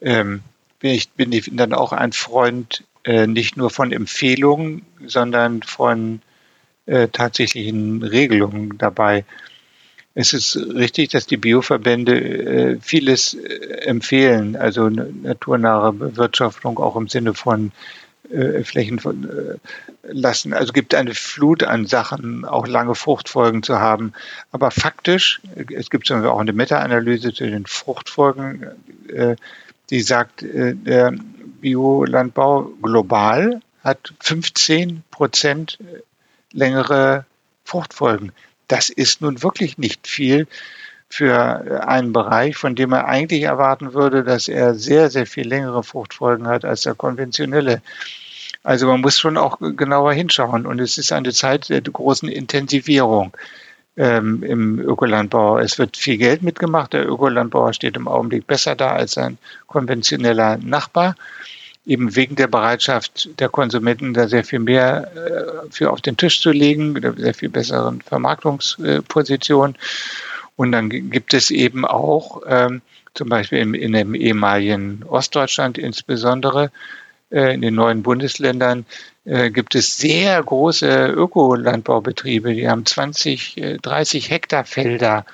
ähm, 0.00 0.42
bin, 0.80 0.90
ich, 0.90 1.10
bin 1.10 1.32
ich 1.32 1.50
dann 1.52 1.72
auch 1.72 1.92
ein 1.92 2.12
Freund 2.12 2.84
äh, 3.04 3.26
nicht 3.26 3.56
nur 3.56 3.70
von 3.70 3.92
Empfehlungen, 3.92 4.82
sondern 5.06 5.62
von 5.62 6.20
äh, 6.86 7.08
tatsächlichen 7.08 8.02
Regelungen 8.02 8.78
dabei. 8.78 9.24
Es 10.14 10.32
ist 10.32 10.56
richtig, 10.56 11.10
dass 11.10 11.26
die 11.26 11.36
Bioverbände 11.36 12.20
äh, 12.20 12.78
vieles 12.80 13.34
äh, 13.34 13.84
empfehlen, 13.84 14.56
also 14.56 14.88
naturnahe 14.88 15.92
Bewirtschaftung 15.92 16.78
auch 16.78 16.96
im 16.96 17.08
Sinne 17.08 17.34
von 17.34 17.70
äh, 18.30 18.64
Flächen 18.64 18.98
von, 18.98 19.24
äh, 19.24 19.56
lassen. 20.02 20.52
Also 20.52 20.72
gibt 20.72 20.94
eine 20.94 21.14
Flut 21.14 21.62
an 21.62 21.86
Sachen, 21.86 22.44
auch 22.44 22.66
lange 22.66 22.94
Fruchtfolgen 22.94 23.62
zu 23.62 23.78
haben. 23.78 24.12
Aber 24.52 24.70
faktisch, 24.70 25.40
es 25.54 25.90
gibt 25.90 26.06
zum 26.06 26.16
Beispiel 26.16 26.30
auch 26.30 26.40
eine 26.40 26.52
Meta-Analyse 26.52 27.32
zu 27.32 27.46
den 27.46 27.66
Fruchtfolgen, 27.66 28.66
äh, 29.08 29.36
die 29.90 30.00
sagt, 30.00 30.42
äh, 30.42 30.74
der 30.74 31.14
Biolandbau 31.60 32.70
global 32.82 33.60
hat 33.82 34.14
15 34.20 35.02
Prozent 35.10 35.78
längere 36.52 37.24
Fruchtfolgen. 37.64 38.32
Das 38.68 38.88
ist 38.88 39.20
nun 39.20 39.42
wirklich 39.42 39.78
nicht 39.78 40.06
viel 40.08 40.46
für 41.08 41.86
einen 41.86 42.12
Bereich, 42.12 42.56
von 42.56 42.74
dem 42.74 42.90
man 42.90 43.04
eigentlich 43.04 43.42
erwarten 43.42 43.94
würde, 43.94 44.24
dass 44.24 44.48
er 44.48 44.74
sehr, 44.74 45.10
sehr 45.10 45.26
viel 45.26 45.46
längere 45.46 45.82
Fruchtfolgen 45.82 46.48
hat 46.48 46.64
als 46.64 46.82
der 46.82 46.94
konventionelle. 46.94 47.80
Also 48.62 48.88
man 48.88 49.00
muss 49.00 49.18
schon 49.18 49.36
auch 49.36 49.58
genauer 49.60 50.12
hinschauen. 50.12 50.66
Und 50.66 50.80
es 50.80 50.98
ist 50.98 51.12
eine 51.12 51.32
Zeit 51.32 51.68
der 51.68 51.80
großen 51.80 52.28
Intensivierung 52.28 53.32
ähm, 53.96 54.42
im 54.42 54.80
Ökolandbau. 54.80 55.58
Es 55.58 55.78
wird 55.78 55.96
viel 55.96 56.16
Geld 56.16 56.42
mitgemacht. 56.42 56.92
Der 56.92 57.08
Ökolandbauer 57.08 57.72
steht 57.72 57.96
im 57.96 58.08
Augenblick 58.08 58.46
besser 58.46 58.74
da 58.74 58.92
als 58.92 59.12
sein 59.12 59.38
konventioneller 59.68 60.58
Nachbar. 60.58 61.14
Eben 61.86 62.16
wegen 62.16 62.34
der 62.34 62.48
Bereitschaft 62.48 63.38
der 63.38 63.48
Konsumenten, 63.48 64.12
da 64.12 64.26
sehr 64.26 64.42
viel 64.42 64.58
mehr 64.58 65.12
äh, 65.14 65.70
für 65.70 65.92
auf 65.92 66.00
den 66.00 66.16
Tisch 66.16 66.40
zu 66.40 66.50
legen, 66.50 66.92
mit 66.92 67.04
einer 67.04 67.16
sehr 67.16 67.34
viel 67.34 67.48
besseren 67.48 68.00
Vermarktungsposition. 68.00 69.76
Und 70.56 70.72
dann 70.72 70.88
gibt 70.88 71.34
es 71.34 71.50
eben 71.50 71.84
auch, 71.84 72.42
ähm, 72.48 72.82
zum 73.14 73.28
Beispiel 73.28 73.58
in, 73.58 73.74
in 73.74 73.92
dem 73.92 74.14
ehemaligen 74.14 75.02
Ostdeutschland 75.04 75.78
insbesondere, 75.78 76.70
äh, 77.30 77.54
in 77.54 77.60
den 77.60 77.74
neuen 77.74 78.02
Bundesländern 78.02 78.86
äh, 79.24 79.50
gibt 79.50 79.74
es 79.74 79.96
sehr 79.98 80.42
große 80.42 81.08
Ökolandbaubetriebe, 81.08 82.54
die 82.54 82.68
haben 82.68 82.86
20, 82.86 83.78
30 83.82 84.26
äh, 84.30 84.34
Hektar 84.34 84.64
Felder. 84.64 85.26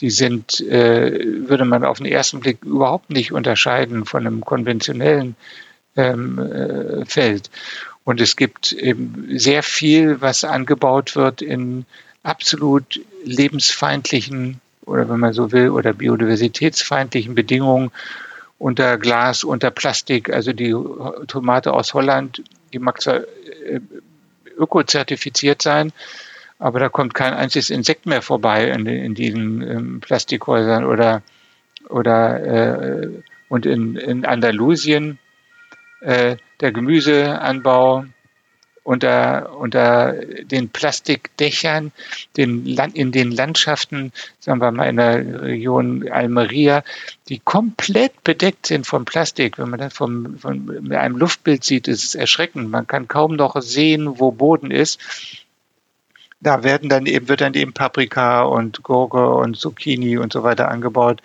Die 0.00 0.10
sind, 0.10 0.60
würde 0.60 1.64
man 1.64 1.84
auf 1.84 1.98
den 1.98 2.06
ersten 2.06 2.38
Blick 2.38 2.62
überhaupt 2.62 3.10
nicht 3.10 3.32
unterscheiden 3.32 4.04
von 4.04 4.24
einem 4.24 4.44
konventionellen 4.44 5.34
ähm, 5.96 7.04
Feld. 7.04 7.50
Und 8.04 8.20
es 8.20 8.36
gibt 8.36 8.72
eben 8.72 9.26
sehr 9.36 9.64
viel, 9.64 10.20
was 10.20 10.44
angebaut 10.44 11.16
wird 11.16 11.42
in 11.42 11.84
absolut 12.22 13.00
lebensfeindlichen 13.24 14.60
oder 14.88 15.08
wenn 15.08 15.20
man 15.20 15.32
so 15.32 15.52
will, 15.52 15.70
oder 15.70 15.92
biodiversitätsfeindlichen 15.92 17.34
Bedingungen 17.34 17.90
unter 18.58 18.98
Glas, 18.98 19.44
unter 19.44 19.70
Plastik. 19.70 20.32
Also 20.32 20.52
die 20.52 20.74
Tomate 21.28 21.72
aus 21.72 21.94
Holland, 21.94 22.42
die 22.72 22.78
mag 22.78 23.00
zwar 23.00 23.20
äh, 23.20 23.80
ökozertifiziert 24.56 25.62
sein, 25.62 25.92
aber 26.58 26.80
da 26.80 26.88
kommt 26.88 27.14
kein 27.14 27.34
einziges 27.34 27.70
Insekt 27.70 28.06
mehr 28.06 28.22
vorbei 28.22 28.70
in, 28.70 28.86
in 28.86 29.14
diesen 29.14 29.62
ähm, 29.62 30.00
Plastikhäusern 30.00 30.84
oder 30.84 31.22
oder 31.88 33.04
äh, 33.04 33.08
und 33.48 33.64
in, 33.64 33.96
in 33.96 34.26
Andalusien 34.26 35.18
äh, 36.00 36.36
der 36.60 36.72
Gemüseanbau 36.72 38.04
unter, 38.88 39.54
unter 39.58 40.14
den 40.14 40.70
Plastikdächern, 40.70 41.92
den 42.38 42.64
Land, 42.64 42.96
in 42.96 43.12
den 43.12 43.30
Landschaften, 43.30 44.12
sagen 44.40 44.62
wir 44.62 44.72
mal 44.72 44.88
in 44.88 44.96
der 44.96 45.42
Region 45.42 46.08
Almeria, 46.08 46.82
die 47.28 47.38
komplett 47.38 48.24
bedeckt 48.24 48.66
sind 48.66 48.86
von 48.86 49.04
Plastik. 49.04 49.58
Wenn 49.58 49.68
man 49.68 49.78
das 49.78 49.92
vom, 49.92 50.38
von 50.38 50.64
mit 50.64 50.96
einem 50.96 51.18
Luftbild 51.18 51.64
sieht, 51.64 51.86
ist 51.86 52.02
es 52.02 52.14
erschreckend. 52.14 52.70
Man 52.70 52.86
kann 52.86 53.08
kaum 53.08 53.36
noch 53.36 53.60
sehen, 53.60 54.18
wo 54.20 54.30
Boden 54.30 54.70
ist. 54.70 54.98
Da 56.40 56.64
werden 56.64 56.88
dann 56.88 57.04
eben, 57.04 57.28
wird 57.28 57.42
dann 57.42 57.52
eben 57.52 57.74
Paprika 57.74 58.40
und 58.44 58.82
Gurke 58.82 59.34
und 59.34 59.58
Zucchini 59.58 60.16
und 60.16 60.32
so 60.32 60.44
weiter 60.44 60.70
angebaut 60.70 61.20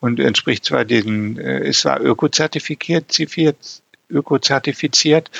und 0.00 0.20
entspricht 0.20 0.66
zwar 0.66 0.84
diesen, 0.84 1.38
äh, 1.38 1.66
ist 1.66 1.80
zwar 1.80 1.98
ökozertifiziert, 2.02 3.82
ökozertifiziert, 4.10 5.30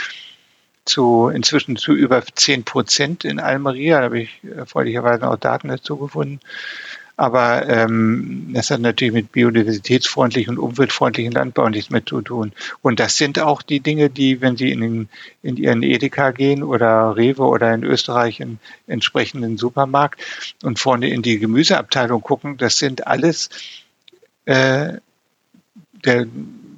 zu 0.84 1.28
inzwischen 1.28 1.76
zu 1.76 1.92
über 1.92 2.22
10 2.24 2.64
Prozent 2.64 3.24
in 3.24 3.40
Almeria. 3.40 3.98
Da 3.98 4.04
habe 4.04 4.20
ich 4.20 4.40
erfreulicherweise 4.44 5.28
auch 5.28 5.36
Daten 5.36 5.68
dazu 5.68 5.96
gefunden. 5.96 6.40
Aber 7.20 7.68
ähm, 7.68 8.48
das 8.54 8.70
hat 8.70 8.80
natürlich 8.80 9.12
mit 9.12 9.30
biodiversitätsfreundlichen 9.30 10.56
und 10.56 10.64
umweltfreundlichen 10.64 11.32
Landbau 11.32 11.68
nichts 11.68 11.90
mehr 11.90 12.04
zu 12.06 12.22
tun. 12.22 12.52
Und 12.80 12.98
das 12.98 13.18
sind 13.18 13.38
auch 13.38 13.60
die 13.60 13.80
Dinge, 13.80 14.08
die, 14.08 14.40
wenn 14.40 14.56
Sie 14.56 14.72
in, 14.72 14.80
den, 14.80 15.08
in 15.42 15.58
Ihren 15.58 15.82
Edeka 15.82 16.30
gehen 16.30 16.62
oder 16.62 17.14
Rewe 17.14 17.42
oder 17.42 17.74
in 17.74 17.84
Österreich 17.84 18.40
in 18.40 18.58
entsprechenden 18.86 19.58
Supermarkt 19.58 20.56
und 20.62 20.78
vorne 20.78 21.10
in 21.10 21.20
die 21.20 21.38
Gemüseabteilung 21.38 22.22
gucken, 22.22 22.56
das 22.56 22.78
sind 22.78 23.06
alles 23.06 23.50
äh, 24.46 24.94
der 26.06 26.26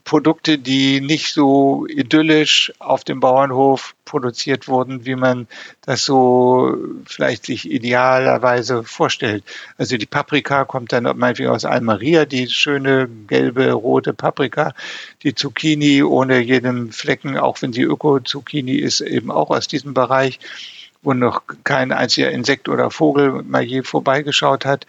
Produkte, 0.05 0.59
die 0.59 1.01
nicht 1.01 1.33
so 1.33 1.87
idyllisch 1.87 2.73
auf 2.79 3.05
dem 3.05 3.21
Bauernhof 3.21 3.95
produziert 4.05 4.67
wurden, 4.69 5.07
wie 5.07 5.15
man 5.15 5.47
das 5.83 6.05
so 6.05 6.77
vielleicht 7.07 7.47
sich 7.47 7.71
idealerweise 7.71 8.83
vorstellt. 8.83 9.45
Also 9.79 9.97
die 9.97 10.07
Paprika 10.07 10.65
kommt 10.65 10.93
dann 10.93 11.05
meinetwegen 11.17 11.51
aus 11.51 11.65
Almeria, 11.65 12.25
die 12.25 12.49
schöne 12.49 13.09
gelbe, 13.29 13.73
rote 13.73 14.13
Paprika. 14.13 14.75
Die 15.23 15.35
Zucchini 15.35 16.03
ohne 16.03 16.41
jedem 16.41 16.91
Flecken, 16.93 17.39
auch 17.39 17.63
wenn 17.63 17.73
sie 17.73 17.83
Öko-Zucchini 17.83 18.75
ist, 18.75 19.01
eben 19.01 19.31
auch 19.31 19.51
aus 19.51 19.69
diesem 19.69 19.95
Bereich, 19.95 20.41
wo 21.03 21.13
noch 21.15 21.43
kein 21.65 21.93
einziger 21.93 22.31
Insekt 22.31 22.69
oder 22.69 22.91
Vogel 22.91 23.43
mal 23.45 23.63
je 23.63 23.83
vorbeigeschaut 23.83 24.65
hat. 24.65 24.87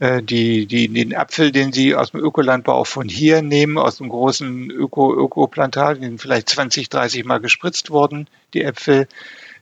Äh, 0.00 0.22
die, 0.22 0.66
die, 0.66 0.88
den 0.88 1.14
Apfel, 1.14 1.52
den 1.52 1.72
sie 1.72 1.94
aus 1.94 2.12
dem 2.12 2.20
Ökolandbau 2.20 2.84
von 2.84 3.08
hier 3.08 3.42
nehmen, 3.42 3.76
aus 3.76 3.98
dem 3.98 4.08
großen 4.08 4.70
Öko, 4.70 5.14
Ökoplantagen, 5.14 6.18
vielleicht 6.18 6.48
20, 6.48 6.88
30 6.88 7.26
Mal 7.26 7.38
gespritzt 7.38 7.90
worden, 7.90 8.26
die 8.54 8.64
Äpfel. 8.64 9.06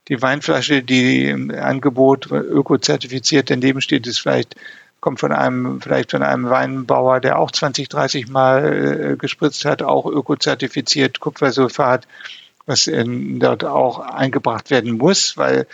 Die 0.07 0.22
Weinflasche, 0.22 0.82
die 0.82 1.26
im 1.26 1.51
Angebot 1.51 2.30
ökozertifiziert 2.30 3.51
daneben 3.51 3.82
steht, 3.82 4.07
ist 4.07 4.20
vielleicht 4.20 4.55
kommt 5.01 5.20
von 5.20 5.32
einem, 5.32 5.80
vielleicht 5.80 6.12
von 6.12 6.22
einem 6.22 6.49
Weinbauer, 6.49 7.20
der 7.20 7.39
auch 7.39 7.51
20, 7.51 7.89
30 7.89 8.28
Mal 8.28 9.12
äh, 9.12 9.16
gespritzt 9.16 9.64
hat, 9.64 9.82
auch 9.82 10.07
ökozertifiziert, 10.07 11.20
Kupfersulfat, 11.20 12.07
was 12.64 12.86
in, 12.86 13.41
dort 13.41 13.64
auch 13.64 13.99
eingebracht 13.99 14.70
werden 14.70 14.99
muss, 14.99 15.36
weil 15.36 15.66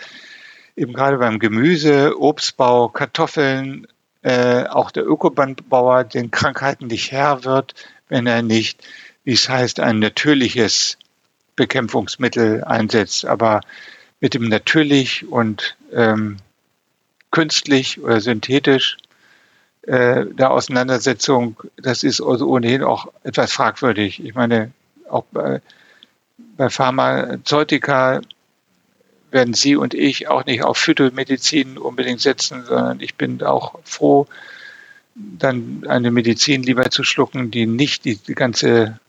eben 0.75 0.93
gerade 0.93 1.17
beim 1.17 1.39
Gemüse, 1.39 2.19
Obstbau, 2.19 2.89
Kartoffeln, 2.89 3.87
äh, 4.25 4.65
auch 4.65 4.89
der 4.89 5.05
Ökobandbauer 5.05 6.03
den 6.03 6.31
Krankheiten 6.31 6.87
nicht 6.87 7.11
Herr 7.11 7.43
wird, 7.43 7.75
wenn 8.09 8.25
er 8.25 8.41
nicht, 8.41 8.83
wie 9.23 9.33
es 9.33 9.47
heißt, 9.47 9.79
ein 9.79 9.99
natürliches 9.99 10.97
Bekämpfungsmittel 11.55 12.63
einsetzt. 12.63 13.27
Aber 13.27 13.61
mit 14.19 14.33
dem 14.33 14.49
natürlich 14.49 15.27
und 15.29 15.77
ähm, 15.93 16.37
künstlich 17.29 18.01
oder 18.01 18.19
synthetisch 18.19 18.97
äh, 19.83 20.25
der 20.25 20.49
Auseinandersetzung, 20.49 21.61
das 21.77 22.01
ist 22.01 22.19
also 22.19 22.47
ohnehin 22.47 22.81
auch 22.81 23.13
etwas 23.21 23.51
fragwürdig. 23.51 24.25
Ich 24.25 24.33
meine, 24.33 24.71
auch 25.07 25.25
bei, 25.31 25.61
bei 26.57 26.71
Pharmazeutika 26.71 28.21
werden 29.35 29.53
Sie 29.53 29.75
und 29.75 29.93
ich 29.93 30.27
auch 30.27 30.45
nicht 30.45 30.63
auf 30.63 30.79
Phytomedizin 30.79 31.77
unbedingt 31.77 32.21
setzen, 32.21 32.65
sondern 32.65 32.99
ich 33.01 33.13
bin 33.13 33.43
auch 33.43 33.77
froh, 33.83 34.25
dann 35.13 35.85
eine 35.87 36.09
Medizin 36.09 36.63
lieber 36.63 36.89
zu 36.89 37.03
schlucken, 37.03 37.51
die 37.51 37.67
nicht 37.67 38.05
die, 38.05 38.17
ganze 38.33 38.99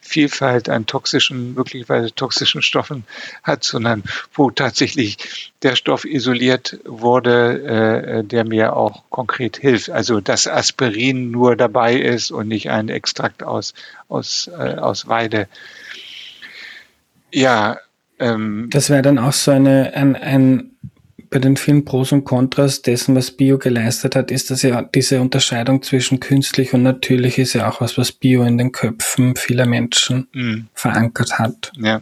Vielfalt 0.00 0.68
an 0.68 0.86
toxischen, 0.86 1.54
möglicherweise 1.54 2.14
toxischen 2.14 2.62
Stoffen 2.62 3.04
hat, 3.42 3.64
sondern 3.64 4.04
wo 4.32 4.50
tatsächlich 4.50 5.52
der 5.62 5.74
Stoff 5.74 6.04
isoliert 6.04 6.78
wurde, 6.84 7.62
äh, 7.62 8.24
der 8.24 8.44
mir 8.44 8.76
auch 8.76 9.02
konkret 9.10 9.56
hilft. 9.56 9.90
Also 9.90 10.20
dass 10.20 10.46
Aspirin 10.46 11.32
nur 11.32 11.56
dabei 11.56 11.96
ist 11.96 12.30
und 12.30 12.46
nicht 12.46 12.70
ein 12.70 12.88
Extrakt 12.88 13.42
aus, 13.42 13.74
aus, 14.08 14.48
äh, 14.48 14.76
aus 14.76 15.08
Weide. 15.08 15.48
Ja, 17.32 17.78
ähm, 18.18 18.68
das 18.70 18.90
wäre 18.90 19.02
dann 19.02 19.18
auch 19.18 19.32
so 19.32 19.50
eine, 19.50 19.92
ein, 19.94 20.16
ein, 20.16 20.70
bei 21.30 21.38
den 21.38 21.56
vielen 21.56 21.84
Pros 21.84 22.12
und 22.12 22.24
Kontras 22.24 22.82
dessen, 22.82 23.14
was 23.14 23.30
Bio 23.30 23.58
geleistet 23.58 24.16
hat, 24.16 24.30
ist 24.30 24.50
dass 24.50 24.62
ja 24.62 24.82
diese 24.82 25.20
Unterscheidung 25.20 25.82
zwischen 25.82 26.20
künstlich 26.20 26.72
und 26.72 26.82
natürlich 26.82 27.38
ist 27.38 27.54
ja 27.54 27.68
auch 27.68 27.80
was, 27.80 27.98
was 27.98 28.12
Bio 28.12 28.44
in 28.44 28.58
den 28.58 28.72
Köpfen 28.72 29.36
vieler 29.36 29.66
Menschen 29.66 30.28
mhm. 30.32 30.68
verankert 30.74 31.38
hat. 31.38 31.72
Ja. 31.76 32.00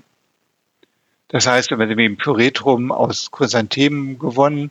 Das 1.29 1.47
heißt, 1.47 1.71
wenn 1.71 1.79
man 1.79 1.99
eben 1.99 2.17
Pyretrum 2.17 2.93
aus 2.93 3.31
Chrysanthemen 3.33 4.19
gewonnen, 4.19 4.71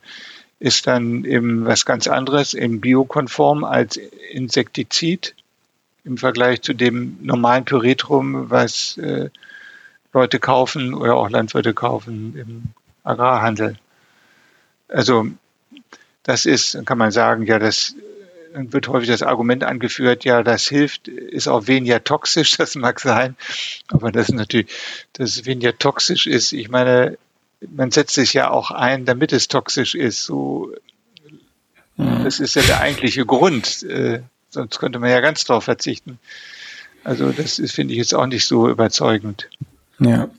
ist 0.60 0.88
dann 0.88 1.26
eben 1.26 1.66
was 1.66 1.86
ganz 1.86 2.08
anderes, 2.08 2.54
eben 2.54 2.80
biokonform 2.80 3.66
als 3.66 4.00
Insektizid 4.32 5.36
im 6.06 6.18
Vergleich 6.18 6.62
zu 6.62 6.74
dem 6.74 7.18
normalen 7.22 7.66
Pyretrum, 7.66 8.50
was 8.50 8.98
äh, 8.98 9.30
Leute 10.14 10.40
kaufen 10.40 10.94
oder 10.94 11.16
auch 11.16 11.30
Landwirte 11.30 11.74
kaufen 11.74 12.36
im 12.38 12.64
Agrarhandel. 13.04 13.78
Also 14.88 15.28
das 16.24 16.46
ist, 16.46 16.86
kann 16.86 16.98
man 16.98 17.12
sagen, 17.12 17.46
ja, 17.46 17.60
das 17.60 17.96
wird 18.54 18.88
häufig 18.88 19.10
das 19.10 19.24
Argument 19.24 19.64
angeführt, 19.64 20.26
ja, 20.26 20.44
das 20.44 20.68
hilft, 20.68 21.08
ist 21.08 21.48
auch 21.48 21.68
weniger 21.68 22.04
toxisch, 22.04 22.52
das 22.58 22.76
mag 22.76 23.00
sein, 23.00 23.36
aber 23.88 24.12
das 24.12 24.30
ist 24.30 24.36
natürlich, 24.36 24.72
dass 25.14 25.32
es 25.32 25.46
weniger 25.46 25.78
toxisch 25.78 26.28
ist. 26.28 26.54
Ich 26.54 26.70
meine, 26.70 27.18
man 27.72 27.92
setzt 27.92 28.14
sich 28.14 28.34
ja 28.34 28.52
auch 28.52 28.72
ein, 28.72 29.06
damit 29.06 29.34
es 29.34 29.48
toxisch 29.48 29.96
ist. 29.96 30.24
So, 30.24 30.72
mhm. 31.98 32.24
das 32.24 32.40
ist 32.40 32.56
ja 32.56 32.62
der 32.62 32.82
eigentliche 32.82 33.26
Grund. 33.26 33.84
Äh, 33.84 34.22
sonst 34.50 34.80
könnte 34.80 35.00
man 35.00 35.10
ja 35.10 35.22
ganz 35.22 35.46
drauf 35.46 35.64
verzichten. 35.64 36.20
Also 37.04 37.32
das 37.32 37.60
ist, 37.60 37.74
finde 37.74 37.94
ich 37.94 37.98
jetzt 37.98 38.14
auch 38.14 38.28
nicht 38.28 38.46
so 38.46 38.70
überzeugend. 38.70 39.50
Ja. 40.04 40.30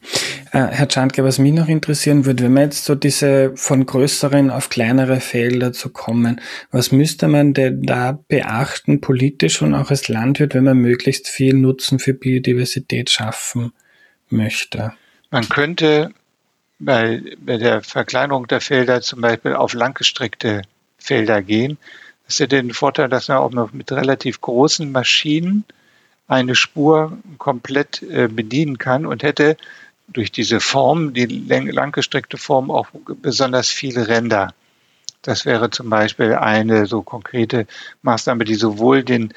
Äh, 0.53 0.69
Herr 0.69 0.89
Czandke, 0.89 1.25
was 1.25 1.39
mich 1.39 1.53
noch 1.53 1.69
interessieren 1.69 2.27
würde, 2.27 2.45
wenn 2.45 2.53
man 2.53 2.65
jetzt 2.65 2.85
so 2.85 2.95
diese 2.95 3.53
von 3.57 3.87
größeren 3.87 4.51
auf 4.51 4.69
kleinere 4.69 5.21
Felder 5.21 5.73
zu 5.73 5.89
kommen, 5.91 6.41
was 6.71 6.93
müsste 6.93 7.29
man 7.29 7.55
denn 7.55 7.83
da 7.83 8.19
beachten, 8.29 9.01
politisch 9.01 9.62
und 9.62 9.75
auch 9.75 9.91
als 9.91 10.09
Landwirt, 10.09 10.55
wenn 10.55 10.65
man 10.65 10.79
möglichst 10.79 11.29
viel 11.29 11.55
Nutzen 11.55 11.99
für 11.99 12.15
Biodiversität 12.15 13.11
schaffen 13.11 13.73
möchte? 14.29 14.93
Man 15.31 15.49
könnte 15.49 16.11
bei, 16.79 17.23
bei 17.39 17.57
der 17.57 17.83
Verkleinerung 17.83 18.47
der 18.47 18.61
Felder 18.61 19.01
zum 19.01 19.21
Beispiel 19.21 19.55
auf 19.55 19.73
langgestreckte 19.73 20.62
Felder 20.99 21.43
gehen. 21.43 21.79
Das 22.27 22.39
hätte 22.41 22.57
den 22.57 22.73
Vorteil, 22.73 23.09
dass 23.09 23.29
man 23.29 23.39
auch 23.39 23.51
noch 23.51 23.73
mit 23.73 23.91
relativ 23.93 24.41
großen 24.41 24.91
Maschinen 24.93 25.65
eine 26.27 26.55
Spur 26.55 27.18
komplett 27.39 28.03
äh, 28.03 28.29
bedienen 28.29 28.79
kann 28.79 29.07
und 29.07 29.22
hätte 29.22 29.57
durch 30.09 30.33
diese 30.33 30.61
Form, 30.61 31.14
die 31.14 31.27
langgestreckte 31.27 32.37
Form, 32.37 32.70
auch 32.70 32.89
besonders 33.22 33.68
viele 33.68 34.09
Ränder. 34.09 34.53
Das 35.22 35.47
wäre 35.47 35.70
zum 35.70 35.89
Beispiel 35.89 36.35
eine 36.35 36.87
so 36.87 37.03
konkrete 37.03 37.66
Maßnahme, 38.03 38.45
die 38.45 38.55
sowohl 38.55 39.03
den 39.03 39.33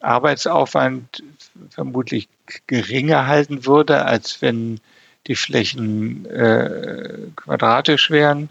Arbeitsaufwand 0.00 1.22
vermutlich 1.70 2.28
geringer 2.66 3.26
halten 3.28 3.64
würde, 3.64 4.04
als 4.04 4.42
wenn 4.42 4.80
die 5.28 5.36
Flächen 5.36 6.26
äh, 6.26 7.28
quadratisch 7.36 8.10
wären 8.10 8.48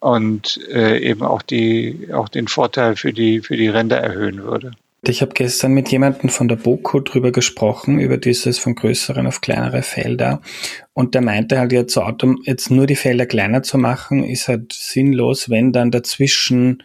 und 0.00 0.58
äh, 0.68 0.98
eben 0.98 1.22
auch 1.22 1.42
die 1.42 2.08
auch 2.12 2.28
den 2.28 2.48
Vorteil 2.48 2.96
für 2.96 3.12
die 3.12 3.40
für 3.40 3.56
die 3.56 3.68
Ränder 3.68 3.98
erhöhen 3.98 4.42
würde. 4.42 4.72
Ich 5.04 5.20
habe 5.20 5.32
gestern 5.34 5.72
mit 5.72 5.90
jemandem 5.90 6.30
von 6.30 6.46
der 6.46 6.54
BOKO 6.54 7.00
drüber 7.00 7.32
gesprochen, 7.32 7.98
über 7.98 8.18
dieses 8.18 8.60
von 8.60 8.76
größeren 8.76 9.26
auf 9.26 9.40
kleinere 9.40 9.82
Felder. 9.82 10.40
Und 10.92 11.16
der 11.16 11.22
meinte 11.22 11.58
halt 11.58 11.72
jetzt, 11.72 11.94
so 11.94 12.06
jetzt 12.44 12.70
nur 12.70 12.86
die 12.86 12.94
Felder 12.94 13.26
kleiner 13.26 13.64
zu 13.64 13.78
machen, 13.78 14.22
ist 14.22 14.46
halt 14.46 14.72
sinnlos, 14.72 15.50
wenn 15.50 15.72
dann 15.72 15.90
dazwischen 15.90 16.84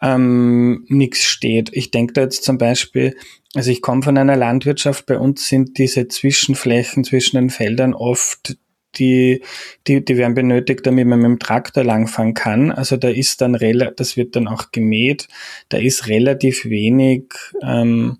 ähm, 0.00 0.84
nichts 0.88 1.24
steht. 1.24 1.70
Ich 1.72 1.90
denke 1.90 2.12
da 2.12 2.20
jetzt 2.20 2.44
zum 2.44 2.58
Beispiel, 2.58 3.16
also 3.54 3.72
ich 3.72 3.82
komme 3.82 4.02
von 4.02 4.16
einer 4.16 4.36
Landwirtschaft, 4.36 5.06
bei 5.06 5.18
uns 5.18 5.48
sind 5.48 5.78
diese 5.78 6.06
Zwischenflächen 6.06 7.02
zwischen 7.02 7.38
den 7.38 7.50
Feldern 7.50 7.92
oft 7.92 8.56
die, 8.96 9.42
die, 9.86 10.04
die 10.04 10.16
werden 10.16 10.34
benötigt, 10.34 10.86
damit 10.86 11.06
man 11.06 11.20
mit 11.20 11.26
dem 11.26 11.38
Traktor 11.38 11.84
langfahren 11.84 12.34
kann. 12.34 12.70
Also 12.70 12.96
da 12.96 13.08
ist 13.08 13.40
dann 13.40 13.54
relativ, 13.54 13.96
das 13.96 14.16
wird 14.16 14.36
dann 14.36 14.48
auch 14.48 14.72
gemäht, 14.72 15.28
da 15.68 15.78
ist 15.78 16.08
relativ 16.08 16.64
wenig, 16.64 17.32
ähm, 17.62 18.18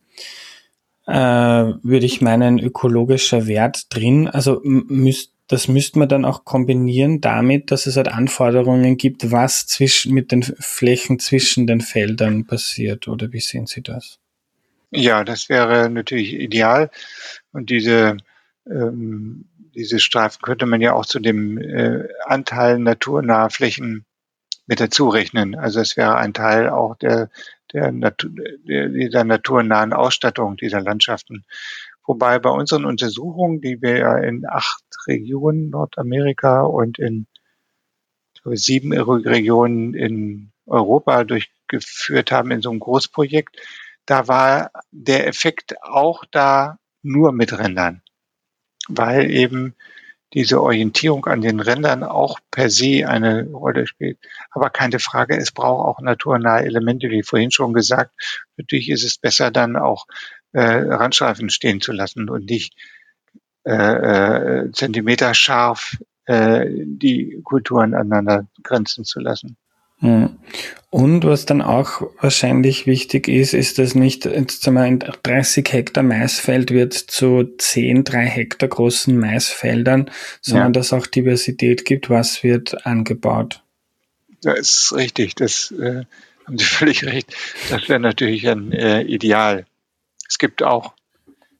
äh, 1.07 1.13
würde 1.13 2.07
ich 2.07 2.21
meinen, 2.21 2.59
ökologischer 2.59 3.47
Wert 3.47 3.87
drin. 3.95 4.29
Also 4.29 4.61
müsst, 4.65 5.33
das 5.49 5.69
müsste 5.69 5.99
man 5.99 6.09
dann 6.09 6.25
auch 6.25 6.45
kombinieren 6.45 7.21
damit, 7.21 7.71
dass 7.71 7.87
es 7.87 7.97
halt 7.97 8.09
Anforderungen 8.09 8.97
gibt, 8.97 9.31
was 9.31 9.67
zwischen, 9.67 10.15
mit 10.15 10.33
den 10.33 10.43
Flächen 10.43 11.19
zwischen 11.19 11.67
den 11.67 11.81
Feldern 11.81 12.47
passiert. 12.47 13.09
Oder 13.09 13.33
wie 13.33 13.41
sehen 13.41 13.67
Sie 13.67 13.83
das? 13.83 14.19
Ja, 14.91 15.25
das 15.25 15.49
wäre 15.49 15.91
natürlich 15.91 16.35
ideal. 16.35 16.91
Und 17.53 17.71
diese 17.71 18.19
ähm, 18.67 19.47
diese 19.75 19.99
Streifen 19.99 20.43
könnte 20.43 20.67
man 20.67 20.81
ja 20.81 20.93
auch 20.95 21.07
zu 21.07 21.19
dem 21.19 21.59
äh, 21.59 22.09
Anteil 22.25 22.79
naturnaher 22.79 23.51
Flächen 23.51 24.05
mit 24.67 24.81
dazu 24.81 25.09
rechnen. 25.09 25.55
Also 25.55 25.81
es 25.81 25.97
wäre 25.97 26.17
ein 26.17 26.35
Teil 26.35 26.69
auch 26.69 26.97
der, 26.97 27.31
der, 27.73 27.93
Natur, 27.93 28.31
der 28.67 28.89
dieser 28.89 29.25
naturnahen 29.25 29.93
Ausstattung 29.93 30.57
dieser 30.57 30.81
Landschaften. 30.81 31.45
Wobei 32.05 32.39
bei 32.39 32.51
unseren 32.51 32.85
Untersuchungen, 32.85 33.61
die 33.61 33.81
wir 33.81 33.99
ja 33.99 34.17
in 34.19 34.45
acht 34.47 34.85
Regionen 35.07 35.71
Nordamerika 35.71 36.63
und 36.63 36.99
in 36.99 37.27
sieben 38.45 38.93
Regionen 38.93 39.95
in 39.95 40.53
Europa 40.67 41.25
durchgeführt 41.25 42.33
haben 42.33 42.51
in 42.51 42.61
so 42.61 42.71
einem 42.71 42.81
Großprojekt, 42.81 43.57
da 44.05 44.27
war 44.27 44.71
der 44.91 45.29
Effekt 45.29 45.81
auch 45.83 46.25
da 46.31 46.79
nur 47.03 47.33
mit 47.33 47.57
Rändern 47.57 48.02
weil 48.89 49.31
eben 49.31 49.75
diese 50.35 50.63
Orientierung 50.63 51.27
an 51.27 51.43
den 51.43 51.61
Rändern 51.61 52.03
auch 52.03 52.39
per 52.51 52.71
se 52.71 53.07
eine 53.07 53.45
Rolle 53.51 53.87
spielt. 53.87 54.19
Aber 54.51 54.71
keine 54.71 54.99
Frage, 54.99 55.37
es 55.37 55.53
braucht 55.53 55.87
auch 55.87 56.01
naturnahe 56.01 56.65
Elemente, 56.65 57.11
wie 57.11 57.23
vorhin 57.23 57.51
schon 57.51 57.75
gesagt. 57.75 58.13
Natürlich 58.57 58.89
ist 58.89 59.05
es 59.05 59.19
besser, 59.19 59.51
dann 59.51 59.77
auch 59.77 60.07
äh, 60.53 60.63
Randstreifen 60.63 61.51
stehen 61.51 61.81
zu 61.81 61.93
lassen 61.93 62.31
und 62.31 62.49
nicht 62.49 62.75
äh, 63.65 63.73
äh, 63.73 64.73
Zentimeter 64.73 65.35
scharf 65.35 65.99
äh, 66.25 66.67
die 66.69 67.41
Kulturen 67.45 67.95
aneinander 67.95 68.49
grenzen 68.63 69.05
zu 69.05 69.21
lassen. 69.21 69.57
Hm. 70.03 70.37
Und 70.91 71.25
was 71.25 71.47
dann 71.47 71.63
auch 71.63 72.03
wahrscheinlich 72.21 72.87
wichtig 72.87 73.27
ist, 73.29 73.55
ist, 73.55 73.79
dass 73.79 73.95
nicht 73.95 74.27
jetzt 74.27 74.63
sagen 74.63 75.01
wir, 75.01 75.13
30 75.23 75.73
Hektar 75.73 76.03
Maisfeld 76.03 76.71
wird 76.71 76.93
zu 76.93 77.45
10, 77.57 78.05
3 78.05 78.27
Hektar 78.27 78.69
großen 78.69 79.17
Maisfeldern, 79.17 80.11
sondern 80.43 80.69
ja. 80.69 80.73
dass 80.73 80.93
auch 80.93 81.07
Diversität 81.07 81.87
gibt, 81.87 82.11
was 82.11 82.43
wird 82.43 82.85
angebaut. 82.85 83.63
Das 84.43 84.59
ist 84.59 84.93
richtig, 84.95 85.35
das 85.37 85.71
äh, 85.71 86.05
haben 86.47 86.59
Sie 86.59 86.65
völlig 86.67 87.05
recht. 87.05 87.35
Das 87.71 87.89
wäre 87.89 88.01
natürlich 88.01 88.47
ein 88.49 88.73
äh, 88.73 89.03
Ideal. 89.03 89.65
Es 90.29 90.37
gibt 90.37 90.63
auch 90.63 90.93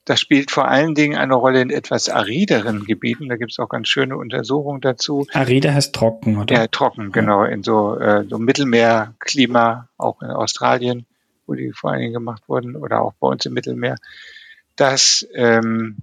das 0.05 0.19
spielt 0.19 0.51
vor 0.51 0.67
allen 0.67 0.95
Dingen 0.95 1.17
eine 1.17 1.35
Rolle 1.35 1.61
in 1.61 1.69
etwas 1.69 2.09
arideren 2.09 2.85
Gebieten. 2.85 3.29
Da 3.29 3.37
gibt 3.37 3.51
es 3.51 3.59
auch 3.59 3.69
ganz 3.69 3.87
schöne 3.87 4.17
Untersuchungen 4.17 4.81
dazu. 4.81 5.25
Aride 5.31 5.73
heißt 5.73 5.95
trocken, 5.95 6.37
oder? 6.37 6.53
Ja, 6.53 6.67
trocken, 6.67 7.11
genau. 7.11 7.43
In 7.43 7.63
so, 7.63 7.97
äh, 7.97 8.25
so 8.27 8.37
Mittelmeerklima, 8.37 9.87
auch 9.97 10.21
in 10.21 10.29
Australien, 10.29 11.05
wo 11.47 11.53
die 11.53 11.71
vor 11.71 11.91
allen 11.91 12.01
Dingen 12.01 12.13
gemacht 12.13 12.43
wurden, 12.47 12.75
oder 12.75 13.01
auch 13.01 13.13
bei 13.19 13.27
uns 13.27 13.45
im 13.45 13.53
Mittelmeer. 13.53 13.95
Dass 14.75 15.25
ähm, 15.33 15.99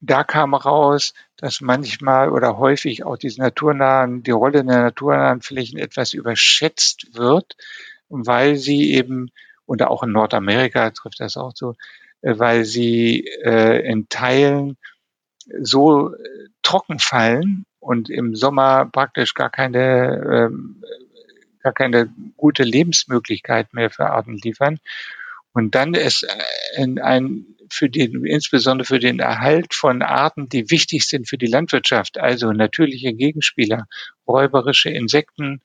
da 0.00 0.24
kam 0.24 0.54
raus, 0.54 1.14
dass 1.36 1.60
manchmal 1.60 2.30
oder 2.30 2.58
häufig 2.58 3.04
auch 3.04 3.18
diese 3.18 3.40
naturnahen, 3.40 4.24
die 4.24 4.30
Rolle 4.32 4.64
der 4.64 4.82
naturnahen 4.82 5.42
Flächen 5.42 5.78
etwas 5.78 6.12
überschätzt 6.12 7.14
wird, 7.14 7.56
weil 8.08 8.56
sie 8.56 8.94
eben, 8.94 9.30
und 9.66 9.82
auch 9.82 10.02
in 10.02 10.10
Nordamerika 10.10 10.90
trifft 10.90 11.20
das 11.20 11.36
auch 11.36 11.52
so, 11.54 11.72
äh, 11.72 11.76
weil 12.22 12.64
sie 12.64 13.26
äh, 13.44 13.86
in 13.90 14.08
Teilen 14.08 14.76
so 15.60 16.14
äh, 16.14 16.48
trocken 16.62 16.98
fallen 16.98 17.64
und 17.78 18.10
im 18.10 18.34
Sommer 18.34 18.86
praktisch 18.86 19.34
gar 19.34 19.50
keine, 19.50 20.50
ähm, 20.50 20.82
gar 21.62 21.72
keine 21.72 22.12
gute 22.36 22.62
Lebensmöglichkeit 22.62 23.72
mehr 23.74 23.90
für 23.90 24.10
Arten 24.10 24.36
liefern. 24.36 24.78
Und 25.52 25.74
dann 25.74 25.94
ist 25.94 26.22
äh, 26.22 26.82
in 26.82 27.00
ein, 27.00 27.46
für 27.70 27.88
den, 27.88 28.24
insbesondere 28.24 28.86
für 28.86 28.98
den 28.98 29.18
Erhalt 29.18 29.74
von 29.74 30.02
Arten, 30.02 30.48
die 30.48 30.70
wichtig 30.70 31.06
sind 31.06 31.28
für 31.28 31.38
die 31.38 31.46
Landwirtschaft, 31.46 32.18
also 32.18 32.52
natürliche 32.52 33.12
Gegenspieler, 33.14 33.86
räuberische 34.26 34.90
Insekten, 34.90 35.62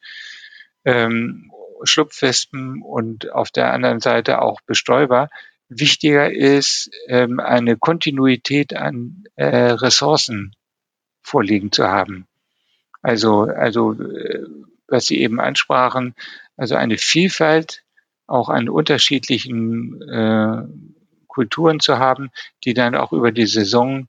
ähm, 0.86 1.51
Schlupfwespen 1.84 2.82
und 2.82 3.32
auf 3.32 3.51
der 3.51 3.74
anderen 3.74 3.99
Seite 3.99 4.41
auch 4.41 4.62
Bestäuber, 4.62 5.30
wichtiger 5.70 6.32
ist, 6.32 6.91
ähm, 7.07 7.39
eine 7.39 7.78
Kontinuität 7.78 8.76
an 8.76 9.24
äh, 9.36 9.45
Ressourcen 9.47 10.55
vorliegen 11.22 11.72
zu 11.72 11.88
haben. 11.88 12.28
Also, 13.01 13.41
also 13.43 13.93
äh, 13.93 14.45
was 14.88 15.07
Sie 15.07 15.20
eben 15.20 15.39
ansprachen, 15.39 16.16
also 16.57 16.76
eine 16.76 16.97
Vielfalt 16.97 17.84
auch 18.28 18.49
an 18.49 18.70
unterschiedlichen 18.70 20.01
äh, 20.01 20.63
Kulturen 21.28 21.80
zu 21.80 21.99
haben, 21.99 22.32
die 22.63 22.74
dann 22.74 22.95
auch 22.95 23.11
über 23.11 23.32
die 23.32 23.45
Saison 23.45 24.07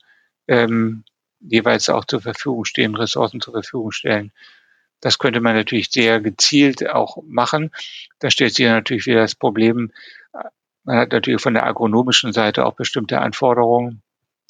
ähm, 0.49 1.05
jeweils 1.41 1.89
auch 1.89 2.05
zur 2.05 2.21
Verfügung 2.21 2.65
stehen, 2.65 2.95
Ressourcen 2.95 3.41
zur 3.41 3.53
Verfügung 3.53 3.93
stellen. 3.93 4.33
Das 5.01 5.19
könnte 5.19 5.41
man 5.41 5.55
natürlich 5.55 5.91
sehr 5.91 6.21
gezielt 6.21 6.89
auch 6.89 7.23
machen. 7.27 7.71
Da 8.19 8.31
stellt 8.31 8.55
sich 8.55 8.67
natürlich 8.67 9.07
wieder 9.07 9.21
das 9.21 9.35
Problem, 9.35 9.93
man 10.87 10.97
hat 10.97 11.13
natürlich 11.13 11.43
von 11.43 11.55
der 11.55 11.67
agronomischen 11.67 12.33
Seite 12.33 12.65
auch 12.65 12.75
bestimmte 12.75 13.21
Anforderungen 13.21 14.03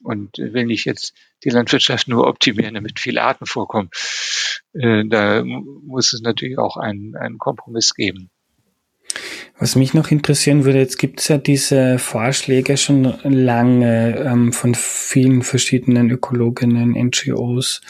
und 0.05 0.37
will 0.39 0.67
nicht 0.67 0.85
jetzt 0.85 1.15
die 1.43 1.51
Landwirtschaft 1.51 2.07
nur 2.09 2.27
optimieren, 2.27 2.75
damit 2.75 3.01
viele 3.01 3.23
Arten 3.23 3.47
vorkommen. 3.47 3.91
Äh, 4.75 5.05
da 5.07 5.43
muss 5.45 6.13
es 6.13 6.21
natürlich 6.21 6.59
auch 6.59 6.77
einen, 6.77 7.17
einen 7.17 7.39
Kompromiss 7.39 7.95
geben. 7.95 8.31
Was 9.59 9.75
mich 9.75 9.95
noch 9.95 10.11
interessieren 10.11 10.65
würde, 10.65 10.81
jetzt 10.81 10.99
gibt 10.99 11.21
es 11.21 11.29
ja 11.29 11.39
diese 11.39 11.99
Vorschläge 11.99 12.77
schon 12.77 13.15
lange 13.23 14.19
ähm, 14.19 14.53
von 14.53 14.75
vielen 14.75 15.43
verschiedenen 15.43 16.11
Ökologinnen, 16.11 16.91
NGOs, 16.91 17.81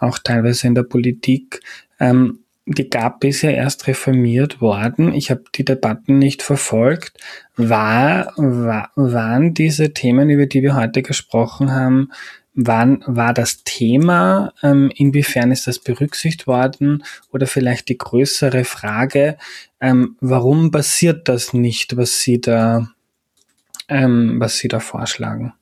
auch 0.00 0.18
teilweise 0.18 0.66
in 0.66 0.74
der 0.74 0.82
Politik. 0.82 1.60
Ähm, 2.00 2.40
die 2.66 2.88
GAP 2.88 3.24
ist 3.24 3.42
ja 3.42 3.50
erst 3.50 3.86
reformiert 3.86 4.60
worden. 4.60 5.14
Ich 5.14 5.30
habe 5.30 5.44
die 5.54 5.64
Debatten 5.64 6.18
nicht 6.18 6.42
verfolgt. 6.42 7.18
War, 7.56 8.32
war, 8.36 8.90
waren 8.94 9.52
diese 9.52 9.92
Themen, 9.92 10.30
über 10.30 10.46
die 10.46 10.62
wir 10.62 10.74
heute 10.74 11.02
gesprochen 11.02 11.72
haben, 11.72 12.10
Wann 12.54 13.02
war 13.06 13.32
das 13.32 13.64
Thema? 13.64 14.52
Ähm, 14.62 14.90
inwiefern 14.94 15.52
ist 15.52 15.66
das 15.66 15.78
berücksichtigt 15.78 16.46
worden? 16.46 17.02
Oder 17.30 17.46
vielleicht 17.46 17.88
die 17.88 17.96
größere 17.96 18.64
Frage, 18.64 19.38
ähm, 19.80 20.16
warum 20.20 20.70
passiert 20.70 21.28
das 21.28 21.54
nicht, 21.54 21.96
was 21.96 22.20
Sie 22.20 22.42
da, 22.42 22.90
ähm, 23.88 24.38
was 24.38 24.58
Sie 24.58 24.68
da 24.68 24.80
vorschlagen? 24.80 25.54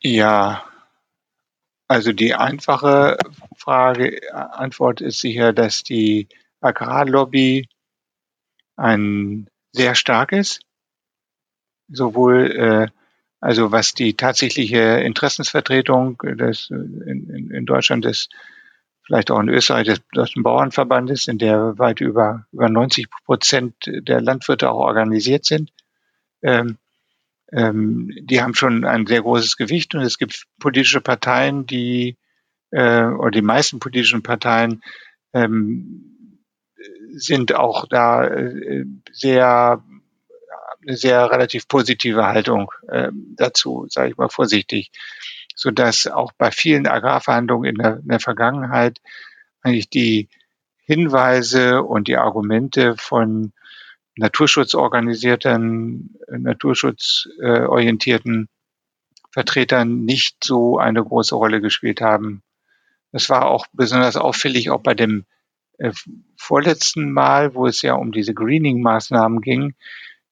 Ja, 0.00 0.64
also 1.88 2.12
die 2.12 2.34
einfache 2.34 3.18
Frage, 3.56 4.20
Antwort 4.32 5.00
ist 5.00 5.20
sicher, 5.20 5.52
dass 5.52 5.82
die 5.82 6.28
Agrarlobby 6.60 7.68
ein 8.76 9.48
sehr 9.72 9.94
starkes 9.94 10.60
sowohl 11.88 12.50
äh, 12.50 12.88
also 13.44 13.72
was 13.72 13.92
die 13.92 14.14
tatsächliche 14.14 14.78
Interessensvertretung 14.78 16.16
des, 16.16 16.70
in, 16.70 17.28
in, 17.28 17.50
in 17.50 17.66
Deutschland 17.66 18.06
des, 18.06 18.30
vielleicht 19.02 19.30
auch 19.30 19.38
in 19.38 19.50
Österreich 19.50 19.86
des 19.86 20.00
Deutschen 20.12 20.42
Bauernverbandes, 20.42 21.28
in 21.28 21.36
der 21.36 21.78
weit 21.78 22.00
über, 22.00 22.46
über 22.52 22.70
90 22.70 23.10
Prozent 23.26 23.74
der 23.86 24.22
Landwirte 24.22 24.70
auch 24.70 24.78
organisiert 24.78 25.44
sind. 25.44 25.72
Ähm, 26.42 26.78
ähm, 27.52 28.10
die 28.22 28.42
haben 28.42 28.54
schon 28.54 28.84
ein 28.84 29.06
sehr 29.06 29.22
großes 29.22 29.56
Gewicht 29.56 29.94
und 29.94 30.02
es 30.02 30.18
gibt 30.18 30.44
politische 30.58 31.00
Parteien, 31.00 31.66
die 31.66 32.16
äh, 32.70 33.04
oder 33.04 33.30
die 33.30 33.42
meisten 33.42 33.78
politischen 33.78 34.22
Parteien 34.22 34.82
ähm, 35.32 36.38
sind 37.12 37.54
auch 37.54 37.86
da 37.88 38.26
äh, 38.26 38.84
sehr 39.12 39.82
eine 40.86 40.96
sehr 40.96 41.30
relativ 41.30 41.66
positive 41.68 42.26
Haltung 42.26 42.70
äh, 42.88 43.10
dazu, 43.12 43.86
sage 43.88 44.10
ich 44.10 44.16
mal 44.16 44.28
vorsichtig, 44.28 44.90
so 45.54 45.70
dass 45.70 46.06
auch 46.06 46.32
bei 46.32 46.50
vielen 46.50 46.86
Agrarverhandlungen 46.86 47.70
in 47.70 47.76
der, 47.76 47.96
in 47.98 48.08
der 48.08 48.20
Vergangenheit 48.20 48.98
eigentlich 49.62 49.88
die 49.88 50.28
Hinweise 50.84 51.82
und 51.82 52.08
die 52.08 52.16
Argumente 52.16 52.96
von 52.98 53.52
naturschutzorganisierten, 54.16 56.16
naturschutzorientierten 56.28 58.48
Vertretern 59.30 60.04
nicht 60.04 60.44
so 60.44 60.78
eine 60.78 61.02
große 61.02 61.34
Rolle 61.34 61.60
gespielt 61.60 62.00
haben. 62.00 62.44
Das 63.10 63.28
war 63.28 63.46
auch 63.46 63.66
besonders 63.72 64.16
auffällig, 64.16 64.70
auch 64.70 64.82
bei 64.82 64.94
dem 64.94 65.24
äh, 65.78 65.90
vorletzten 66.36 67.10
Mal, 67.12 67.54
wo 67.54 67.66
es 67.66 67.82
ja 67.82 67.94
um 67.94 68.12
diese 68.12 68.34
Greening-Maßnahmen 68.34 69.40
ging, 69.40 69.74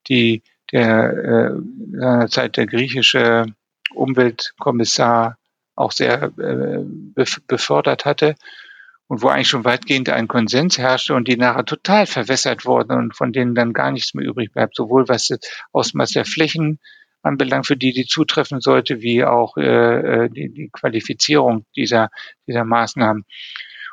die 0.08 0.42
der 0.70 1.56
äh, 2.00 2.28
Zeit 2.28 2.56
der 2.56 2.66
griechische 2.66 3.46
Umweltkommissar 3.94 5.38
auch 5.74 5.92
sehr 5.92 6.32
äh, 6.38 6.84
befördert 7.46 8.04
hatte 8.04 8.34
und 9.12 9.20
wo 9.20 9.28
eigentlich 9.28 9.48
schon 9.48 9.66
weitgehend 9.66 10.08
ein 10.08 10.26
Konsens 10.26 10.78
herrschte 10.78 11.12
und 11.12 11.28
die 11.28 11.36
nachher 11.36 11.66
total 11.66 12.06
verwässert 12.06 12.64
wurden 12.64 12.96
und 12.96 13.14
von 13.14 13.30
denen 13.30 13.54
dann 13.54 13.74
gar 13.74 13.90
nichts 13.90 14.14
mehr 14.14 14.24
übrig 14.24 14.54
bleibt, 14.54 14.74
sowohl 14.74 15.06
was 15.06 15.26
das 15.26 15.40
Ausmaß 15.70 16.12
der 16.12 16.24
Flächen 16.24 16.78
anbelangt, 17.20 17.66
für 17.66 17.76
die 17.76 17.92
die 17.92 18.06
zutreffen 18.06 18.62
sollte, 18.62 19.02
wie 19.02 19.22
auch 19.22 19.58
äh, 19.58 19.64
äh 20.24 20.28
die, 20.30 20.48
die 20.48 20.70
Qualifizierung 20.72 21.66
dieser, 21.76 22.08
dieser 22.46 22.64
Maßnahmen. 22.64 23.26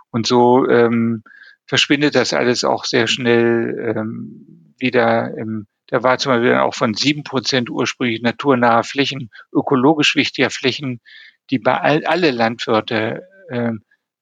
Und 0.10 0.26
so 0.26 0.66
ähm, 0.70 1.24
verschwindet 1.66 2.16
das 2.16 2.32
alles 2.32 2.64
auch 2.64 2.86
sehr 2.86 3.08
schnell 3.08 3.94
ähm, 3.94 4.74
wieder 4.80 5.36
im 5.38 5.68
da 5.88 6.02
war 6.02 6.18
zum 6.18 6.32
Beispiel 6.32 6.54
auch 6.54 6.76
von 6.76 6.94
sieben 6.94 7.24
Prozent 7.26 7.70
ursprünglich 7.70 8.22
naturnaher 8.22 8.86
Flächen, 8.86 9.32
ökologisch 9.52 10.16
wichtiger 10.16 10.50
Flächen, 10.50 11.02
die 11.50 11.60
bei 11.60 11.78
all, 11.78 12.06
alle 12.06 12.32
Landwirte 12.32 13.28
äh, 13.50 13.72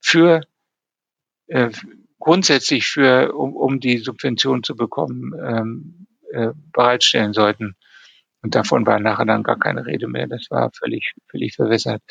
für 0.01 0.41
äh, 1.47 1.71
grundsätzlich 2.19 2.87
für, 2.87 3.33
um, 3.33 3.55
um 3.55 3.79
die 3.79 3.97
Subvention 3.99 4.63
zu 4.63 4.75
bekommen, 4.75 5.33
ähm, 5.41 6.07
äh, 6.31 6.53
bereitstellen 6.71 7.33
sollten. 7.33 7.75
Und 8.41 8.55
davon 8.55 8.85
war 8.85 8.99
nachher 8.99 9.25
dann 9.25 9.43
gar 9.43 9.57
keine 9.57 9.85
Rede 9.85 10.07
mehr. 10.07 10.27
Das 10.27 10.47
war 10.49 10.71
völlig, 10.71 11.13
völlig 11.29 11.55
verwässert. 11.55 12.01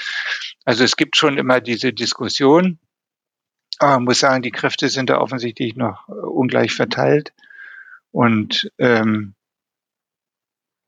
Also 0.65 0.85
es 0.85 0.97
gibt 0.97 1.17
schon 1.17 1.39
immer 1.39 1.61
diese 1.61 1.93
Diskussion. 1.93 2.79
Aber 3.79 3.93
man 3.93 4.05
muss 4.05 4.21
sagen, 4.21 4.43
die 4.43 4.51
Kräfte 4.51 4.89
sind 4.89 5.11
da 5.11 5.19
offensichtlich 5.19 5.77
noch 5.77 6.09
äh, 6.09 6.13
ungleich 6.13 6.73
verteilt. 6.73 7.33
Und 8.11 8.71
ähm, 8.79 9.35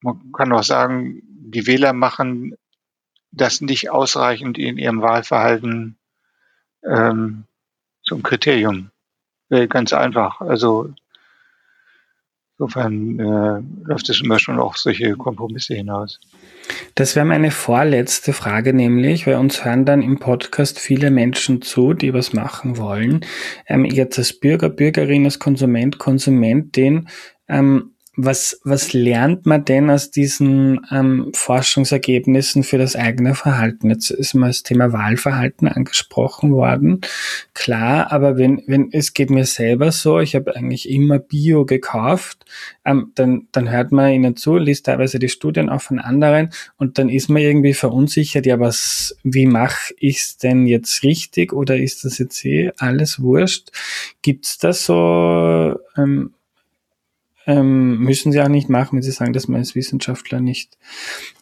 man 0.00 0.32
kann 0.32 0.52
auch 0.52 0.62
sagen, 0.62 1.22
die 1.24 1.66
Wähler 1.66 1.92
machen 1.92 2.56
das 3.30 3.60
nicht 3.60 3.90
ausreichend 3.90 4.58
in 4.58 4.78
ihrem 4.78 5.02
Wahlverhalten 5.02 5.98
ähm, 6.82 7.44
zum 8.08 8.22
Kriterium. 8.22 8.90
Ganz 9.50 9.92
einfach. 9.92 10.40
Also 10.40 10.92
insofern 12.58 13.18
äh, 13.18 13.86
läuft 13.88 14.08
es 14.08 14.20
immer 14.20 14.38
schon 14.38 14.58
auch 14.58 14.76
solche 14.76 15.12
Kompromisse 15.16 15.74
hinaus. 15.74 16.20
Das 16.94 17.14
wäre 17.14 17.24
meine 17.24 17.50
vorletzte 17.50 18.32
Frage, 18.32 18.74
nämlich, 18.74 19.26
weil 19.26 19.36
uns 19.36 19.64
hören 19.64 19.84
dann 19.84 20.02
im 20.02 20.18
Podcast 20.18 20.78
viele 20.78 21.10
Menschen 21.10 21.62
zu, 21.62 21.94
die 21.94 22.12
was 22.12 22.32
machen 22.32 22.76
wollen. 22.76 23.24
Ähm, 23.66 23.84
jetzt 23.84 24.18
als 24.18 24.38
Bürger, 24.38 24.68
Bürgerin, 24.68 25.24
als 25.24 25.38
Konsument, 25.38 25.98
Konsumentin, 25.98 27.08
ähm, 27.48 27.94
was, 28.20 28.60
was 28.64 28.92
lernt 28.94 29.46
man 29.46 29.64
denn 29.64 29.90
aus 29.90 30.10
diesen 30.10 30.80
ähm, 30.90 31.30
Forschungsergebnissen 31.34 32.64
für 32.64 32.76
das 32.76 32.96
eigene 32.96 33.36
Verhalten? 33.36 33.90
Jetzt 33.90 34.10
ist 34.10 34.34
mal 34.34 34.48
das 34.48 34.64
Thema 34.64 34.92
Wahlverhalten 34.92 35.68
angesprochen 35.68 36.50
worden. 36.50 37.02
Klar, 37.54 38.10
aber 38.10 38.36
wenn, 38.36 38.60
wenn 38.66 38.88
es 38.90 39.14
geht 39.14 39.30
mir 39.30 39.44
selber 39.44 39.92
so, 39.92 40.18
ich 40.18 40.34
habe 40.34 40.56
eigentlich 40.56 40.90
immer 40.90 41.20
Bio 41.20 41.64
gekauft, 41.64 42.44
ähm, 42.84 43.12
dann, 43.14 43.46
dann 43.52 43.70
hört 43.70 43.92
man 43.92 44.12
ihnen 44.12 44.34
zu, 44.34 44.56
liest 44.56 44.86
teilweise 44.86 45.20
die 45.20 45.28
Studien 45.28 45.68
auch 45.68 45.82
von 45.82 46.00
anderen 46.00 46.50
und 46.76 46.98
dann 46.98 47.10
ist 47.10 47.28
man 47.28 47.40
irgendwie 47.40 47.74
verunsichert, 47.74 48.46
ja, 48.46 48.58
was, 48.58 49.16
wie 49.22 49.46
mache 49.46 49.94
ich 49.96 50.18
es 50.18 50.38
denn 50.38 50.66
jetzt 50.66 51.04
richtig 51.04 51.52
oder 51.52 51.76
ist 51.76 52.04
das 52.04 52.18
jetzt 52.18 52.44
eh 52.44 52.72
alles 52.78 53.22
wurscht? 53.22 53.68
Gibt's 54.22 54.58
da 54.58 54.72
so 54.72 55.78
ähm, 55.96 56.32
ähm, 57.48 57.98
müssen 57.98 58.30
sie 58.30 58.42
auch 58.42 58.48
nicht 58.48 58.68
machen, 58.68 58.96
wenn 58.96 59.02
sie 59.02 59.10
sagen, 59.10 59.32
dass 59.32 59.48
man 59.48 59.60
als 59.60 59.74
Wissenschaftler 59.74 60.38
nicht, 60.38 60.76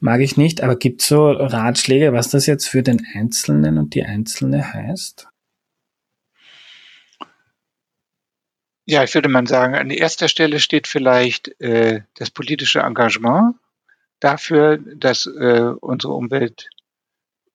mag 0.01 0.21
ich 0.21 0.37
nicht. 0.37 0.63
Aber 0.63 0.77
gibt 0.77 1.03
es 1.03 1.09
so 1.09 1.33
Ratschläge, 1.33 2.13
was 2.13 2.31
das 2.31 2.47
jetzt 2.47 2.69
für 2.69 2.85
den 2.85 3.05
Einzelnen 3.15 3.77
und 3.77 3.95
die 3.95 4.05
Einzelne 4.05 4.73
heißt? 4.73 5.27
Ja, 8.85 9.03
ich 9.03 9.13
würde 9.15 9.29
mal 9.29 9.49
sagen, 9.49 9.75
an 9.75 9.91
erster 9.91 10.29
Stelle 10.29 10.61
steht 10.61 10.87
vielleicht 10.87 11.61
äh, 11.61 12.03
das 12.15 12.31
politische 12.31 12.81
Engagement 12.81 13.57
dafür, 14.21 14.79
dass 14.79 15.27
äh, 15.27 15.73
unsere 15.81 16.13
Umwelt 16.13 16.71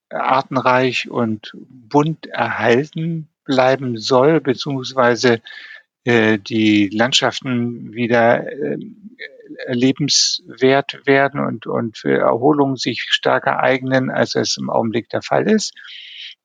artenreich 0.10 1.10
und 1.10 1.54
bunt 1.56 2.26
erhalten 2.26 3.30
bleiben 3.46 3.96
soll, 3.98 4.42
beziehungsweise 4.42 5.42
die 6.06 6.90
Landschaften 6.92 7.94
wieder 7.94 8.48
äh, 8.48 8.78
lebenswert 9.68 11.06
werden 11.06 11.40
und, 11.40 11.68
und 11.68 11.98
für 11.98 12.18
Erholung 12.18 12.76
sich 12.76 13.06
stärker 13.10 13.60
eignen, 13.60 14.10
als 14.10 14.36
es 14.36 14.58
im 14.58 14.70
Augenblick 14.70 15.10
der 15.10 15.22
Fall 15.22 15.50
ist. 15.50 15.74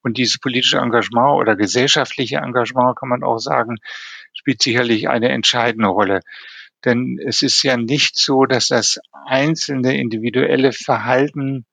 Und 0.02 0.18
dieses 0.18 0.38
politische 0.38 0.78
Engagement 0.78 1.40
oder 1.40 1.57
gesellschaftliche 1.57 2.36
Engagement, 2.36 2.96
kann 2.96 3.09
man 3.09 3.22
auch 3.22 3.38
sagen, 3.38 3.76
spielt 4.34 4.62
sicherlich 4.62 5.09
eine 5.09 5.30
entscheidende 5.30 5.88
Rolle. 5.88 6.20
Denn 6.84 7.18
es 7.24 7.42
ist 7.42 7.62
ja 7.62 7.76
nicht 7.76 8.18
so, 8.18 8.44
dass 8.44 8.68
das 8.68 9.00
einzelne 9.24 9.98
individuelle 9.98 10.72
Verhalten 10.72 11.64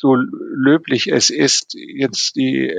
so 0.00 0.14
löblich 0.14 1.08
es 1.08 1.28
ist, 1.28 1.74
jetzt 1.74 2.34
die 2.34 2.74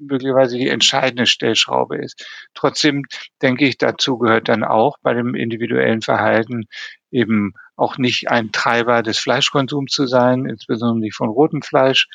möglicherweise 0.00 0.56
die 0.56 0.70
entscheidende 0.70 1.26
Stellschraube 1.26 1.98
ist. 1.98 2.26
Trotzdem 2.54 3.04
denke 3.42 3.66
ich, 3.66 3.76
dazu 3.76 4.16
gehört 4.16 4.48
dann 4.48 4.64
auch 4.64 4.96
bei 5.02 5.12
dem 5.12 5.34
individuellen 5.34 6.00
Verhalten 6.00 6.64
eben 7.10 7.52
auch 7.76 7.98
nicht 7.98 8.30
ein 8.30 8.52
Treiber 8.52 9.02
des 9.02 9.18
Fleischkonsums 9.18 9.92
zu 9.92 10.06
sein, 10.06 10.46
insbesondere 10.46 11.00
nicht 11.00 11.14
von 11.14 11.28
rotem 11.28 11.60
Fleisch. 11.60 12.08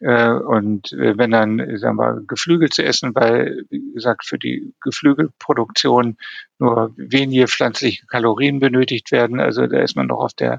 Äh, 0.00 0.30
und 0.30 0.90
äh, 0.92 1.18
wenn 1.18 1.32
dann, 1.32 1.76
sagen 1.76 1.98
wir, 1.98 2.22
Geflügel 2.26 2.70
zu 2.70 2.82
essen, 2.82 3.14
weil, 3.14 3.64
wie 3.68 3.92
gesagt, 3.92 4.24
für 4.24 4.38
die 4.38 4.72
Geflügelproduktion 4.80 6.16
nur 6.58 6.94
wenige 6.96 7.48
pflanzliche 7.48 8.06
Kalorien 8.06 8.60
benötigt 8.60 9.12
werden, 9.12 9.40
also 9.40 9.66
da 9.66 9.80
ist 9.80 9.94
man 9.94 10.06
noch 10.06 10.20
auf 10.20 10.32
der, 10.32 10.58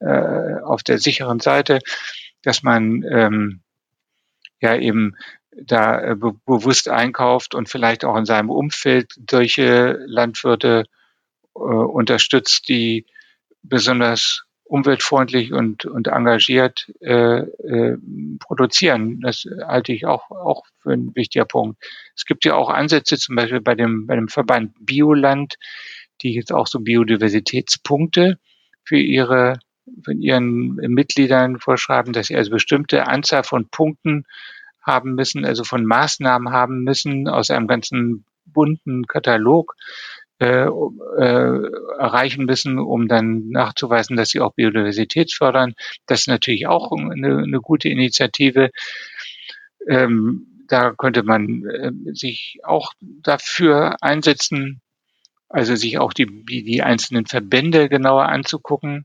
äh, 0.00 0.60
auf 0.62 0.82
der 0.82 0.98
sicheren 0.98 1.40
Seite 1.40 1.78
dass 2.42 2.62
man 2.62 3.04
ähm, 3.10 3.60
ja 4.60 4.76
eben 4.76 5.16
da 5.52 6.00
äh, 6.00 6.16
be 6.16 6.32
bewusst 6.46 6.88
einkauft 6.88 7.54
und 7.54 7.68
vielleicht 7.68 8.04
auch 8.04 8.16
in 8.16 8.24
seinem 8.24 8.50
Umfeld 8.50 9.12
solche 9.28 9.98
Landwirte 10.06 10.84
äh, 11.54 11.58
unterstützt, 11.60 12.68
die 12.68 13.06
besonders 13.62 14.44
umweltfreundlich 14.70 15.52
und, 15.52 15.84
und 15.84 16.06
engagiert 16.06 16.92
äh, 17.00 17.40
äh, 17.40 17.96
produzieren. 18.38 19.20
Das 19.20 19.44
halte 19.66 19.92
ich 19.92 20.06
auch, 20.06 20.30
auch 20.30 20.64
für 20.78 20.92
einen 20.92 21.14
wichtigen 21.16 21.48
Punkt. 21.48 21.82
Es 22.14 22.24
gibt 22.24 22.44
ja 22.44 22.54
auch 22.54 22.70
Ansätze, 22.70 23.18
zum 23.18 23.34
Beispiel 23.34 23.60
bei 23.60 23.74
dem, 23.74 24.06
bei 24.06 24.14
dem 24.14 24.28
Verband 24.28 24.72
Bioland, 24.78 25.56
die 26.22 26.34
jetzt 26.34 26.52
auch 26.52 26.68
so 26.68 26.78
Biodiversitätspunkte 26.78 28.38
für 28.84 28.98
ihre 28.98 29.58
ihren 30.08 30.76
Mitgliedern 30.76 31.58
vorschreiben, 31.58 32.12
dass 32.12 32.28
sie 32.28 32.36
also 32.36 32.50
bestimmte 32.50 33.06
Anzahl 33.06 33.44
von 33.44 33.68
Punkten 33.68 34.24
haben 34.82 35.14
müssen, 35.14 35.44
also 35.44 35.64
von 35.64 35.84
Maßnahmen 35.84 36.52
haben 36.52 36.84
müssen 36.84 37.28
aus 37.28 37.50
einem 37.50 37.66
ganzen 37.66 38.24
bunten 38.46 39.06
Katalog 39.06 39.76
äh, 40.40 40.64
äh, 40.64 41.70
erreichen 41.98 42.46
müssen, 42.46 42.78
um 42.78 43.08
dann 43.08 43.50
nachzuweisen, 43.50 44.16
dass 44.16 44.30
sie 44.30 44.40
auch 44.40 44.54
Biodiversität 44.54 45.32
fördern. 45.32 45.74
Das 46.06 46.20
ist 46.20 46.28
natürlich 46.28 46.66
auch 46.66 46.92
eine, 46.92 47.38
eine 47.38 47.60
gute 47.60 47.88
Initiative. 47.88 48.70
Ähm, 49.86 50.64
da 50.66 50.92
könnte 50.92 51.24
man 51.24 51.66
äh, 51.66 51.92
sich 52.14 52.58
auch 52.62 52.94
dafür 53.00 53.96
einsetzen, 54.00 54.80
also 55.48 55.74
sich 55.74 55.98
auch 55.98 56.12
die, 56.12 56.26
die, 56.26 56.62
die 56.62 56.82
einzelnen 56.82 57.26
Verbände 57.26 57.88
genauer 57.88 58.26
anzugucken 58.26 59.04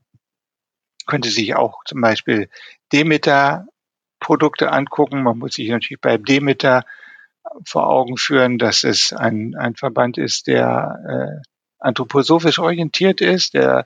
könnte 1.06 1.30
sich 1.30 1.56
auch 1.56 1.84
zum 1.86 2.02
Beispiel 2.02 2.50
Demeter-Produkte 2.92 4.72
angucken. 4.72 5.24
Man 5.24 5.38
muss 5.38 5.56
sich 5.56 5.70
natürlich 5.70 6.02
bei 6.02 6.18
Demeter 6.18 6.84
vor 7.66 7.88
Augen 7.88 8.18
führen, 8.18 8.58
dass 8.58 8.84
es 8.84 9.14
ein, 9.14 9.56
ein 9.56 9.76
Verband 9.76 10.18
ist, 10.18 10.48
der 10.48 11.00
äh, 11.08 11.42
anthroposophisch 11.80 12.60
orientiert 12.60 13.22
ist, 13.22 13.54
der 13.54 13.86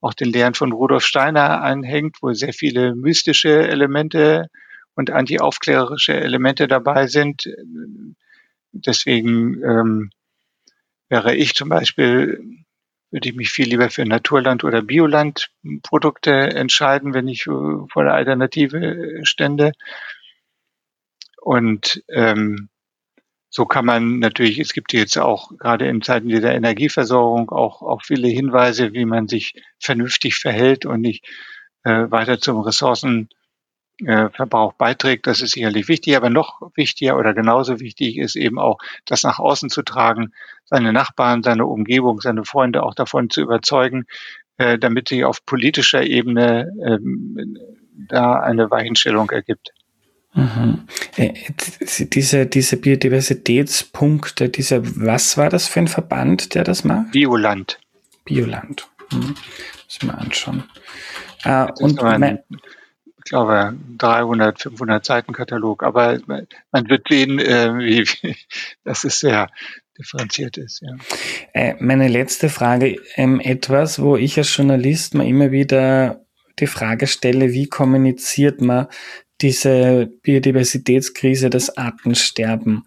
auch 0.00 0.14
den 0.14 0.28
Lehren 0.28 0.54
von 0.54 0.72
Rudolf 0.72 1.04
Steiner 1.04 1.62
anhängt, 1.62 2.16
wo 2.22 2.32
sehr 2.32 2.52
viele 2.52 2.94
mystische 2.94 3.68
Elemente 3.68 4.46
und 4.94 5.10
antiaufklärerische 5.10 6.14
Elemente 6.14 6.68
dabei 6.68 7.06
sind. 7.06 7.44
Deswegen 8.72 9.62
ähm, 9.62 10.10
wäre 11.08 11.34
ich 11.34 11.54
zum 11.54 11.68
Beispiel 11.68 12.59
würde 13.10 13.28
ich 13.28 13.34
mich 13.34 13.50
viel 13.50 13.68
lieber 13.68 13.90
für 13.90 14.04
Naturland- 14.04 14.64
oder 14.64 14.82
Biolandprodukte 14.82 16.32
entscheiden, 16.32 17.14
wenn 17.14 17.28
ich 17.28 17.46
äh, 17.46 17.50
vor 17.90 18.04
der 18.04 18.14
Alternative 18.14 19.20
stände. 19.24 19.72
Und 21.40 22.02
ähm, 22.08 22.68
so 23.48 23.66
kann 23.66 23.84
man 23.84 24.20
natürlich, 24.20 24.60
es 24.60 24.72
gibt 24.72 24.92
jetzt 24.92 25.18
auch 25.18 25.50
gerade 25.58 25.88
in 25.88 26.02
Zeiten 26.02 26.28
dieser 26.28 26.54
Energieversorgung 26.54 27.50
auch, 27.50 27.82
auch 27.82 28.02
viele 28.02 28.28
Hinweise, 28.28 28.92
wie 28.92 29.04
man 29.04 29.26
sich 29.26 29.54
vernünftig 29.80 30.36
verhält 30.36 30.86
und 30.86 31.00
nicht 31.00 31.26
äh, 31.82 32.10
weiter 32.10 32.38
zum 32.38 32.60
Ressourcen 32.60 33.28
äh, 33.28 33.39
Verbrauch 34.04 34.72
beiträgt, 34.74 35.26
das 35.26 35.42
ist 35.42 35.52
sicherlich 35.52 35.88
wichtig, 35.88 36.16
aber 36.16 36.30
noch 36.30 36.60
wichtiger 36.74 37.18
oder 37.18 37.34
genauso 37.34 37.80
wichtig 37.80 38.16
ist 38.18 38.36
eben 38.36 38.58
auch, 38.58 38.78
das 39.04 39.22
nach 39.22 39.38
außen 39.38 39.68
zu 39.68 39.82
tragen, 39.82 40.32
seine 40.64 40.92
Nachbarn, 40.92 41.42
seine 41.42 41.66
Umgebung, 41.66 42.20
seine 42.20 42.44
Freunde 42.44 42.82
auch 42.82 42.94
davon 42.94 43.28
zu 43.28 43.42
überzeugen, 43.42 44.06
äh, 44.56 44.78
damit 44.78 45.08
sich 45.08 45.24
auf 45.24 45.44
politischer 45.44 46.02
Ebene 46.02 46.72
ähm, 46.84 47.58
da 48.08 48.34
eine 48.40 48.70
Weichenstellung 48.70 49.30
ergibt. 49.30 49.72
Mhm. 50.34 50.86
Äh, 51.16 51.34
diese, 51.98 52.46
diese 52.46 52.76
Biodiversitätspunkte, 52.76 54.48
diese, 54.48 54.82
was 55.04 55.36
war 55.36 55.50
das 55.50 55.66
für 55.66 55.80
ein 55.80 55.88
Verband, 55.88 56.54
der 56.54 56.64
das 56.64 56.84
macht? 56.84 57.10
Bioland. 57.12 57.80
Bioland. 58.24 58.88
Mhm. 59.12 59.34
Müssen 59.86 60.06
wir 60.06 60.18
anschauen. 60.18 60.64
Äh, 61.42 61.66
und 61.80 62.00
mein, 62.00 62.40
ich 63.24 63.30
glaube, 63.30 63.74
300, 63.98 64.62
500 64.62 65.04
Seiten 65.04 65.32
Katalog. 65.32 65.82
Aber 65.82 66.18
man 66.26 66.88
wird 66.88 67.06
sehen, 67.08 67.38
äh, 67.38 67.74
wie, 67.78 68.04
wie, 68.22 68.36
dass 68.84 69.04
es 69.04 69.20
sehr 69.20 69.48
differenziert 69.98 70.56
ist. 70.56 70.80
Ja. 70.80 70.96
Äh, 71.52 71.74
meine 71.78 72.08
letzte 72.08 72.48
Frage, 72.48 72.96
ähm, 73.16 73.40
etwas, 73.40 74.00
wo 74.00 74.16
ich 74.16 74.38
als 74.38 74.56
Journalist 74.56 75.14
mal 75.14 75.26
immer 75.26 75.50
wieder 75.50 76.24
die 76.58 76.66
Frage 76.66 77.06
stelle, 77.06 77.52
wie 77.52 77.68
kommuniziert 77.68 78.60
man 78.60 78.86
diese 79.42 80.10
Biodiversitätskrise, 80.22 81.50
das 81.50 81.76
Artensterben. 81.76 82.84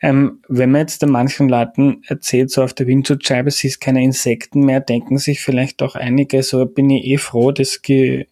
Ähm, 0.00 0.40
wenn 0.48 0.70
man 0.70 0.82
jetzt 0.82 1.04
manchen 1.06 1.48
Leuten 1.48 2.02
erzählt, 2.06 2.50
so 2.50 2.62
auf 2.62 2.74
der 2.74 2.86
Windschutzscheibe 2.86 3.50
siehst 3.50 3.80
keine 3.80 4.02
Insekten 4.02 4.60
mehr, 4.60 4.80
denken 4.80 5.18
sich 5.18 5.40
vielleicht 5.40 5.82
auch 5.82 5.94
einige, 5.94 6.42
so 6.42 6.66
bin 6.66 6.90
ich 6.90 7.04
eh 7.06 7.18
froh, 7.18 7.52
das 7.52 7.82
Ge 7.82 8.26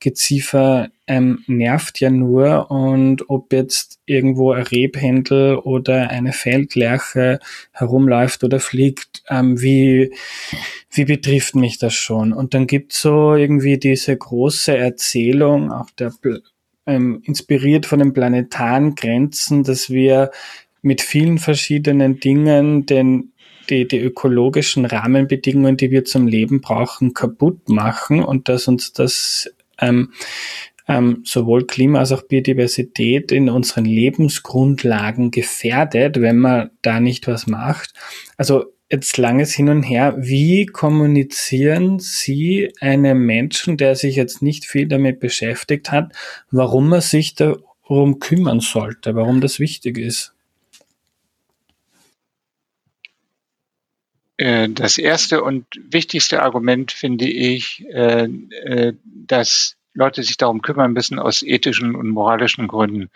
Geziefer 0.00 0.90
ähm, 1.06 1.42
nervt 1.48 1.98
ja 1.98 2.08
nur 2.08 2.70
und 2.70 3.28
ob 3.28 3.52
jetzt 3.52 3.98
irgendwo 4.06 4.52
ein 4.52 4.62
Rebhändel 4.62 5.56
oder 5.56 6.08
eine 6.08 6.32
Feldlerche 6.32 7.40
herumläuft 7.72 8.44
oder 8.44 8.60
fliegt, 8.60 9.22
ähm, 9.28 9.60
wie, 9.60 10.12
wie 10.92 11.04
betrifft 11.04 11.56
mich 11.56 11.78
das 11.78 11.94
schon? 11.94 12.32
Und 12.32 12.54
dann 12.54 12.68
gibt's 12.68 13.02
so 13.02 13.34
irgendwie 13.34 13.78
diese 13.78 14.16
große 14.16 14.76
Erzählung, 14.76 15.72
auch 15.72 15.90
der 15.90 16.12
ähm, 16.90 17.22
inspiriert 17.24 17.86
von 17.86 18.00
den 18.00 18.12
planetaren 18.12 18.94
Grenzen, 18.94 19.62
dass 19.64 19.90
wir 19.90 20.30
mit 20.82 21.00
vielen 21.00 21.38
verschiedenen 21.38 22.20
Dingen 22.20 22.86
den 22.86 23.32
die, 23.68 23.86
die 23.86 24.00
ökologischen 24.00 24.84
Rahmenbedingungen, 24.84 25.76
die 25.76 25.92
wir 25.92 26.04
zum 26.04 26.26
Leben 26.26 26.60
brauchen, 26.60 27.14
kaputt 27.14 27.68
machen 27.68 28.24
und 28.24 28.48
dass 28.48 28.66
uns 28.66 28.92
das 28.92 29.54
ähm, 29.78 30.12
ähm, 30.88 31.22
sowohl 31.24 31.66
Klima 31.66 32.00
als 32.00 32.10
auch 32.10 32.22
Biodiversität 32.22 33.30
in 33.30 33.48
unseren 33.48 33.84
Lebensgrundlagen 33.84 35.30
gefährdet, 35.30 36.20
wenn 36.20 36.38
man 36.38 36.70
da 36.82 36.98
nicht 36.98 37.28
was 37.28 37.46
macht. 37.46 37.94
Also 38.36 38.72
jetzt 38.90 39.16
langes 39.16 39.54
Hin 39.54 39.68
und 39.68 39.82
Her. 39.82 40.16
Wie 40.18 40.66
kommunizieren 40.66 42.00
Sie 42.00 42.72
einem 42.80 43.24
Menschen, 43.24 43.76
der 43.76 43.94
sich 43.94 44.16
jetzt 44.16 44.42
nicht 44.42 44.66
viel 44.66 44.86
damit 44.86 45.20
beschäftigt 45.20 45.92
hat, 45.92 46.12
warum 46.50 46.92
er 46.92 47.00
sich 47.00 47.34
darum 47.34 48.18
kümmern 48.18 48.60
sollte, 48.60 49.14
warum 49.14 49.40
das 49.40 49.60
wichtig 49.60 49.96
ist? 49.96 50.34
Äh, 54.36 54.68
das 54.70 54.98
erste 54.98 55.42
und 55.42 55.66
wichtigste 55.90 56.42
Argument 56.42 56.90
finde 56.90 57.28
ich, 57.28 57.84
äh, 57.92 58.24
äh, 58.24 58.94
dass 59.04 59.76
Leute 59.92 60.22
sich 60.22 60.36
darum 60.36 60.62
kümmern 60.62 60.92
müssen 60.92 61.18
aus 61.18 61.42
ethischen 61.42 61.94
und 61.94 62.08
moralischen 62.08 62.66
Gründen 62.66 63.10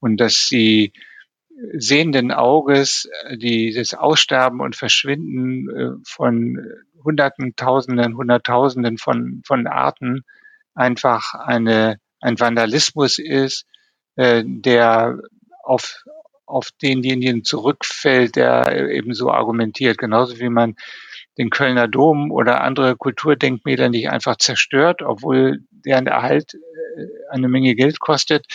und 0.00 0.16
dass 0.16 0.48
sie 0.48 0.92
sehenden 1.74 2.32
Auges 2.32 3.08
äh, 3.24 3.36
dieses 3.36 3.94
Aussterben 3.94 4.60
und 4.60 4.76
Verschwinden 4.76 5.68
äh, 5.70 5.90
von 6.04 6.58
Hunderten, 7.04 7.56
Tausenden, 7.56 8.16
Hunderttausenden 8.16 8.98
von, 8.98 9.42
von 9.46 9.66
Arten 9.66 10.22
einfach 10.74 11.34
eine, 11.34 11.98
ein 12.20 12.38
Vandalismus 12.38 13.18
ist, 13.18 13.66
äh, 14.16 14.42
der 14.46 15.18
auf, 15.64 16.04
auf 16.46 16.70
denjenigen 16.80 17.44
zurückfällt, 17.44 18.36
der 18.36 18.90
eben 18.90 19.14
so 19.14 19.30
argumentiert. 19.30 19.98
Genauso 19.98 20.38
wie 20.38 20.48
man 20.48 20.76
den 21.38 21.50
Kölner 21.50 21.88
Dom 21.88 22.30
oder 22.30 22.60
andere 22.62 22.96
Kulturdenkmäler 22.96 23.88
nicht 23.88 24.10
einfach 24.10 24.36
zerstört, 24.36 25.02
obwohl 25.02 25.60
deren 25.70 26.06
Erhalt 26.06 26.56
eine 27.30 27.48
Menge 27.48 27.74
Geld 27.74 28.00
kostet, 28.00 28.46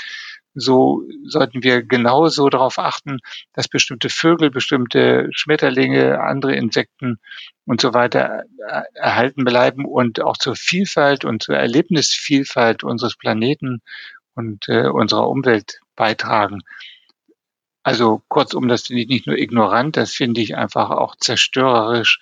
so 0.60 1.04
sollten 1.26 1.64
wir 1.64 1.84
genauso 1.84 2.50
darauf 2.50 2.80
achten, 2.80 3.20
dass 3.54 3.68
bestimmte 3.68 4.10
Vögel, 4.10 4.50
bestimmte 4.50 5.30
Schmetterlinge, 5.32 6.20
andere 6.20 6.56
Insekten 6.56 7.20
und 7.66 7.80
so 7.80 7.94
weiter 7.94 8.44
äh, 8.68 8.82
erhalten 8.96 9.44
bleiben 9.46 9.86
und 9.86 10.22
auch 10.22 10.38
zur 10.38 10.56
Vielfalt 10.56 11.26
und 11.26 11.44
zur 11.44 11.56
Erlebnisvielfalt 11.56 12.84
unseres 12.84 13.16
Planeten 13.16 13.82
und 14.34 14.68
äh, 14.68 14.88
unserer 14.88 15.30
Umwelt 15.30 15.80
beitragen. 15.96 16.62
Also 17.84 18.24
kurzum, 18.28 18.68
das 18.68 18.88
finde 18.88 19.04
ich 19.04 19.10
nicht 19.10 19.28
nur 19.28 19.38
ignorant, 19.38 19.96
das 19.96 20.12
finde 20.12 20.42
ich 20.42 20.58
einfach 20.58 20.90
auch 20.90 21.16
zerstörerisch 21.16 22.20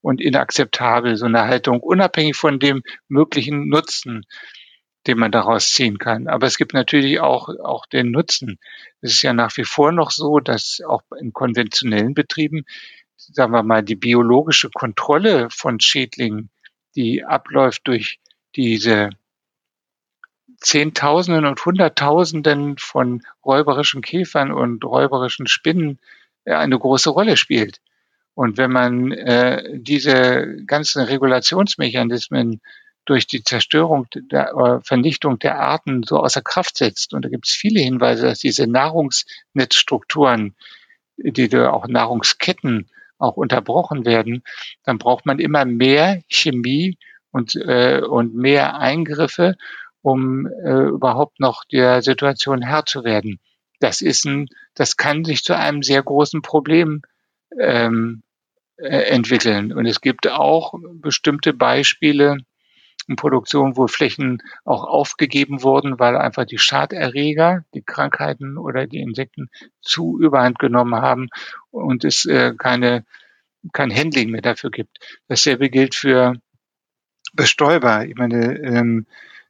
und 0.00 0.20
inakzeptabel, 0.20 1.16
so 1.16 1.26
eine 1.26 1.46
Haltung, 1.46 1.80
unabhängig 1.80 2.36
von 2.36 2.58
dem 2.58 2.82
möglichen 3.08 3.68
Nutzen, 3.68 4.26
den 5.06 5.18
man 5.18 5.32
daraus 5.32 5.70
ziehen 5.72 5.98
kann. 5.98 6.26
Aber 6.28 6.46
es 6.46 6.58
gibt 6.58 6.74
natürlich 6.74 7.20
auch, 7.20 7.48
auch 7.48 7.86
den 7.86 8.10
Nutzen. 8.10 8.58
Es 9.00 9.14
ist 9.14 9.22
ja 9.22 9.32
nach 9.32 9.56
wie 9.56 9.64
vor 9.64 9.92
noch 9.92 10.10
so, 10.10 10.40
dass 10.40 10.80
auch 10.86 11.02
in 11.18 11.32
konventionellen 11.32 12.14
Betrieben, 12.14 12.64
sagen 13.16 13.52
wir 13.52 13.62
mal, 13.62 13.82
die 13.82 13.96
biologische 13.96 14.70
Kontrolle 14.70 15.48
von 15.50 15.80
Schädlingen, 15.80 16.50
die 16.96 17.24
abläuft 17.24 17.86
durch 17.86 18.18
diese 18.56 19.10
Zehntausenden 20.60 21.44
und 21.44 21.64
Hunderttausenden 21.64 22.78
von 22.78 23.22
räuberischen 23.44 24.00
Käfern 24.00 24.50
und 24.50 24.84
räuberischen 24.84 25.46
Spinnen 25.46 25.98
äh, 26.44 26.54
eine 26.54 26.78
große 26.78 27.10
Rolle 27.10 27.36
spielt. 27.36 27.80
Und 28.34 28.58
wenn 28.58 28.70
man 28.70 29.12
äh, 29.12 29.78
diese 29.78 30.56
ganzen 30.66 31.02
Regulationsmechanismen 31.02 32.60
durch 33.06 33.26
die 33.26 33.42
Zerstörung 33.42 34.06
der 34.14 34.52
äh, 34.52 34.80
Vernichtung 34.84 35.38
der 35.38 35.58
Arten 35.58 36.02
so 36.02 36.18
außer 36.18 36.42
Kraft 36.42 36.76
setzt, 36.76 37.14
und 37.14 37.24
da 37.24 37.28
gibt 37.28 37.46
es 37.46 37.52
viele 37.52 37.80
Hinweise, 37.80 38.26
dass 38.26 38.38
diese 38.40 38.66
Nahrungsnetzstrukturen, 38.66 40.54
die 41.16 41.56
auch 41.56 41.88
Nahrungsketten 41.88 42.90
auch 43.18 43.36
unterbrochen 43.36 44.04
werden, 44.04 44.42
dann 44.84 44.98
braucht 44.98 45.24
man 45.24 45.38
immer 45.38 45.64
mehr 45.64 46.22
Chemie 46.28 46.98
und, 47.30 47.54
äh, 47.54 48.02
und 48.02 48.34
mehr 48.34 48.78
Eingriffe 48.78 49.56
um 50.06 50.46
äh, 50.46 50.84
überhaupt 50.84 51.40
noch 51.40 51.64
der 51.64 52.00
Situation 52.00 52.62
Herr 52.62 52.86
zu 52.86 53.02
werden. 53.02 53.40
Das 53.80 54.02
ist 54.02 54.24
ein, 54.24 54.48
das 54.74 54.96
kann 54.96 55.24
sich 55.24 55.42
zu 55.42 55.56
einem 55.56 55.82
sehr 55.82 56.00
großen 56.00 56.42
Problem 56.42 57.02
ähm, 57.58 58.22
äh, 58.76 58.86
entwickeln. 58.86 59.72
Und 59.72 59.84
es 59.84 60.00
gibt 60.00 60.28
auch 60.28 60.74
bestimmte 60.92 61.52
Beispiele 61.52 62.38
in 63.08 63.16
Produktion, 63.16 63.76
wo 63.76 63.86
Flächen 63.86 64.42
auch 64.64 64.84
aufgegeben 64.84 65.62
wurden, 65.62 65.98
weil 65.98 66.16
einfach 66.16 66.44
die 66.44 66.58
Schaderreger, 66.58 67.64
die 67.74 67.82
Krankheiten 67.82 68.58
oder 68.58 68.86
die 68.86 69.00
Insekten 69.00 69.48
zu 69.80 70.18
überhand 70.20 70.58
genommen 70.58 70.96
haben 71.00 71.28
und 71.70 72.04
es 72.04 72.24
äh, 72.24 72.54
keine 72.56 73.04
kein 73.72 73.94
Handling 73.94 74.30
mehr 74.30 74.42
dafür 74.42 74.70
gibt. 74.70 74.98
Dasselbe 75.28 75.70
gilt 75.70 75.94
für 75.94 76.34
Bestäuber. 77.32 78.06
Ich 78.06 78.14
meine, 78.14 78.58
ähm, 78.58 79.06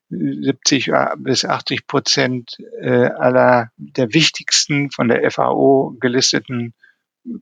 70 0.09 0.93
bis 1.19 1.45
80 1.45 1.87
Prozent 1.87 2.57
äh, 2.81 3.07
aller 3.07 3.71
der 3.77 4.13
wichtigsten 4.15 4.91
von 4.91 5.09
der 5.09 5.29
FAO 5.31 5.97
gelisteten 5.99 6.75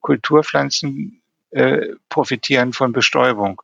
Kulturpflanzen 0.01 1.23
äh, 1.51 1.89
profitieren 2.09 2.73
von 2.73 2.93
Bestäubung. 2.93 3.61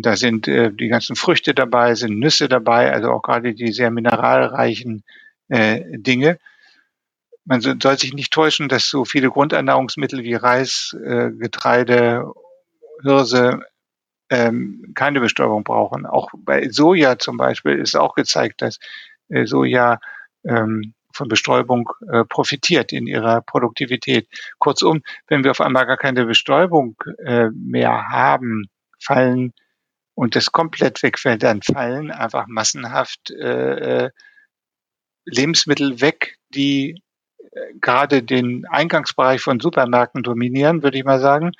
Und 0.00 0.06
da 0.06 0.16
sind 0.16 0.48
äh, 0.48 0.72
die 0.72 0.88
ganzen 0.88 1.14
Früchte 1.14 1.52
dabei, 1.52 1.94
sind 1.94 2.18
Nüsse 2.18 2.48
dabei, 2.48 2.90
also 2.90 3.10
auch 3.10 3.20
gerade 3.20 3.52
die 3.52 3.70
sehr 3.70 3.90
mineralreichen 3.90 5.04
äh, 5.48 5.82
Dinge. 5.90 6.38
Man 7.44 7.60
soll 7.60 7.98
sich 7.98 8.14
nicht 8.14 8.32
täuschen, 8.32 8.70
dass 8.70 8.88
so 8.88 9.04
viele 9.04 9.28
Grundernährungsmittel 9.28 10.22
wie 10.22 10.32
Reis, 10.32 10.96
äh, 11.04 11.32
Getreide, 11.32 12.32
Hirse 13.02 13.60
ähm, 14.30 14.92
keine 14.94 15.20
Bestäubung 15.20 15.64
brauchen. 15.64 16.06
Auch 16.06 16.30
bei 16.34 16.70
Soja 16.70 17.18
zum 17.18 17.36
Beispiel 17.36 17.78
ist 17.78 17.94
auch 17.94 18.14
gezeigt, 18.14 18.62
dass 18.62 18.78
äh, 19.28 19.44
Soja 19.44 20.00
ähm, 20.46 20.94
von 21.12 21.28
Bestäubung 21.28 21.90
äh, 22.10 22.24
profitiert 22.24 22.90
in 22.94 23.06
ihrer 23.06 23.42
Produktivität. 23.42 24.28
Kurzum, 24.60 25.02
wenn 25.26 25.44
wir 25.44 25.50
auf 25.50 25.60
einmal 25.60 25.84
gar 25.84 25.98
keine 25.98 26.24
Bestäubung 26.24 26.96
äh, 27.18 27.50
mehr 27.50 28.08
haben, 28.08 28.70
fallen 28.98 29.52
und 30.20 30.36
das 30.36 30.52
komplett 30.52 31.02
wegfällt, 31.02 31.42
dann 31.42 31.62
fallen 31.62 32.10
einfach 32.10 32.46
massenhaft 32.46 33.30
äh, 33.30 34.04
äh 34.04 34.10
Lebensmittel 35.24 36.02
weg, 36.02 36.36
die 36.54 37.02
äh, 37.38 37.60
gerade 37.80 38.22
den 38.22 38.66
Eingangsbereich 38.66 39.40
von 39.40 39.60
Supermärkten 39.60 40.22
dominieren, 40.22 40.82
würde 40.82 40.98
ich 40.98 41.04
mal 41.04 41.20
sagen 41.20 41.52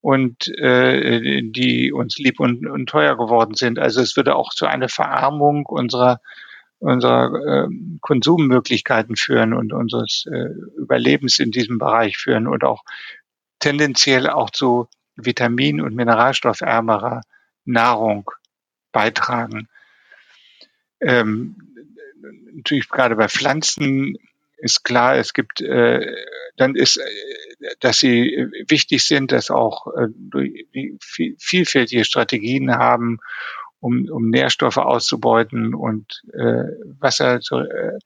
und 0.00 0.46
äh, 0.56 1.42
die 1.42 1.92
uns 1.92 2.16
lieb 2.18 2.38
und, 2.38 2.64
und 2.68 2.88
teuer 2.88 3.16
geworden 3.16 3.54
sind. 3.54 3.80
Also 3.80 4.02
es 4.02 4.16
würde 4.16 4.36
auch 4.36 4.50
zu 4.54 4.66
einer 4.66 4.88
Verarmung 4.88 5.66
unserer 5.66 6.20
unserer 6.78 7.32
äh, 7.44 7.68
Konsummöglichkeiten 8.02 9.16
führen 9.16 9.52
und 9.52 9.72
unseres 9.72 10.26
äh, 10.30 10.50
Überlebens 10.80 11.40
in 11.40 11.50
diesem 11.50 11.78
Bereich 11.78 12.18
führen 12.18 12.46
und 12.46 12.62
auch 12.62 12.84
tendenziell 13.58 14.30
auch 14.30 14.50
zu 14.50 14.86
vitamin- 15.16 15.80
und 15.80 15.96
mineralstoffärmerer 15.96 17.22
Nahrung 17.66 18.30
beitragen. 18.92 19.68
Ähm, 21.00 21.56
natürlich 22.54 22.88
gerade 22.88 23.16
bei 23.16 23.28
Pflanzen 23.28 24.16
ist 24.56 24.84
klar, 24.84 25.16
es 25.16 25.34
gibt, 25.34 25.60
äh, 25.60 26.14
dann 26.56 26.74
ist, 26.74 26.96
äh, 26.96 27.74
dass 27.80 27.98
sie 27.98 28.48
wichtig 28.68 29.04
sind, 29.04 29.32
dass 29.32 29.50
auch 29.50 29.86
äh, 29.94 30.08
vielfältige 31.38 32.04
Strategien 32.04 32.72
haben, 32.72 33.18
um, 33.80 34.08
um 34.10 34.30
Nährstoffe 34.30 34.78
auszubeuten 34.78 35.74
und 35.74 36.22
äh, 36.32 36.64
Wasser 36.98 37.40
zu, 37.40 37.58
äh, 37.58 37.98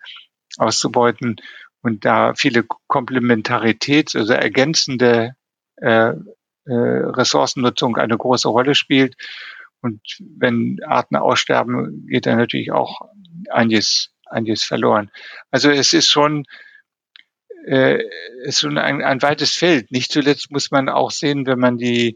auszubeuten 0.58 1.36
und 1.82 2.04
da 2.04 2.34
viele 2.34 2.64
Komplementarität, 2.88 4.14
also 4.14 4.32
ergänzende 4.32 5.36
äh, 5.76 6.12
äh, 6.66 6.72
Ressourcennutzung 6.72 7.96
eine 7.96 8.16
große 8.16 8.48
Rolle 8.48 8.74
spielt. 8.74 9.16
Und 9.82 10.00
wenn 10.18 10.78
Arten 10.86 11.16
aussterben, 11.16 12.06
geht 12.06 12.26
da 12.26 12.36
natürlich 12.36 12.72
auch 12.72 13.00
einiges 13.50 14.12
einiges 14.30 14.64
verloren. 14.64 15.10
Also 15.50 15.70
es 15.70 15.92
ist 15.92 16.08
schon, 16.08 16.44
äh, 17.66 18.02
ist 18.44 18.60
schon 18.60 18.78
ein, 18.78 19.02
ein 19.02 19.22
weites 19.22 19.54
Feld. 19.54 19.90
Nicht 19.90 20.12
zuletzt 20.12 20.50
muss 20.50 20.70
man 20.70 20.88
auch 20.88 21.10
sehen, 21.10 21.46
wenn 21.46 21.58
man 21.58 21.76
die 21.76 22.14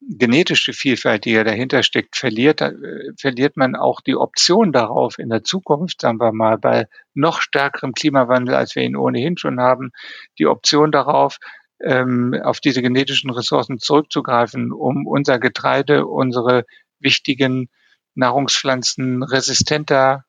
genetische 0.00 0.72
Vielfalt, 0.72 1.24
die 1.24 1.32
ja 1.32 1.42
dahinter 1.42 1.82
steckt, 1.82 2.16
verliert, 2.16 2.60
äh, 2.60 2.72
verliert 3.18 3.56
man 3.56 3.74
auch 3.74 4.00
die 4.00 4.16
Option 4.16 4.72
darauf 4.72 5.18
in 5.18 5.28
der 5.28 5.42
Zukunft, 5.42 6.02
sagen 6.02 6.20
wir 6.20 6.32
mal, 6.32 6.58
bei 6.58 6.86
noch 7.14 7.40
stärkerem 7.40 7.92
Klimawandel, 7.92 8.54
als 8.54 8.76
wir 8.76 8.82
ihn 8.82 8.96
ohnehin 8.96 9.36
schon 9.36 9.60
haben, 9.60 9.92
die 10.38 10.46
Option 10.46 10.92
darauf, 10.92 11.38
ähm, 11.80 12.34
auf 12.42 12.60
diese 12.60 12.82
genetischen 12.82 13.30
Ressourcen 13.30 13.78
zurückzugreifen, 13.78 14.72
um 14.72 15.06
unser 15.06 15.38
Getreide, 15.38 16.06
unsere 16.06 16.64
wichtigen 16.98 17.68
Nahrungspflanzen 18.14 19.22
resistenter 19.22 20.24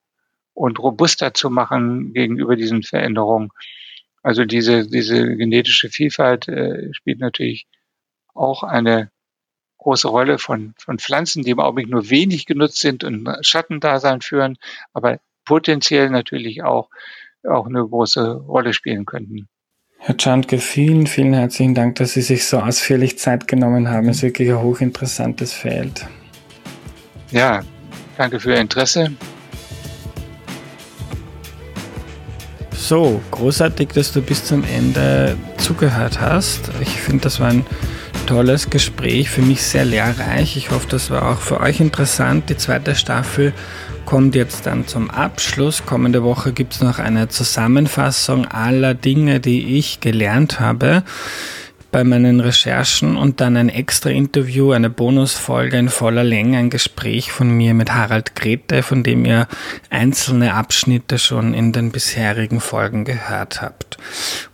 und 0.53 0.79
robuster 0.79 1.33
zu 1.33 1.49
machen 1.49 2.13
gegenüber 2.13 2.55
diesen 2.55 2.83
Veränderungen. 2.83 3.49
Also 4.23 4.43
diese, 4.43 4.87
diese 4.87 5.37
genetische 5.37 5.89
Vielfalt 5.89 6.47
äh, 6.47 6.93
spielt 6.93 7.19
natürlich 7.19 7.67
auch 8.33 8.63
eine 8.63 9.11
große 9.77 10.07
Rolle 10.07 10.37
von, 10.37 10.73
von 10.77 10.99
Pflanzen, 10.99 11.43
die 11.43 11.51
im 11.51 11.59
Augenblick 11.59 11.89
nur 11.89 12.09
wenig 12.09 12.45
genutzt 12.45 12.79
sind 12.79 13.03
und 13.03 13.29
Schattendasein 13.41 14.21
führen, 14.21 14.57
aber 14.91 15.19
potenziell 15.45 16.09
natürlich 16.09 16.63
auch, 16.63 16.89
auch 17.47 17.67
eine 17.67 17.87
große 17.87 18.33
Rolle 18.33 18.73
spielen 18.73 19.05
könnten. 19.05 19.47
Herr 20.07 20.15
Czandke, 20.15 20.59
vielen, 20.59 21.05
vielen 21.05 21.33
herzlichen 21.33 21.75
Dank, 21.75 21.95
dass 21.95 22.13
Sie 22.13 22.21
sich 22.21 22.45
so 22.45 22.59
ausführlich 22.59 23.19
Zeit 23.19 23.45
genommen 23.45 23.89
haben. 23.89 24.07
Es 24.07 24.17
ist 24.17 24.23
wirklich 24.23 24.49
ein 24.49 24.61
hochinteressantes 24.61 25.51
Feld. 25.51 26.05
Ja, 27.31 27.61
danke 28.15 28.39
für 28.39 28.51
Ihr 28.51 28.61
Interesse. 28.61 29.11
So, 32.71 33.21
großartig, 33.31 33.89
dass 33.89 34.13
du 34.13 34.21
bis 34.21 34.45
zum 34.45 34.63
Ende 34.63 35.35
zugehört 35.57 36.21
hast. 36.21 36.71
Ich 36.79 37.01
finde, 37.01 37.23
das 37.23 37.41
war 37.41 37.49
ein 37.49 37.65
tolles 38.27 38.69
Gespräch, 38.69 39.29
für 39.29 39.41
mich 39.41 39.61
sehr 39.61 39.83
lehrreich. 39.83 40.55
Ich 40.55 40.71
hoffe, 40.71 40.87
das 40.87 41.11
war 41.11 41.31
auch 41.31 41.41
für 41.41 41.59
euch 41.59 41.81
interessant. 41.81 42.49
Die 42.49 42.55
zweite 42.55 42.95
Staffel 42.95 43.51
kommt 44.07 44.35
jetzt 44.35 44.65
dann 44.65 44.87
zum 44.87 45.11
Abschluss. 45.11 45.85
Kommende 45.85 46.23
Woche 46.23 46.53
gibt 46.53 46.75
es 46.75 46.81
noch 46.81 46.97
eine 46.97 47.27
Zusammenfassung 47.27 48.45
aller 48.45 48.93
Dinge, 48.93 49.41
die 49.41 49.77
ich 49.77 49.99
gelernt 49.99 50.61
habe 50.61 51.03
bei 51.97 52.03
meinen 52.03 52.41
Recherchen 52.41 53.17
und 53.17 53.41
dann 53.41 53.57
ein 53.57 53.69
extra 53.69 54.11
Interview, 54.11 54.71
eine 54.71 54.91
Bonusfolge 54.91 55.77
in 55.77 55.89
voller 55.89 56.23
Länge, 56.23 56.59
ein 56.59 56.69
Gespräch 56.69 57.31
von 57.31 57.49
mir 57.49 57.73
mit 57.73 57.91
Harald 57.91 58.35
Grete, 58.35 58.83
von 58.83 59.01
dem 59.01 59.25
ihr 59.25 59.47
einzelne 59.89 60.53
Abschnitte 60.53 61.17
schon 61.17 61.55
in 61.55 61.71
den 61.71 61.91
bisherigen 61.91 62.59
Folgen 62.59 63.03
gehört 63.03 63.63
habt. 63.63 63.97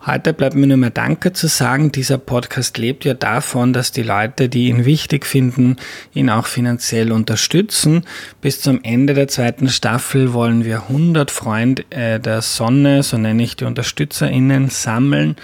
Heute 0.05 0.31
bleibt 0.31 0.55
mir 0.55 0.67
nur 0.67 0.77
mehr 0.77 0.89
Danke 0.89 1.33
zu 1.33 1.47
sagen. 1.47 1.91
Dieser 1.91 2.17
Podcast 2.17 2.77
lebt 2.77 3.03
ja 3.03 3.13
davon, 3.13 3.73
dass 3.73 3.91
die 3.91 4.03
Leute, 4.03 4.47
die 4.47 4.69
ihn 4.69 4.85
wichtig 4.85 5.25
finden, 5.25 5.75
ihn 6.13 6.29
auch 6.29 6.45
finanziell 6.45 7.11
unterstützen. 7.11 8.05
Bis 8.39 8.61
zum 8.61 8.81
Ende 8.83 9.15
der 9.15 9.27
zweiten 9.27 9.67
Staffel 9.67 10.31
wollen 10.31 10.63
wir 10.63 10.83
100 10.83 11.29
Freunde 11.29 11.83
äh, 11.89 12.21
der 12.21 12.41
Sonne, 12.41 13.03
so 13.03 13.17
nenne 13.17 13.43
ich 13.43 13.57
die 13.57 13.65
UnterstützerInnen, 13.65 14.69
sammeln 14.69 15.35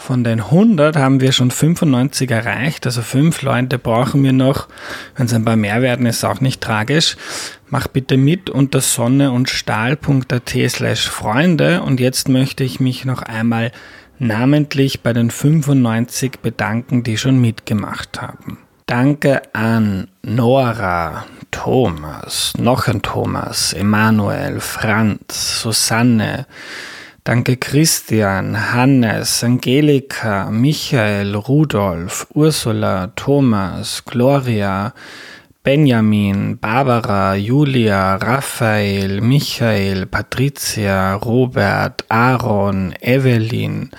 von 0.00 0.24
den 0.24 0.40
100 0.40 0.96
haben 0.96 1.20
wir 1.20 1.30
schon 1.32 1.50
95 1.50 2.30
erreicht, 2.30 2.86
also 2.86 3.02
fünf 3.02 3.42
Leute 3.42 3.78
brauchen 3.78 4.22
wir 4.22 4.32
noch. 4.32 4.66
Wenn 5.14 5.26
es 5.26 5.34
ein 5.34 5.44
paar 5.44 5.56
mehr 5.56 5.82
werden, 5.82 6.06
ist 6.06 6.24
auch 6.24 6.40
nicht 6.40 6.60
tragisch. 6.60 7.16
Mach 7.68 7.86
bitte 7.86 8.16
mit 8.16 8.48
unter 8.50 8.80
sonne 8.80 9.30
und 9.30 9.50
stahl.at 9.50 10.54
slash 10.68 11.08
Freunde 11.08 11.82
und 11.82 12.00
jetzt 12.00 12.28
möchte 12.28 12.64
ich 12.64 12.80
mich 12.80 13.04
noch 13.04 13.22
einmal 13.22 13.72
namentlich 14.18 15.02
bei 15.02 15.12
den 15.12 15.30
95 15.30 16.40
bedanken, 16.40 17.02
die 17.02 17.16
schon 17.16 17.40
mitgemacht 17.40 18.20
haben. 18.20 18.58
Danke 18.86 19.42
an 19.52 20.08
Nora, 20.22 21.26
Thomas, 21.50 22.54
noch 22.58 22.88
ein 22.88 23.02
Thomas, 23.02 23.72
Emanuel, 23.72 24.60
Franz, 24.60 25.60
Susanne, 25.62 26.46
Danke 27.22 27.58
Christian, 27.58 28.72
Hannes, 28.72 29.44
Angelika, 29.44 30.50
Michael, 30.50 31.34
Rudolf, 31.36 32.26
Ursula, 32.34 33.12
Thomas, 33.14 34.02
Gloria, 34.06 34.94
Benjamin, 35.62 36.56
Barbara, 36.56 37.36
Julia, 37.36 38.14
Raphael, 38.16 39.20
Michael, 39.20 40.06
Patricia, 40.06 41.20
Robert, 41.22 42.04
Aaron, 42.08 42.94
Evelyn. 43.02 43.90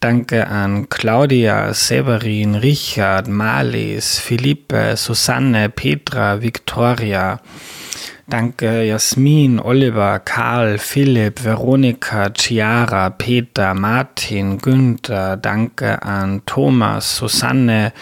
Danke 0.00 0.46
an 0.46 0.88
Claudia, 0.88 1.74
Severin, 1.74 2.54
Richard, 2.54 3.26
Marlies, 3.26 4.20
Philippe, 4.20 4.96
Susanne, 4.96 5.68
Petra, 5.70 6.36
Victoria. 6.36 7.40
Danke 8.28 8.86
Jasmin, 8.86 9.58
Oliver, 9.58 10.20
Karl, 10.20 10.78
Philipp, 10.78 11.40
Veronika, 11.40 12.30
Chiara, 12.32 13.10
Peter, 13.10 13.74
Martin, 13.74 14.58
Günther. 14.58 15.36
Danke 15.36 16.02
an 16.02 16.42
Thomas, 16.46 17.16
Susanne, 17.16 17.92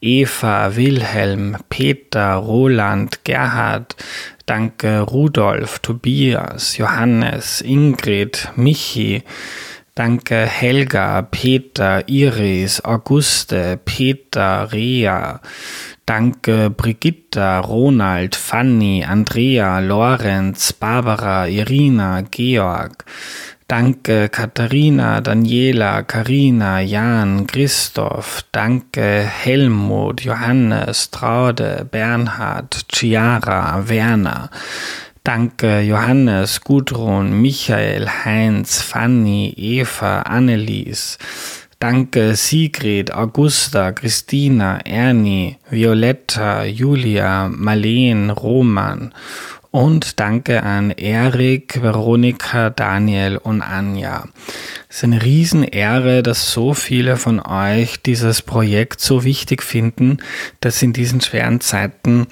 Eva, 0.00 0.76
Wilhelm, 0.76 1.56
Peter, 1.68 2.34
Roland, 2.34 3.20
Gerhard. 3.22 3.94
Danke 4.46 5.02
Rudolf, 5.02 5.78
Tobias, 5.78 6.76
Johannes, 6.76 7.62
Ingrid, 7.62 8.48
Michi. 8.56 9.22
Danke 9.94 10.46
Helga, 10.46 11.22
Peter, 11.22 12.02
Iris, 12.08 12.80
Auguste, 12.84 13.78
Peter, 13.84 14.68
Rea. 14.72 15.40
Danke 16.08 16.70
Brigitta, 16.70 17.60
Ronald, 17.60 18.34
Fanny, 18.34 19.04
Andrea, 19.04 19.78
Lorenz, 19.78 20.72
Barbara, 20.72 21.46
Irina, 21.46 22.22
Georg. 22.22 23.04
Danke 23.68 24.30
Katharina, 24.30 25.20
Daniela, 25.20 26.02
Karina, 26.04 26.80
Jan, 26.80 27.46
Christoph. 27.46 28.42
Danke 28.52 29.22
Helmut, 29.22 30.24
Johannes, 30.24 31.10
Traude, 31.10 31.86
Bernhard, 31.90 32.88
Chiara, 32.90 33.86
Werner. 33.86 34.48
Danke 35.24 35.82
Johannes, 35.82 36.62
Gudrun, 36.62 37.38
Michael, 37.42 38.08
Heinz, 38.24 38.80
Fanny, 38.80 39.52
Eva, 39.58 40.22
Annelies. 40.22 41.18
Danke 41.80 42.34
Sigrid, 42.34 43.14
Augusta, 43.14 43.92
Christina, 43.92 44.80
Ernie, 44.84 45.58
Violetta, 45.70 46.64
Julia, 46.64 47.48
Marleen, 47.48 48.30
Roman. 48.30 49.14
Und 49.70 50.18
danke 50.18 50.64
an 50.64 50.90
Erik, 50.90 51.80
Veronika, 51.80 52.70
Daniel 52.70 53.36
und 53.36 53.62
Anja. 53.62 54.24
Es 54.88 54.96
ist 54.96 55.04
eine 55.04 55.22
Riesenehre, 55.22 56.24
dass 56.24 56.50
so 56.50 56.74
viele 56.74 57.16
von 57.16 57.38
euch 57.38 58.02
dieses 58.02 58.42
Projekt 58.42 59.00
so 59.00 59.22
wichtig 59.22 59.62
finden, 59.62 60.18
dass 60.58 60.82
in 60.82 60.92
diesen 60.92 61.20
schweren 61.20 61.60
Zeiten 61.60 62.26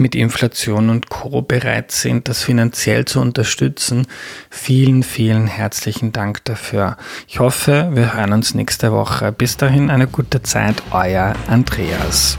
mit 0.00 0.14
Inflation 0.14 0.90
und 0.90 1.08
Co. 1.08 1.42
bereit 1.42 1.90
sind, 1.90 2.28
das 2.28 2.42
finanziell 2.42 3.04
zu 3.04 3.20
unterstützen. 3.20 4.06
Vielen, 4.50 5.02
vielen 5.02 5.46
herzlichen 5.46 6.12
Dank 6.12 6.44
dafür. 6.44 6.96
Ich 7.26 7.40
hoffe, 7.40 7.90
wir 7.92 8.14
hören 8.14 8.32
uns 8.32 8.54
nächste 8.54 8.92
Woche. 8.92 9.32
Bis 9.32 9.56
dahin 9.56 9.90
eine 9.90 10.06
gute 10.06 10.42
Zeit, 10.42 10.82
euer 10.92 11.34
Andreas. 11.48 12.38